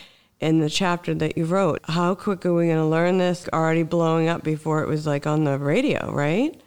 in 0.41 0.61
the 0.61 0.71
chapter 0.71 1.15
that 1.15 1.37
you 1.37 1.45
wrote. 1.45 1.81
How 1.85 2.15
quick 2.15 2.47
are 2.47 2.55
we 2.55 2.67
going 2.67 2.79
to 2.79 2.87
learn 2.87 3.19
this? 3.19 3.49
Already 3.53 3.83
blowing 3.83 4.29
up 4.29 4.45
before 4.45 4.83
it 4.83 4.89
was 4.89 5.07
like 5.07 5.27
on 5.27 5.45
the 5.45 5.59
radio, 5.59 6.13
right? 6.13 6.61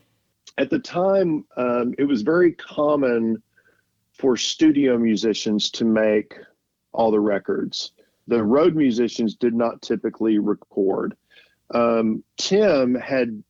At 0.58 0.70
the 0.70 0.80
time, 0.80 1.46
um, 1.56 1.94
it 1.98 2.04
was 2.04 2.24
very 2.24 2.52
common 2.54 3.42
for 4.22 4.38
studio 4.38 4.98
musicians 4.98 5.70
to 5.72 5.84
make 5.84 6.38
all 6.94 7.12
the 7.12 7.20
records. 7.20 7.92
The 8.28 8.44
road 8.44 8.76
musicians 8.76 9.36
did 9.36 9.54
not 9.54 9.82
typically 9.82 10.38
record 10.38 11.18
um, 11.74 12.24
Tim 12.38 12.96
had 12.96 13.44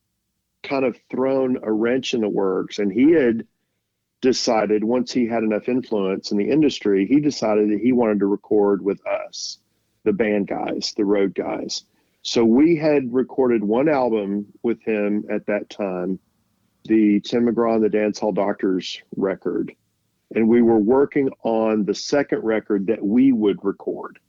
kind 0.63 0.85
of 0.85 0.97
thrown 1.09 1.57
a 1.63 1.71
wrench 1.71 2.13
in 2.13 2.21
the 2.21 2.29
works, 2.29 2.79
and 2.79 2.91
he 2.91 3.11
had 3.11 3.47
decided 4.21 4.83
once 4.83 5.11
he 5.11 5.27
had 5.27 5.43
enough 5.43 5.67
influence 5.67 6.31
in 6.31 6.37
the 6.37 6.49
industry, 6.49 7.07
he 7.07 7.19
decided 7.19 7.69
that 7.69 7.79
he 7.79 7.91
wanted 7.91 8.19
to 8.19 8.27
record 8.27 8.83
with 8.83 9.05
us, 9.07 9.57
the 10.03 10.13
band 10.13 10.47
guys, 10.47 10.93
the 10.95 11.05
road 11.05 11.33
guys. 11.33 11.83
So 12.21 12.45
we 12.45 12.75
had 12.75 13.11
recorded 13.11 13.63
one 13.63 13.89
album 13.89 14.45
with 14.61 14.79
him 14.83 15.25
at 15.31 15.47
that 15.47 15.71
time, 15.71 16.19
the 16.83 17.19
Tim 17.21 17.47
McGraw 17.47 17.75
and 17.75 17.83
the 17.83 17.89
Dancehall 17.89 18.35
Doctors 18.35 19.01
record. 19.15 19.75
And 20.35 20.47
we 20.47 20.61
were 20.61 20.79
working 20.79 21.29
on 21.43 21.85
the 21.85 21.95
second 21.95 22.43
record 22.43 22.87
that 22.87 23.03
we 23.03 23.33
would 23.33 23.63
record. 23.63 24.19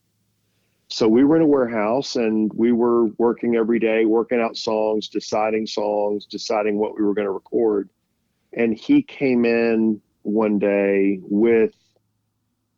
So 0.88 1.09
we 1.09 1.24
were 1.24 1.36
in 1.36 1.42
a 1.42 1.46
warehouse 1.46 2.16
and 2.16 2.53
we 2.55 2.72
were 2.72 3.07
working 3.16 3.57
every 3.57 3.78
day, 3.78 4.05
working 4.05 4.40
out 4.40 4.57
songs, 4.57 5.09
deciding 5.09 5.66
songs, 5.66 6.26
deciding 6.26 6.76
what 6.76 6.96
we 6.96 7.03
were 7.03 7.14
going 7.14 7.26
to 7.26 7.32
record. 7.32 7.88
And 8.53 8.76
he 8.76 9.03
came 9.03 9.44
in 9.44 10.03
one 10.22 10.59
day 10.59 11.18
with 11.22 11.74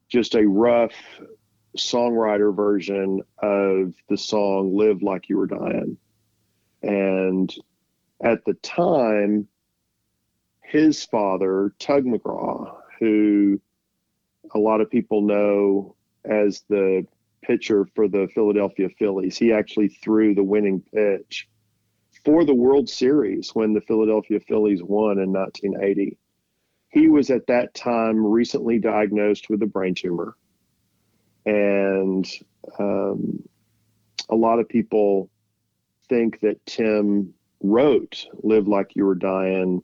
just 0.09 0.37
a 0.37 0.47
rough 0.47 0.95
songwriter 1.77 2.55
version 2.55 3.21
of 3.39 3.95
the 4.09 4.17
song 4.17 4.77
Live 4.77 5.03
Like 5.03 5.29
You 5.29 5.39
Were 5.39 5.49
Dying. 5.49 5.97
And 6.83 7.53
at 8.23 8.45
the 8.45 8.55
time, 8.55 9.49
his 10.63 11.05
father, 11.05 11.75
Tug 11.81 12.05
McGraw, 12.05 12.77
who 12.99 13.61
a 14.55 14.59
lot 14.59 14.81
of 14.81 14.91
people 14.91 15.23
know 15.23 15.97
as 16.25 16.63
the 16.69 17.07
pitcher 17.43 17.87
for 17.95 18.09
the 18.09 18.29
Philadelphia 18.35 18.89
Phillies, 18.99 19.37
he 19.37 19.53
actually 19.53 19.89
threw 19.89 20.35
the 20.35 20.43
winning 20.43 20.83
pitch 20.93 21.49
for 22.25 22.45
the 22.45 22.55
World 22.55 22.89
Series 22.89 23.55
when 23.55 23.75
the 23.75 23.81
Philadelphia 23.83 24.41
Phillies 24.41 24.83
won 24.83 25.19
in 25.19 25.33
1980. 25.33 26.17
He 26.89 27.09
was 27.09 27.31
at 27.31 27.47
that 27.49 27.75
time 27.75 28.25
recently 28.25 28.79
diagnosed 28.79 29.51
with 29.51 29.63
a 29.63 29.67
brain 29.67 29.95
tumor. 29.95 30.37
And 31.45 32.27
um, 32.79 33.43
a 34.31 34.35
lot 34.35 34.59
of 34.59 34.69
people 34.69 35.29
think 36.09 36.41
that 36.41 36.65
Tim 36.67 37.35
wrote 37.63 38.27
Live 38.43 38.69
Like 38.69 38.95
You 38.95 39.05
Were 39.07 39.15
Dying 39.15 39.83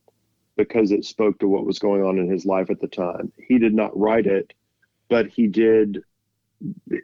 because 0.65 0.93
it 0.93 1.05
spoke 1.05 1.39
to 1.39 1.49
what 1.49 1.65
was 1.65 1.79
going 1.79 2.03
on 2.03 2.19
in 2.19 2.31
his 2.31 2.45
life 2.45 2.71
at 2.71 2.81
the 2.81 2.87
time. 2.87 3.33
He 3.39 3.59
did 3.59 3.75
not 3.75 3.99
write 3.99 4.27
it, 4.27 4.53
but 5.09 5.27
he 5.27 5.47
did. 5.47 6.03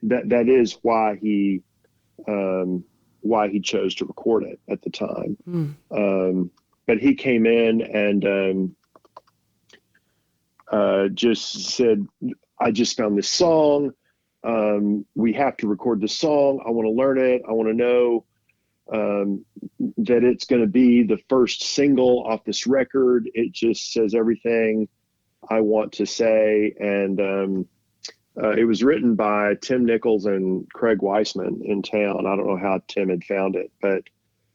That 0.03 0.29
that 0.29 0.49
is 0.49 0.79
why 0.83 1.17
he 1.17 1.63
um, 2.29 2.85
why 3.21 3.49
he 3.49 3.61
chose 3.61 3.95
to 3.97 4.05
record 4.05 4.45
it 4.45 4.61
at 4.69 4.83
the 4.83 4.91
time. 4.91 5.37
Mm. 5.49 5.75
Um, 5.91 6.51
but 6.87 6.99
he 6.99 7.15
came 7.15 7.47
in 7.47 7.81
and 7.81 8.25
um, 8.27 8.77
uh, 10.71 11.09
just 11.09 11.71
said, 11.71 12.07
"I 12.61 12.71
just 12.71 12.97
found 12.97 13.17
this 13.17 13.31
song. 13.31 13.93
Um, 14.45 15.07
we 15.15 15.33
have 15.33 15.57
to 15.59 15.67
record 15.67 16.03
the 16.03 16.09
song. 16.09 16.63
I 16.65 16.71
want 16.71 16.87
to 16.87 16.93
learn 16.93 17.19
it. 17.19 17.43
I 17.49 17.53
want 17.53 17.69
to 17.69 17.75
know." 17.75 18.25
Um, 18.93 19.45
that 19.99 20.23
it's 20.23 20.45
going 20.45 20.63
to 20.63 20.69
be 20.69 21.03
the 21.03 21.19
first 21.29 21.63
single 21.63 22.23
off 22.25 22.45
this 22.45 22.67
record. 22.67 23.29
It 23.35 23.53
just 23.53 23.93
says 23.93 24.15
everything 24.15 24.89
I 25.49 25.61
want 25.61 25.93
to 25.95 26.07
say. 26.07 26.73
And 26.79 27.21
um, 27.21 27.69
uh, 28.41 28.51
it 28.51 28.65
was 28.65 28.85
written 28.85 29.15
by 29.15 29.55
Tim 29.61 29.85
Nichols 29.85 30.27
and 30.27 30.71
Craig 30.73 31.03
Wiseman 31.03 31.63
in 31.65 31.83
town. 31.83 32.27
I 32.27 32.37
don't 32.37 32.47
know 32.47 32.59
how 32.59 32.81
Tim 32.87 33.09
had 33.09 33.25
found 33.25 33.57
it, 33.57 33.73
but 33.81 34.05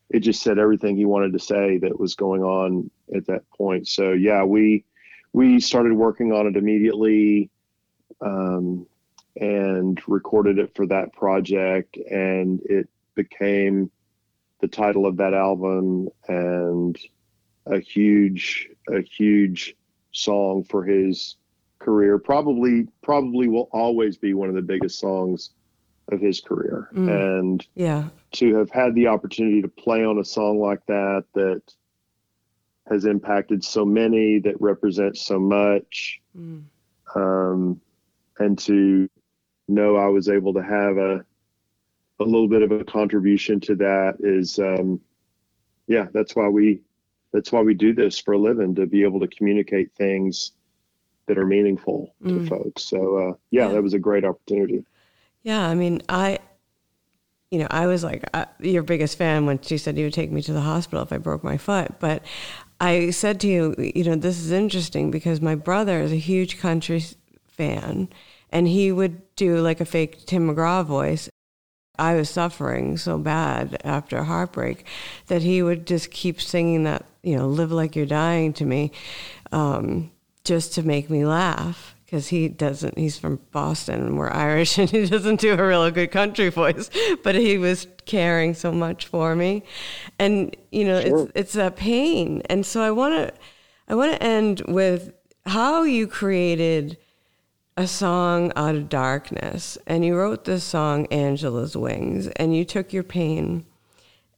it 0.09 0.19
just 0.19 0.43
said 0.43 0.59
everything 0.59 0.97
he 0.97 1.05
wanted 1.05 1.33
to 1.33 1.39
say 1.39 1.77
that 1.79 1.99
was 1.99 2.15
going 2.15 2.43
on 2.43 2.91
at 3.15 3.25
that 3.27 3.49
point. 3.51 3.87
So 3.87 4.11
yeah, 4.11 4.43
we 4.43 4.85
we 5.33 5.59
started 5.61 5.93
working 5.93 6.33
on 6.33 6.47
it 6.47 6.57
immediately 6.57 7.49
um, 8.19 8.85
and 9.37 10.01
recorded 10.07 10.59
it 10.59 10.75
for 10.75 10.85
that 10.87 11.13
project, 11.13 11.95
and 11.95 12.59
it 12.65 12.89
became 13.15 13.89
the 14.61 14.67
title 14.67 15.05
of 15.05 15.17
that 15.17 15.33
album 15.33 16.07
and 16.27 16.97
a 17.65 17.79
huge 17.79 18.69
a 18.89 19.01
huge 19.01 19.75
song 20.11 20.63
for 20.63 20.83
his 20.83 21.35
career 21.79 22.17
probably 22.17 22.87
probably 23.01 23.47
will 23.47 23.69
always 23.71 24.17
be 24.17 24.33
one 24.33 24.49
of 24.49 24.55
the 24.55 24.61
biggest 24.61 24.99
songs 24.99 25.51
of 26.11 26.19
his 26.19 26.41
career 26.41 26.89
mm. 26.93 27.39
and 27.39 27.67
yeah 27.75 28.05
to 28.31 28.55
have 28.55 28.69
had 28.69 28.93
the 28.95 29.07
opportunity 29.07 29.61
to 29.61 29.67
play 29.67 30.03
on 30.03 30.19
a 30.19 30.25
song 30.25 30.59
like 30.59 30.85
that 30.85 31.23
that 31.33 31.61
has 32.89 33.05
impacted 33.05 33.63
so 33.63 33.85
many 33.85 34.39
that 34.39 34.59
represents 34.59 35.21
so 35.21 35.39
much 35.39 36.21
mm. 36.37 36.61
um, 37.15 37.79
and 38.39 38.59
to 38.59 39.09
know 39.67 39.95
I 39.95 40.07
was 40.07 40.27
able 40.27 40.53
to 40.53 40.63
have 40.63 40.97
a 40.97 41.25
a 42.21 42.29
little 42.29 42.47
bit 42.47 42.61
of 42.61 42.71
a 42.71 42.83
contribution 42.83 43.59
to 43.59 43.75
that 43.75 44.15
is 44.19 44.59
um, 44.59 44.99
yeah 45.87 46.07
that's 46.13 46.35
why 46.35 46.47
we 46.47 46.81
that's 47.33 47.51
why 47.51 47.61
we 47.61 47.73
do 47.73 47.93
this 47.93 48.19
for 48.19 48.33
a 48.33 48.37
living 48.37 48.75
to 48.75 48.85
be 48.85 49.03
able 49.03 49.19
to 49.19 49.27
communicate 49.27 49.91
things 49.93 50.51
that 51.27 51.37
are 51.37 51.45
meaningful 51.45 52.13
to 52.23 52.33
mm. 52.33 52.49
folks 52.49 52.83
so 52.83 53.17
uh, 53.17 53.33
yeah, 53.51 53.67
yeah, 53.67 53.73
that 53.73 53.83
was 53.83 53.93
a 53.93 53.99
great 53.99 54.25
opportunity 54.25 54.83
yeah 55.43 55.67
i 55.67 55.75
mean 55.75 56.01
i 56.09 56.37
you 57.49 57.59
know 57.59 57.67
i 57.69 57.85
was 57.85 58.03
like 58.03 58.23
uh, 58.33 58.45
your 58.59 58.83
biggest 58.83 59.17
fan 59.17 59.45
when 59.45 59.59
she 59.61 59.77
said 59.77 59.97
you 59.97 60.05
would 60.05 60.13
take 60.13 60.31
me 60.31 60.41
to 60.41 60.53
the 60.53 60.61
hospital 60.61 61.03
if 61.03 61.13
i 61.13 61.17
broke 61.17 61.43
my 61.43 61.57
foot 61.57 61.99
but 61.99 62.23
i 62.79 63.09
said 63.09 63.39
to 63.39 63.47
you 63.47 63.75
you 63.77 64.03
know 64.03 64.15
this 64.15 64.39
is 64.39 64.51
interesting 64.51 65.11
because 65.11 65.41
my 65.41 65.55
brother 65.55 66.01
is 66.01 66.11
a 66.11 66.17
huge 66.17 66.59
country 66.59 67.03
fan 67.47 68.09
and 68.51 68.67
he 68.67 68.91
would 68.91 69.21
do 69.35 69.57
like 69.59 69.81
a 69.81 69.85
fake 69.85 70.25
Tim 70.25 70.49
McGraw 70.49 70.85
voice. 70.85 71.29
I 72.01 72.15
was 72.15 72.31
suffering 72.31 72.97
so 72.97 73.19
bad 73.19 73.79
after 73.83 74.23
heartbreak 74.23 74.85
that 75.27 75.43
he 75.43 75.61
would 75.61 75.85
just 75.85 76.09
keep 76.09 76.41
singing 76.41 76.83
that, 76.85 77.05
you 77.21 77.35
know, 77.35 77.47
live 77.47 77.71
like 77.71 77.95
you're 77.95 78.07
dying 78.07 78.53
to 78.53 78.65
me, 78.65 78.91
um, 79.51 80.09
just 80.43 80.73
to 80.73 80.83
make 80.83 81.11
me 81.11 81.25
laugh. 81.25 81.95
Because 82.03 82.27
he 82.27 82.47
doesn't, 82.49 82.97
he's 82.97 83.19
from 83.19 83.39
Boston 83.51 84.01
and 84.01 84.17
we're 84.17 84.31
Irish 84.31 84.77
and 84.79 84.89
he 84.89 85.05
doesn't 85.05 85.39
do 85.39 85.53
a 85.53 85.67
real 85.67 85.89
good 85.91 86.11
country 86.11 86.49
voice, 86.49 86.89
but 87.23 87.35
he 87.35 87.59
was 87.59 87.85
caring 88.05 88.55
so 88.55 88.71
much 88.71 89.05
for 89.05 89.35
me. 89.35 89.63
And, 90.17 90.57
you 90.71 90.85
know, 90.85 90.99
sure. 91.01 91.23
it's, 91.25 91.31
it's 91.35 91.53
that 91.53 91.75
pain. 91.75 92.41
And 92.49 92.65
so 92.65 92.81
I 92.81 92.89
want 92.89 93.13
to, 93.13 93.33
I 93.87 93.93
want 93.93 94.11
to 94.13 94.23
end 94.23 94.63
with 94.67 95.13
how 95.45 95.83
you 95.83 96.07
created 96.07 96.97
a 97.77 97.87
song 97.87 98.51
out 98.55 98.75
of 98.75 98.89
darkness 98.89 99.77
and 99.87 100.03
you 100.03 100.15
wrote 100.15 100.43
this 100.43 100.63
song 100.63 101.05
angela's 101.07 101.75
wings 101.75 102.27
and 102.27 102.55
you 102.55 102.65
took 102.65 102.91
your 102.91 103.03
pain 103.03 103.65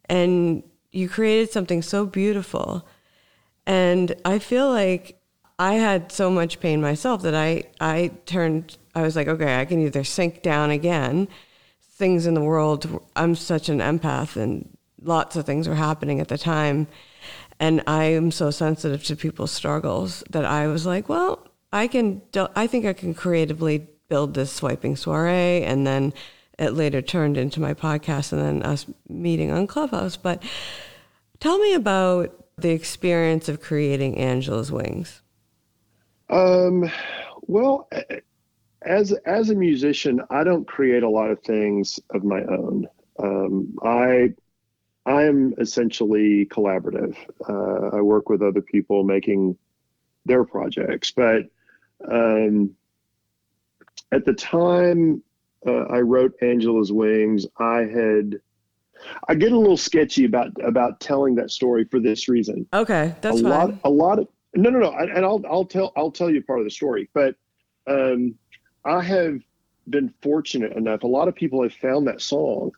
and 0.06 0.64
you 0.92 1.10
created 1.10 1.52
something 1.52 1.82
so 1.82 2.06
beautiful. 2.06 2.88
And 3.66 4.16
i 4.24 4.40
feel 4.40 4.70
like 4.70 5.20
i 5.58 5.74
had 5.74 6.12
so 6.12 6.30
much 6.30 6.60
pain 6.60 6.82
myself 6.82 7.22
that 7.24 7.36
i 7.36 7.64
i 7.80 8.12
turned 8.26 8.78
i 8.96 9.02
was 9.02 9.16
like 9.16 9.28
okay 9.28 9.60
i 9.60 9.66
can 9.66 9.80
either 9.82 10.04
sink 10.04 10.42
down 10.42 10.70
again. 10.70 11.28
Things 11.82 12.26
in 12.26 12.34
the 12.36 12.42
world 12.42 13.02
i'm 13.16 13.36
such 13.36 13.70
an 13.70 13.80
empath 13.80 14.36
and 14.36 14.78
lots 15.02 15.36
of 15.36 15.46
things 15.46 15.68
were 15.68 15.76
happening 15.76 16.20
at 16.20 16.28
the 16.28 16.38
time. 16.38 16.88
And 17.60 17.82
i 17.88 18.04
am 18.06 18.30
so 18.30 18.52
sensitive 18.52 19.04
to 19.06 19.16
people's 19.16 19.52
struggles 19.52 20.24
that 20.30 20.46
i 20.46 20.68
was 20.68 20.86
like 20.86 21.10
well 21.10 21.48
I 21.74 21.88
can. 21.88 22.22
I 22.56 22.68
think 22.68 22.86
I 22.86 22.94
can 22.94 23.14
creatively 23.14 23.88
build 24.08 24.36
this 24.36 24.52
swiping 24.52 24.96
soiree, 24.96 25.64
and 25.64 25.88
then 25.88 26.14
it 26.60 26.70
later 26.74 27.02
turned 27.02 27.36
into 27.36 27.60
my 27.60 27.74
podcast, 27.74 28.32
and 28.32 28.42
then 28.42 28.64
us 28.64 28.86
meeting 29.10 29.52
on 29.52 29.66
Clubhouse. 29.66 30.16
But 30.16 30.44
tell 31.40 31.58
me 31.58 31.74
about 31.74 32.46
the 32.58 32.70
experience 32.70 33.50
of 33.50 33.60
creating 33.60 34.18
Angela's 34.20 34.72
Wings. 34.72 35.22
Um, 36.30 36.90
well, 37.42 37.90
as 38.84 39.12
as 39.26 39.50
a 39.50 39.56
musician, 39.56 40.22
I 40.30 40.44
don't 40.44 40.68
create 40.68 41.02
a 41.02 41.10
lot 41.10 41.32
of 41.32 41.42
things 41.42 42.00
of 42.12 42.24
my 42.24 42.44
own. 42.44 42.88
Um, 43.18 43.80
I 43.84 44.36
I 45.08 45.24
am 45.24 45.56
essentially 45.58 46.46
collaborative. 46.46 47.18
Uh, 47.50 47.98
I 47.98 48.02
work 48.02 48.30
with 48.30 48.44
other 48.44 48.62
people 48.62 49.04
making 49.04 49.58
their 50.26 50.44
projects, 50.44 51.12
but 51.12 51.50
um, 52.12 52.76
at 54.12 54.26
the 54.26 54.34
time 54.34 55.24
uh, 55.66 55.84
I 55.84 56.00
wrote 56.00 56.34
Angela's 56.42 56.92
Wings, 56.92 57.46
I 57.58 57.80
had 57.82 58.40
I 59.28 59.36
get 59.36 59.52
a 59.52 59.58
little 59.58 59.78
sketchy 59.78 60.26
about 60.26 60.52
about 60.64 61.00
telling 61.00 61.36
that 61.36 61.52
story 61.52 61.86
for 61.86 62.00
this 62.00 62.30
reason. 62.30 62.66
Okay, 62.74 63.16
that's 63.22 63.40
a 63.40 63.44
fine. 63.44 63.52
lot. 63.52 63.74
A 63.84 63.90
lot 63.90 64.20
of 64.20 64.28
no, 64.56 64.70
no, 64.70 64.80
no, 64.80 64.92
and 64.92 65.26
I'll 65.26 65.44
I'll 65.50 65.66
tell 65.66 65.92
I'll 65.98 66.12
tell 66.12 66.30
you 66.30 66.44
part 66.44 66.60
of 66.60 66.66
the 66.66 66.72
story. 66.72 67.10
But 67.14 67.36
um, 67.88 68.36
I 68.86 69.02
have 69.02 69.40
been 69.90 70.14
fortunate 70.22 70.74
enough. 70.74 71.04
A 71.04 71.08
lot 71.08 71.28
of 71.28 71.36
people 71.36 71.64
have 71.64 71.74
found 71.74 72.08
that 72.08 72.22
song, 72.22 72.72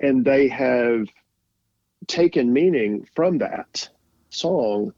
and 0.00 0.24
they 0.24 0.48
have 0.48 1.06
taken 2.06 2.52
meaning 2.52 3.06
from 3.14 3.38
that 3.38 3.88
song 4.30 4.92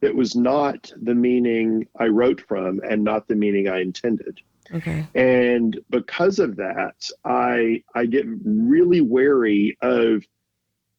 that 0.00 0.14
was 0.14 0.34
not 0.34 0.92
the 1.02 1.14
meaning 1.14 1.86
I 1.98 2.06
wrote 2.06 2.40
from 2.40 2.80
and 2.88 3.04
not 3.04 3.28
the 3.28 3.34
meaning 3.34 3.68
I 3.68 3.80
intended. 3.80 4.40
Okay. 4.72 5.06
And 5.14 5.78
because 5.90 6.38
of 6.38 6.56
that, 6.56 7.08
I 7.24 7.82
I 7.94 8.06
get 8.06 8.26
really 8.44 9.00
wary 9.00 9.76
of 9.82 10.24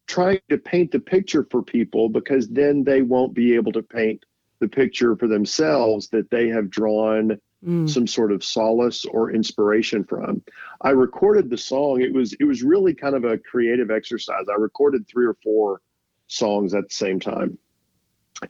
trying 0.08 0.42
to 0.50 0.58
paint 0.58 0.92
the 0.92 1.00
picture 1.00 1.48
for 1.50 1.64
people 1.64 2.10
because 2.10 2.50
then 2.50 2.84
they 2.84 3.02
won't 3.02 3.34
be 3.34 3.56
able 3.56 3.72
to 3.72 3.82
paint 3.82 4.24
the 4.60 4.68
picture 4.68 5.16
for 5.16 5.28
themselves 5.28 6.10
that 6.10 6.30
they 6.30 6.50
have 6.50 6.70
drawn 6.70 7.40
mm. 7.66 7.90
some 7.90 8.08
sort 8.08 8.32
of 8.32 8.44
solace 8.44 9.06
or 9.06 9.32
inspiration 9.32 10.04
from. 10.04 10.44
I 10.82 10.90
recorded 10.90 11.50
the 11.50 11.58
song. 11.58 12.02
It 12.02 12.14
was 12.14 12.34
it 12.34 12.44
was 12.44 12.64
really 12.64 12.94
kind 12.94 13.16
of 13.16 13.24
a 13.24 13.38
creative 13.38 13.90
exercise. 13.90 14.46
I 14.50 14.56
recorded 14.56 15.08
three 15.08 15.26
or 15.26 15.38
four 15.44 15.82
songs 16.28 16.74
at 16.74 16.90
the 16.90 16.94
same 16.94 17.20
time, 17.20 17.58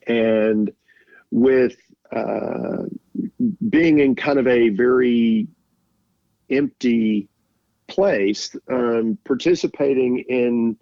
and 0.07 0.71
with 1.31 1.75
uh, 2.11 2.83
being 3.69 3.99
in 3.99 4.15
kind 4.15 4.39
of 4.39 4.47
a 4.47 4.69
very 4.69 5.47
empty 6.49 7.29
place, 7.87 8.55
um, 8.69 9.17
participating 9.25 10.19
in 10.29 10.77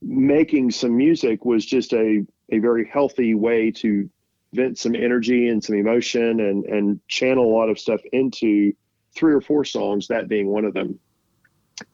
making 0.00 0.70
some 0.70 0.96
music 0.96 1.44
was 1.44 1.64
just 1.64 1.92
a, 1.92 2.24
a 2.50 2.58
very 2.58 2.88
healthy 2.88 3.34
way 3.34 3.70
to 3.70 4.08
vent 4.52 4.78
some 4.78 4.94
energy 4.94 5.48
and 5.48 5.62
some 5.62 5.76
emotion 5.76 6.40
and, 6.40 6.64
and 6.66 7.00
channel 7.08 7.44
a 7.44 7.54
lot 7.54 7.68
of 7.68 7.78
stuff 7.78 8.00
into 8.12 8.72
three 9.14 9.32
or 9.32 9.40
four 9.40 9.64
songs, 9.64 10.08
that 10.08 10.28
being 10.28 10.48
one 10.48 10.64
of 10.64 10.74
them. 10.74 10.98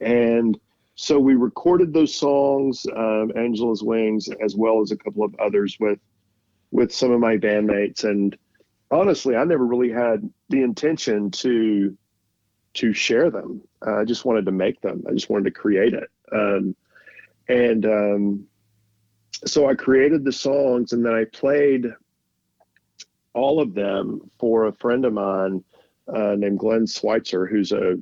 And 0.01 0.59
so 0.95 1.19
we 1.19 1.35
recorded 1.35 1.93
those 1.93 2.15
songs, 2.15 2.85
um, 2.97 3.33
Angela's 3.37 3.83
Wings, 3.83 4.29
as 4.43 4.57
well 4.57 4.81
as 4.81 4.91
a 4.91 4.97
couple 4.97 5.25
of 5.25 5.35
others 5.39 5.77
with 5.79 5.99
with 6.71 6.93
some 6.93 7.11
of 7.11 7.21
my 7.21 7.37
bandmates. 7.37 8.05
And 8.05 8.37
honestly, 8.91 9.37
I 9.37 9.45
never 9.45 9.65
really 9.65 9.91
had 9.91 10.29
the 10.49 10.63
intention 10.63 11.31
to 11.33 11.97
to 12.75 12.93
share 12.93 13.31
them. 13.31 13.63
Uh, 13.85 13.97
I 13.97 14.05
just 14.05 14.25
wanted 14.25 14.47
to 14.47 14.53
make 14.53 14.81
them. 14.81 15.03
I 15.09 15.13
just 15.13 15.31
wanted 15.31 15.45
to 15.45 15.51
create 15.51 15.95
it. 15.95 16.09
Um, 16.31 16.77
and 17.49 17.87
um, 17.87 18.47
so 19.47 19.69
I 19.69 19.75
created 19.75 20.25
the 20.25 20.33
songs, 20.33 20.93
and 20.93 21.05
then 21.05 21.15
I 21.15 21.25
played 21.25 21.87
all 23.35 23.61
of 23.61 23.75
them 23.75 24.31
for 24.39 24.67
a 24.67 24.73
friend 24.73 25.05
of 25.05 25.13
mine 25.13 25.65
uh, 26.13 26.35
named 26.37 26.59
Glenn 26.59 26.87
Schweitzer, 26.87 27.47
who's 27.47 27.73
a 27.73 27.97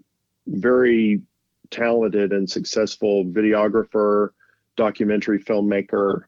very 0.47 1.23
talented 1.71 2.33
and 2.33 2.49
successful 2.49 3.25
videographer, 3.25 4.31
documentary 4.77 5.43
filmmaker, 5.43 6.23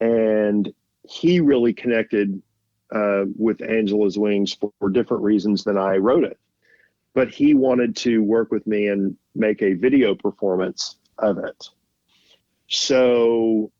and 0.00 0.72
he 1.08 1.40
really 1.40 1.72
connected 1.72 2.42
uh, 2.94 3.24
with 3.36 3.62
Angela's 3.62 4.18
Wings 4.18 4.54
for, 4.54 4.72
for, 4.78 4.88
different 4.90 5.22
reasons 5.22 5.64
than 5.64 5.76
I 5.76 5.96
wrote 5.96 6.24
it. 6.24 6.38
But 7.14 7.30
he 7.30 7.54
wanted 7.54 7.96
to 7.96 8.22
work 8.22 8.50
with 8.50 8.66
me 8.66 8.88
and 8.88 9.16
make 9.34 9.62
a 9.62 9.74
video 9.74 10.14
performance 10.14 10.96
of 11.18 11.38
it. 11.38 11.68
So 12.68 13.70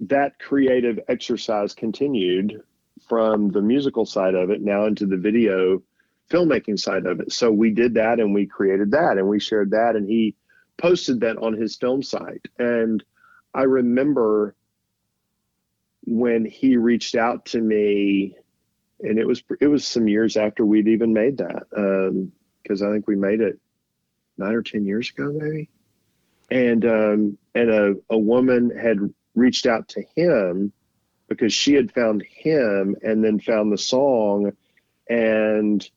that 0.00 0.38
creative 0.38 0.98
exercise 1.08 1.74
continued 1.74 2.62
from 3.08 3.50
the 3.50 3.62
musical 3.62 4.06
side 4.06 4.34
of 4.34 4.50
it 4.50 4.62
now 4.62 4.86
into 4.86 5.06
the 5.06 5.16
video 5.16 5.82
filmmaking 6.30 6.78
side 6.78 7.06
of 7.06 7.20
it. 7.20 7.32
So 7.32 7.50
we 7.50 7.70
did 7.70 7.94
that 7.94 8.18
and 8.18 8.34
we 8.34 8.46
created 8.46 8.90
that 8.92 9.18
and 9.18 9.28
we 9.28 9.40
shared 9.40 9.70
that 9.72 9.96
and 9.96 10.08
he 10.08 10.34
posted 10.78 11.20
that 11.20 11.36
on 11.38 11.54
his 11.54 11.76
film 11.76 12.02
site. 12.02 12.46
And 12.58 13.04
I 13.52 13.62
remember 13.62 14.54
when 16.06 16.44
he 16.44 16.76
reached 16.76 17.14
out 17.14 17.46
to 17.46 17.60
me 17.60 18.36
and 19.00 19.18
it 19.18 19.26
was 19.26 19.42
it 19.60 19.66
was 19.66 19.86
some 19.86 20.08
years 20.08 20.36
after 20.36 20.64
we'd 20.64 20.88
even 20.88 21.12
made 21.12 21.38
that 21.38 21.64
because 22.62 22.82
um, 22.82 22.88
I 22.88 22.92
think 22.92 23.06
we 23.06 23.16
made 23.16 23.40
it 23.40 23.58
nine 24.36 24.54
or 24.54 24.62
ten 24.62 24.84
years 24.84 25.10
ago 25.10 25.32
maybe. 25.32 25.68
And 26.50 26.84
um, 26.84 27.38
and 27.54 27.70
a, 27.70 27.94
a 28.10 28.18
woman 28.18 28.70
had 28.70 28.98
reached 29.34 29.66
out 29.66 29.88
to 29.88 30.02
him 30.14 30.72
because 31.28 31.52
she 31.52 31.74
had 31.74 31.92
found 31.92 32.22
him 32.22 32.96
and 33.02 33.24
then 33.24 33.40
found 33.40 33.72
the 33.72 33.78
song 33.78 34.52
and 35.08 35.88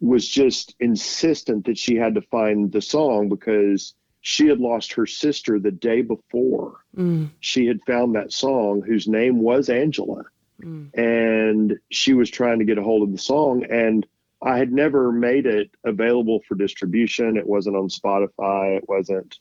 was 0.00 0.26
just 0.26 0.74
insistent 0.80 1.66
that 1.66 1.78
she 1.78 1.96
had 1.96 2.14
to 2.14 2.22
find 2.22 2.72
the 2.72 2.82
song 2.82 3.28
because 3.28 3.94
she 4.20 4.46
had 4.48 4.58
lost 4.58 4.92
her 4.92 5.06
sister 5.06 5.58
the 5.58 5.70
day 5.70 6.02
before 6.02 6.80
mm. 6.96 7.30
she 7.40 7.66
had 7.66 7.80
found 7.86 8.14
that 8.14 8.32
song 8.32 8.82
whose 8.82 9.06
name 9.06 9.40
was 9.40 9.68
Angela. 9.68 10.24
Mm. 10.62 10.92
And 10.94 11.78
she 11.90 12.14
was 12.14 12.30
trying 12.30 12.58
to 12.58 12.64
get 12.64 12.78
a 12.78 12.82
hold 12.82 13.02
of 13.02 13.12
the 13.12 13.18
song 13.18 13.64
and 13.70 14.06
I 14.40 14.58
had 14.58 14.72
never 14.72 15.10
made 15.10 15.46
it 15.46 15.70
available 15.84 16.40
for 16.46 16.54
distribution. 16.54 17.36
It 17.36 17.46
wasn't 17.46 17.76
on 17.76 17.88
Spotify. 17.88 18.76
It 18.76 18.88
wasn't 18.88 19.38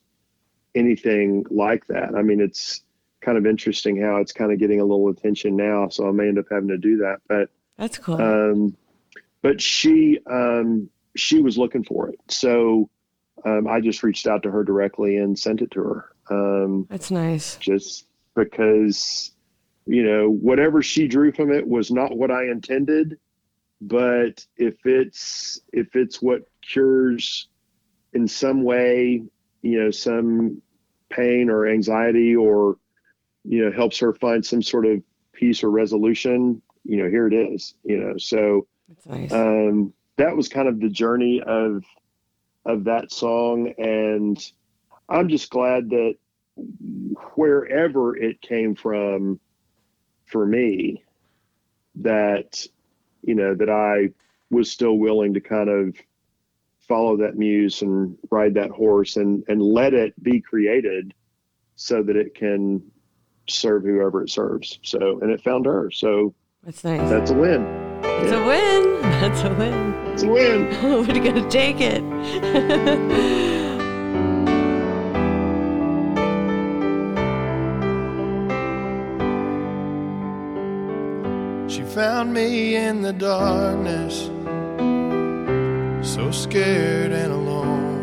anything 0.74 1.46
like 1.52 1.86
that. 1.88 2.16
I 2.16 2.22
mean, 2.24 2.42
it's 2.42 2.82
kind 3.22 3.38
of 3.38 3.46
interesting 3.46 4.02
how 4.02 4.18
it's 4.18 4.32
kind 4.32 4.52
of 4.52 4.60
getting 4.60 4.80
a 4.80 4.86
little 4.86 5.10
attention 5.10 5.56
now. 5.56 5.90
So 5.90 6.08
I 6.08 6.12
may 6.12 6.28
end 6.28 6.40
up 6.40 6.46
having 6.50 6.70
to 6.70 6.78
do 6.78 6.98
that. 6.98 7.18
But 7.28 7.50
that's 7.78 7.98
cool. 7.98 8.20
Um, 8.22 8.78
but 9.42 9.62
she 9.62 10.20
um, 10.26 10.90
she 11.16 11.42
was 11.42 11.58
looking 11.58 11.84
for 11.84 12.10
it, 12.10 12.20
so 12.28 12.90
um, 13.48 13.68
I 13.68 13.80
just 13.80 14.04
reached 14.04 14.28
out 14.28 14.44
to 14.44 14.52
her 14.52 14.64
directly 14.64 15.18
and 15.18 15.38
sent 15.38 15.62
it 15.62 15.72
to 15.72 15.82
her. 15.82 16.12
Um, 16.30 16.88
that's 16.90 17.12
nice. 17.12 17.58
Just 17.58 18.08
because 18.36 19.32
you 19.86 20.04
know 20.04 20.30
whatever 20.30 20.82
she 20.82 21.08
drew 21.08 21.32
from 21.32 21.52
it 21.52 21.66
was 21.68 21.92
not 21.92 22.18
what 22.18 22.30
I 22.30 22.44
intended 22.50 23.18
but 23.82 24.46
if 24.58 24.86
it's 24.86 25.62
if 25.72 25.96
it's 25.96 26.22
what 26.22 26.42
cures 26.62 27.48
in 28.14 28.28
some 28.28 28.64
way 28.64 29.24
you 29.62 29.84
know 29.84 29.92
some 29.92 30.62
pain 31.10 31.50
or 31.50 31.68
anxiety 31.68 32.36
or 32.36 32.78
you 33.44 33.64
know 33.64 33.72
helps 33.72 34.00
her 34.00 34.14
find 34.14 34.46
some 34.46 34.62
sort 34.62 34.86
of 34.86 35.02
peace 35.34 35.64
or 35.64 35.70
resolution 35.70 36.62
you 36.84 36.98
know 36.98 37.10
here 37.10 37.28
it 37.28 37.34
is 37.34 37.76
you 37.84 37.98
know 37.98 38.18
so 38.18 38.68
nice. 39.06 39.32
um 39.32 39.94
that 40.18 40.36
was 40.36 40.50
kind 40.50 40.68
of 40.68 40.80
the 40.80 40.90
journey 40.90 41.42
of 41.46 41.84
of 42.68 42.84
that 42.84 43.12
song 43.12 43.74
and 43.78 44.52
i'm 45.10 45.28
just 45.30 45.50
glad 45.50 45.90
that 45.90 46.14
wherever 47.36 48.16
it 48.16 48.42
came 48.42 48.76
from 48.76 49.40
for 50.26 50.46
me 50.46 51.04
that 51.96 52.68
you 53.28 53.36
know, 53.36 53.54
that 53.54 53.70
I 53.70 54.10
was 54.50 54.72
still 54.72 54.98
willing 54.98 55.34
to 55.34 55.42
kind 55.42 55.70
of 55.70 55.96
follow 56.88 57.18
that 57.18 57.38
muse 57.38 57.82
and 57.82 58.18
ride 58.32 58.54
that 58.54 58.72
horse 58.72 59.18
and, 59.18 59.44
and 59.50 59.62
let 59.62 59.94
it 59.94 60.14
be 60.24 60.40
created 60.40 61.14
so 61.76 62.02
that 62.02 62.16
it 62.16 62.34
can 62.34 62.82
serve 63.50 63.84
whoever 63.84 64.24
it 64.24 64.30
serves. 64.30 64.80
So, 64.82 65.20
and 65.20 65.30
it 65.30 65.44
found 65.44 65.66
her. 65.66 65.92
So 65.92 66.34
that's 66.64 66.84
nice. 66.86 67.10
That's 67.10 67.32
a 67.32 67.36
win. 67.36 67.64
It's 68.04 68.32
yeah. 68.32 68.44
a 68.44 68.48
win. 68.48 69.07
That's 69.20 69.42
a 69.42 69.54
win. 69.56 69.94
It's 70.14 70.24
a 70.24 70.28
win. 70.28 70.68
We're 71.08 71.24
going 71.24 71.36
to 71.36 71.50
take 71.50 71.82
it. 71.82 72.04
She 81.70 81.84
found 81.84 82.34
me 82.34 82.76
in 82.76 83.02
the 83.02 83.12
darkness, 83.12 84.30
so 86.02 86.32
scared 86.32 87.12
and 87.12 87.34
alone, 87.34 88.00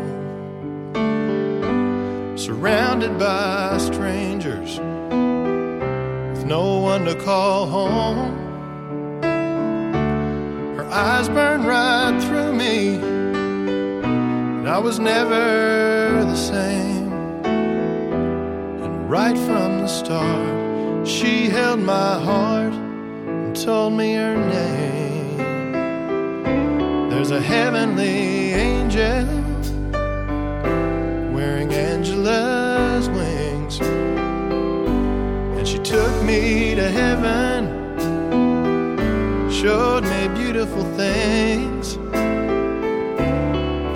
surrounded 2.37 3.17
by 3.17 3.77
strangers, 3.79 4.77
with 4.77 6.45
no 6.45 6.77
one 6.77 7.05
to 7.05 7.15
call 7.15 7.65
home. 7.65 8.44
Eyes 10.97 11.27
burned 11.27 11.67
right 11.67 12.17
through 12.23 12.53
me, 12.53 12.95
and 12.95 14.65
I 14.65 14.77
was 14.79 14.97
never 14.97 16.23
the 16.23 16.37
same. 16.37 17.11
And 17.43 19.09
right 19.09 19.37
from 19.37 19.81
the 19.81 19.87
start, 19.87 21.05
she 21.05 21.49
held 21.49 21.81
my 21.81 22.17
heart 22.17 22.73
and 22.73 23.53
told 23.53 23.91
me 23.91 24.13
her 24.13 24.37
name. 24.37 25.37
There's 27.09 27.31
a 27.31 27.41
heavenly 27.41 28.53
angel 28.53 29.25
wearing 31.35 31.73
Angela's 31.73 33.09
wings, 33.09 33.81
and 33.81 35.67
she 35.67 35.77
took 35.79 36.23
me 36.23 36.73
to 36.73 36.89
heaven, 36.89 37.67
showed 39.51 40.05
me 40.05 40.14
beautiful 40.65 40.85
things. 40.97 41.93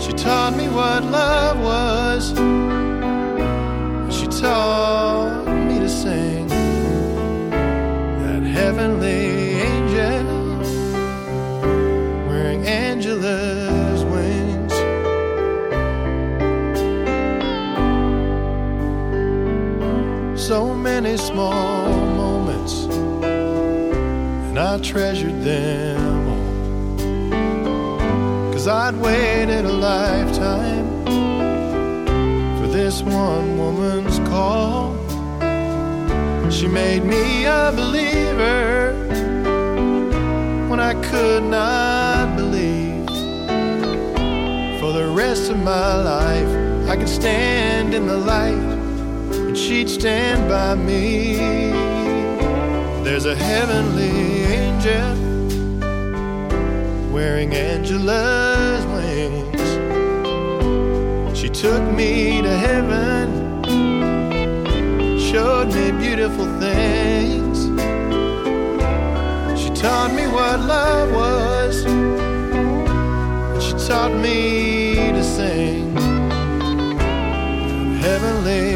She 0.03 0.11
taught 0.13 0.55
me 0.55 0.67
what 0.69 1.03
love 1.03 1.59
was. 1.61 2.29
She 4.15 4.27
taught 4.27 5.47
me 5.47 5.79
to 5.79 5.89
sing 5.89 6.47
that 8.21 8.43
heavenly 8.43 9.61
angel 9.71 10.25
wearing 12.27 12.65
Angela's 12.65 14.03
wings. 14.05 14.73
So 20.39 20.73
many 20.75 21.17
small 21.17 21.89
moments, 22.15 22.85
and 23.23 24.59
I 24.59 24.77
treasured 24.79 25.41
them. 25.41 26.08
I'd 28.69 28.95
waited 28.97 29.65
a 29.65 29.71
lifetime 29.71 31.03
for 32.59 32.67
this 32.67 33.01
one 33.01 33.57
woman's 33.57 34.19
call. 34.29 34.95
She 36.51 36.67
made 36.67 37.03
me 37.03 37.45
a 37.45 37.71
believer 37.75 38.93
when 40.69 40.79
I 40.79 40.93
could 41.09 41.41
not 41.41 42.35
believe. 42.35 43.07
For 44.79 44.93
the 44.93 45.11
rest 45.15 45.49
of 45.49 45.57
my 45.57 45.95
life, 46.03 46.87
I 46.87 46.95
could 46.95 47.09
stand 47.09 47.95
in 47.95 48.05
the 48.05 48.17
light 48.17 48.67
and 49.47 49.57
she'd 49.57 49.89
stand 49.89 50.47
by 50.47 50.75
me. 50.75 51.37
There's 53.03 53.25
a 53.25 53.35
heavenly 53.35 54.43
angel 54.43 55.17
wearing 57.11 57.55
Angela's 57.55 58.48
She 61.49 61.61
took 61.63 61.81
me 61.95 62.43
to 62.43 62.57
heaven, 62.57 63.63
showed 65.19 65.73
me 65.73 65.91
beautiful 65.93 66.45
things. 66.59 67.63
She 69.59 69.69
taught 69.71 70.13
me 70.13 70.27
what 70.27 70.59
love 70.59 71.11
was, 71.11 71.75
she 73.63 73.71
taught 73.87 74.13
me 74.13 74.95
to 75.11 75.23
sing. 75.23 75.95
Heavenly 77.97 78.68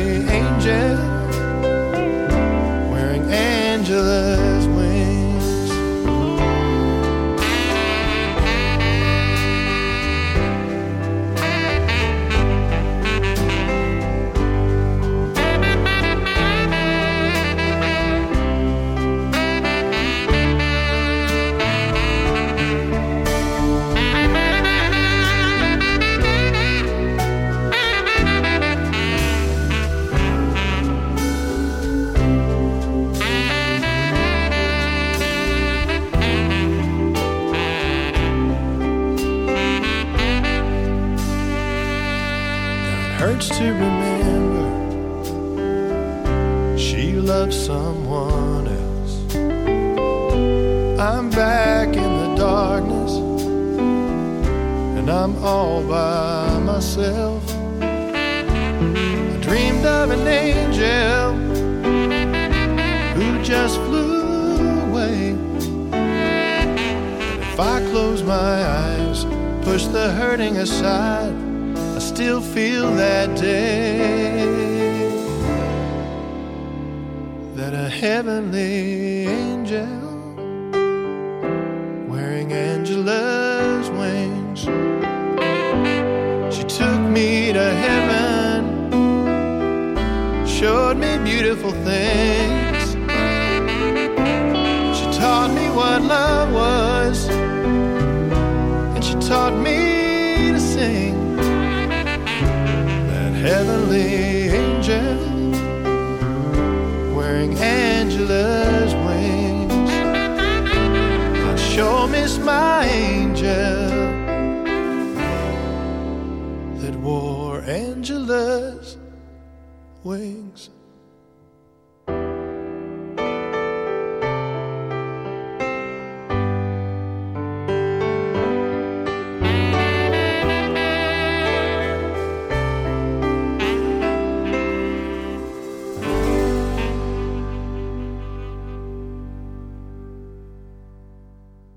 wings. 120.03 120.69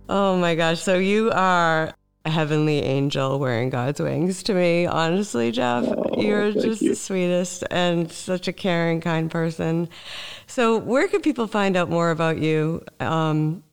Oh 0.08 0.36
my 0.36 0.54
gosh. 0.54 0.80
So 0.80 0.98
you 0.98 1.30
are 1.32 1.94
heavenly 2.36 2.82
angel 2.82 3.38
wearing 3.38 3.70
God's 3.70 3.98
wings 3.98 4.42
to 4.42 4.52
me, 4.52 4.84
honestly, 4.84 5.50
Jeff. 5.50 5.86
You're 6.18 6.52
just 6.52 6.82
you. 6.82 6.90
the 6.90 6.94
sweetest 6.94 7.64
and 7.70 8.12
such 8.12 8.46
a 8.46 8.52
caring, 8.52 9.00
kind 9.00 9.30
person. 9.30 9.88
So, 10.46 10.76
where 10.76 11.08
can 11.08 11.22
people 11.22 11.46
find 11.46 11.78
out 11.78 11.88
more 11.88 12.10
about 12.10 12.36
you? 12.36 12.84
Um, 13.00 13.64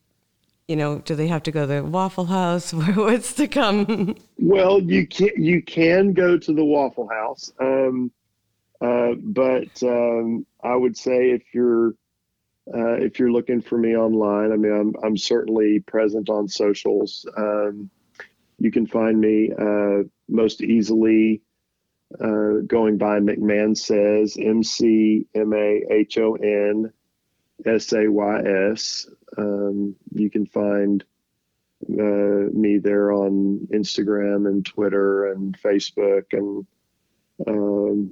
you 0.70 0.78
know, 0.78 1.00
do 1.00 1.14
they 1.14 1.28
have 1.28 1.44
to 1.44 1.52
go 1.52 1.68
to 1.68 1.68
the 1.68 1.84
Waffle 1.84 2.24
House? 2.24 2.74
What's 2.74 3.34
to 3.34 3.50
come? 3.50 4.16
Well, 4.40 4.82
you 4.82 5.08
can 5.08 5.32
you 5.36 5.62
can 5.62 6.14
go 6.14 6.38
to 6.38 6.54
the 6.54 6.64
Waffle 6.64 7.10
House, 7.10 7.52
um, 7.60 8.14
uh, 8.80 9.16
but 9.18 9.84
um, 9.84 10.46
I 10.64 10.74
would 10.74 10.96
say 10.96 11.32
if 11.32 11.54
you're 11.54 11.96
uh, 12.74 12.94
if 12.94 13.20
you're 13.20 13.34
looking 13.34 13.62
for 13.62 13.78
me 13.78 13.98
online, 13.98 14.54
I 14.54 14.56
mean, 14.56 14.72
I'm 14.72 14.94
I'm 15.04 15.18
certainly 15.18 15.82
present 15.82 16.30
on 16.30 16.48
socials. 16.48 17.28
Um, 17.36 17.90
you 18.60 18.72
can 18.72 18.88
find 18.88 19.20
me 19.20 19.52
uh, 19.58 20.04
most 20.28 20.62
easily 20.62 21.42
uh, 22.20 22.62
going 22.68 22.98
by 22.98 23.20
McMahon 23.20 23.78
Says 23.78 24.38
M 24.40 24.64
C 24.64 25.26
M 25.34 25.54
A 25.54 25.84
H 25.90 26.18
O 26.18 26.36
N 26.36 26.92
S 27.66 27.94
A 27.94 28.08
Y 28.08 28.42
S. 28.72 29.08
Um, 29.38 29.96
you 30.14 30.30
can 30.30 30.46
find 30.46 31.04
uh, 31.90 32.50
me 32.54 32.78
there 32.78 33.12
on 33.12 33.68
Instagram 33.74 34.48
and 34.48 34.66
Twitter 34.66 35.32
and 35.32 35.58
Facebook 35.60 36.26
and 36.32 36.66
um, 37.48 38.12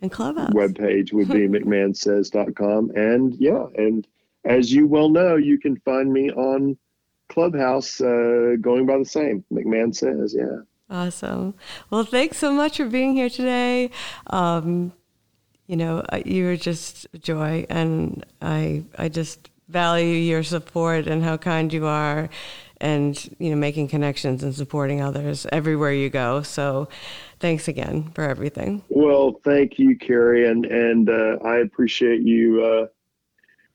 in 0.00 0.10
Clubhouse. 0.10 0.52
webpage 0.52 1.12
would 1.12 1.28
be 1.28 1.48
mcmahonsays.com. 1.48 2.90
And 2.94 3.34
yeah, 3.34 3.66
and 3.76 4.06
as 4.44 4.72
you 4.72 4.86
well 4.86 5.08
know, 5.08 5.36
you 5.36 5.58
can 5.58 5.76
find 5.76 6.12
me 6.12 6.30
on 6.30 6.76
Clubhouse 7.32 8.00
uh, 8.00 8.56
going 8.60 8.84
by 8.86 8.98
the 8.98 9.04
same 9.04 9.44
McMahon 9.50 9.94
Says. 9.94 10.34
Yeah. 10.38 10.58
Awesome. 10.90 11.54
Well, 11.88 12.04
thanks 12.04 12.36
so 12.36 12.52
much 12.52 12.76
for 12.76 12.84
being 12.84 13.14
here 13.14 13.30
today. 13.30 13.90
Um, 14.26 14.92
you 15.66 15.76
know, 15.76 16.04
uh, 16.12 16.20
you 16.26 16.44
were 16.44 16.56
just 16.56 17.06
a 17.14 17.18
joy, 17.18 17.64
and 17.70 18.26
I 18.42 18.84
I 18.98 19.08
just 19.08 19.48
value 19.68 20.16
your 20.16 20.42
support 20.42 21.06
and 21.06 21.24
how 21.24 21.38
kind 21.38 21.72
you 21.72 21.86
are, 21.86 22.28
and 22.78 23.16
you 23.38 23.48
know, 23.48 23.56
making 23.56 23.88
connections 23.88 24.42
and 24.42 24.54
supporting 24.54 25.00
others 25.00 25.46
everywhere 25.50 25.94
you 25.94 26.10
go. 26.10 26.42
So, 26.42 26.90
thanks 27.40 27.68
again 27.68 28.10
for 28.14 28.24
everything. 28.24 28.82
Well, 28.90 29.40
thank 29.44 29.78
you, 29.78 29.96
Carrie, 29.96 30.46
and 30.46 30.66
and 30.66 31.08
uh, 31.08 31.38
I 31.42 31.58
appreciate 31.58 32.20
you 32.20 32.62
uh, 32.62 32.86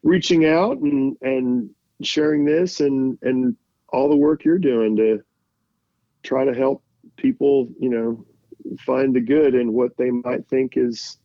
reaching 0.03 0.45
out 0.45 0.77
and 0.77 1.17
and 1.23 1.71
sharing 2.03 2.45
this 2.45 2.79
and 2.79 3.17
and 3.21 3.55
all 3.89 4.09
the 4.09 4.15
work 4.15 4.43
you're 4.43 4.59
doing 4.59 4.95
to 4.97 5.21
try 6.23 6.43
to 6.43 6.53
help 6.53 6.83
people, 7.15 7.69
you 7.79 7.89
know, 7.89 8.25
find 8.79 9.15
the 9.15 9.21
good 9.21 9.55
in 9.55 9.73
what 9.73 9.95
they 9.97 10.11
might 10.11 10.47
think 10.47 10.73
is 10.75 11.17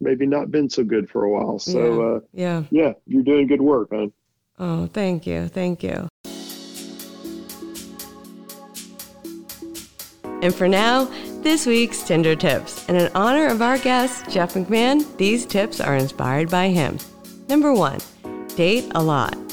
maybe 0.00 0.26
not 0.26 0.50
been 0.50 0.68
so 0.70 0.84
good 0.84 1.08
for 1.08 1.24
a 1.24 1.30
while. 1.30 1.58
So, 1.58 2.16
uh, 2.16 2.20
yeah. 2.32 2.64
yeah, 2.70 2.92
you're 3.06 3.22
doing 3.22 3.46
good 3.46 3.62
work, 3.62 3.90
man. 3.90 4.12
Oh, 4.58 4.86
thank 4.86 5.26
you, 5.26 5.48
thank 5.48 5.82
you. 5.82 6.08
And 10.42 10.54
for 10.54 10.68
now, 10.68 11.04
this 11.42 11.66
week's 11.66 12.02
Tinder 12.02 12.36
tips. 12.36 12.86
And 12.88 12.96
in 12.98 13.10
honor 13.14 13.46
of 13.46 13.62
our 13.62 13.78
guest, 13.78 14.28
Jeff 14.28 14.54
McMahon, 14.54 15.16
these 15.16 15.46
tips 15.46 15.80
are 15.80 15.96
inspired 15.96 16.50
by 16.50 16.68
him. 16.68 16.98
Number 17.48 17.72
one, 17.72 17.98
date 18.54 18.90
a 18.94 19.02
lot. 19.02 19.43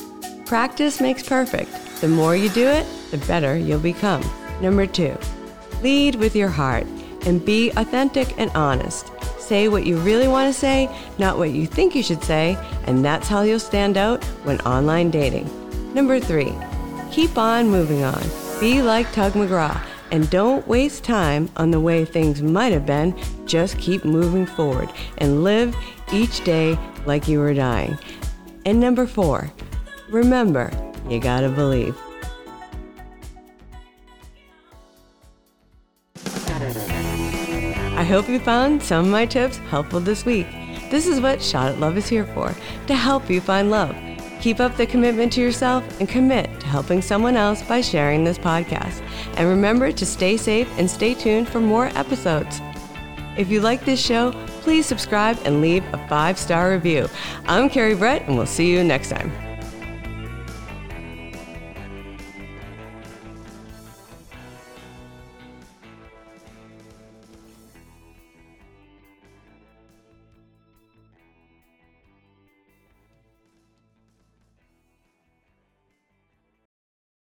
Practice 0.52 1.00
makes 1.00 1.24
perfect. 1.24 1.72
The 2.02 2.10
more 2.10 2.36
you 2.36 2.50
do 2.50 2.68
it, 2.68 2.86
the 3.10 3.20
better 3.20 3.56
you'll 3.56 3.80
become. 3.80 4.22
Number 4.60 4.86
two, 4.86 5.18
lead 5.82 6.16
with 6.16 6.36
your 6.36 6.50
heart 6.50 6.86
and 7.26 7.46
be 7.46 7.70
authentic 7.78 8.38
and 8.38 8.52
honest. 8.52 9.10
Say 9.40 9.70
what 9.70 9.86
you 9.86 9.96
really 10.00 10.28
want 10.28 10.54
to 10.54 10.60
say, 10.60 10.94
not 11.18 11.38
what 11.38 11.52
you 11.52 11.66
think 11.66 11.96
you 11.96 12.04
should 12.04 12.22
say, 12.22 12.58
and 12.84 13.06
that's 13.06 13.30
how 13.30 13.44
you'll 13.44 13.62
stand 13.62 13.96
out 13.96 14.22
when 14.44 14.60
online 14.64 15.10
dating. 15.10 15.50
Number 15.94 16.20
three, 16.20 16.54
keep 17.14 17.38
on 17.38 17.70
moving 17.70 18.04
on. 18.04 18.22
Be 18.60 18.82
like 18.82 19.10
Tug 19.14 19.32
McGraw 19.32 19.82
and 20.12 20.30
don't 20.30 20.68
waste 20.68 21.06
time 21.06 21.50
on 21.56 21.72
the 21.72 21.80
way 21.80 22.04
things 22.04 22.42
might 22.42 22.74
have 22.74 22.86
been. 22.86 23.18
Just 23.46 23.80
keep 23.80 24.04
moving 24.04 24.46
forward 24.46 24.92
and 25.20 25.46
live 25.46 25.74
each 26.12 26.44
day 26.44 26.78
like 27.06 27.30
you 27.30 27.40
were 27.40 27.54
dying. 27.54 27.98
And 28.66 28.82
number 28.82 29.08
four, 29.08 29.50
remember, 30.12 30.70
you 31.10 31.20
gotta 31.20 31.50
believe. 31.50 31.98
I 37.98 38.04
hope 38.04 38.28
you 38.28 38.40
found 38.40 38.82
some 38.84 39.06
of 39.06 39.12
my 39.12 39.26
tips 39.26 39.58
helpful 39.58 40.00
this 40.00 40.26
week. 40.26 40.48
This 40.90 41.08
is 41.08 41.22
what 41.22 41.42
Shot 41.42 41.72
at 41.72 41.80
Love 41.80 41.98
is 41.98 42.10
here 42.10 42.26
for 42.26 42.54
to 42.88 42.96
help 42.96 43.30
you 43.30 43.40
find 43.40 43.72
love. 43.72 43.96
Keep 44.42 44.60
up 44.60 44.76
the 44.76 44.88
commitment 44.88 45.32
to 45.34 45.42
yourself 45.42 46.00
and 46.00 46.10
commit 46.10 46.60
to 46.60 46.66
helping 46.66 47.02
someone 47.02 47.38
else 47.38 47.62
by 47.62 47.80
sharing 47.80 48.24
this 48.24 48.40
podcast. 48.40 49.02
And 49.38 49.48
remember 49.48 49.92
to 49.92 50.06
stay 50.06 50.36
safe 50.36 50.68
and 50.78 50.90
stay 50.90 51.14
tuned 51.14 51.48
for 51.48 51.62
more 51.62 51.88
episodes. 51.96 52.60
If 53.38 53.50
you 53.50 53.62
like 53.62 53.86
this 53.86 54.04
show, 54.04 54.32
please 54.62 54.86
subscribe 54.86 55.38
and 55.46 55.62
leave 55.62 55.86
a 55.94 56.08
five 56.08 56.38
star 56.38 56.72
review. 56.72 57.08
I'm 57.46 57.70
Carrie 57.70 57.96
Brett, 57.96 58.24
and 58.28 58.36
we'll 58.36 58.48
see 58.48 58.72
you 58.72 58.84
next 58.84 59.10
time. 59.10 59.32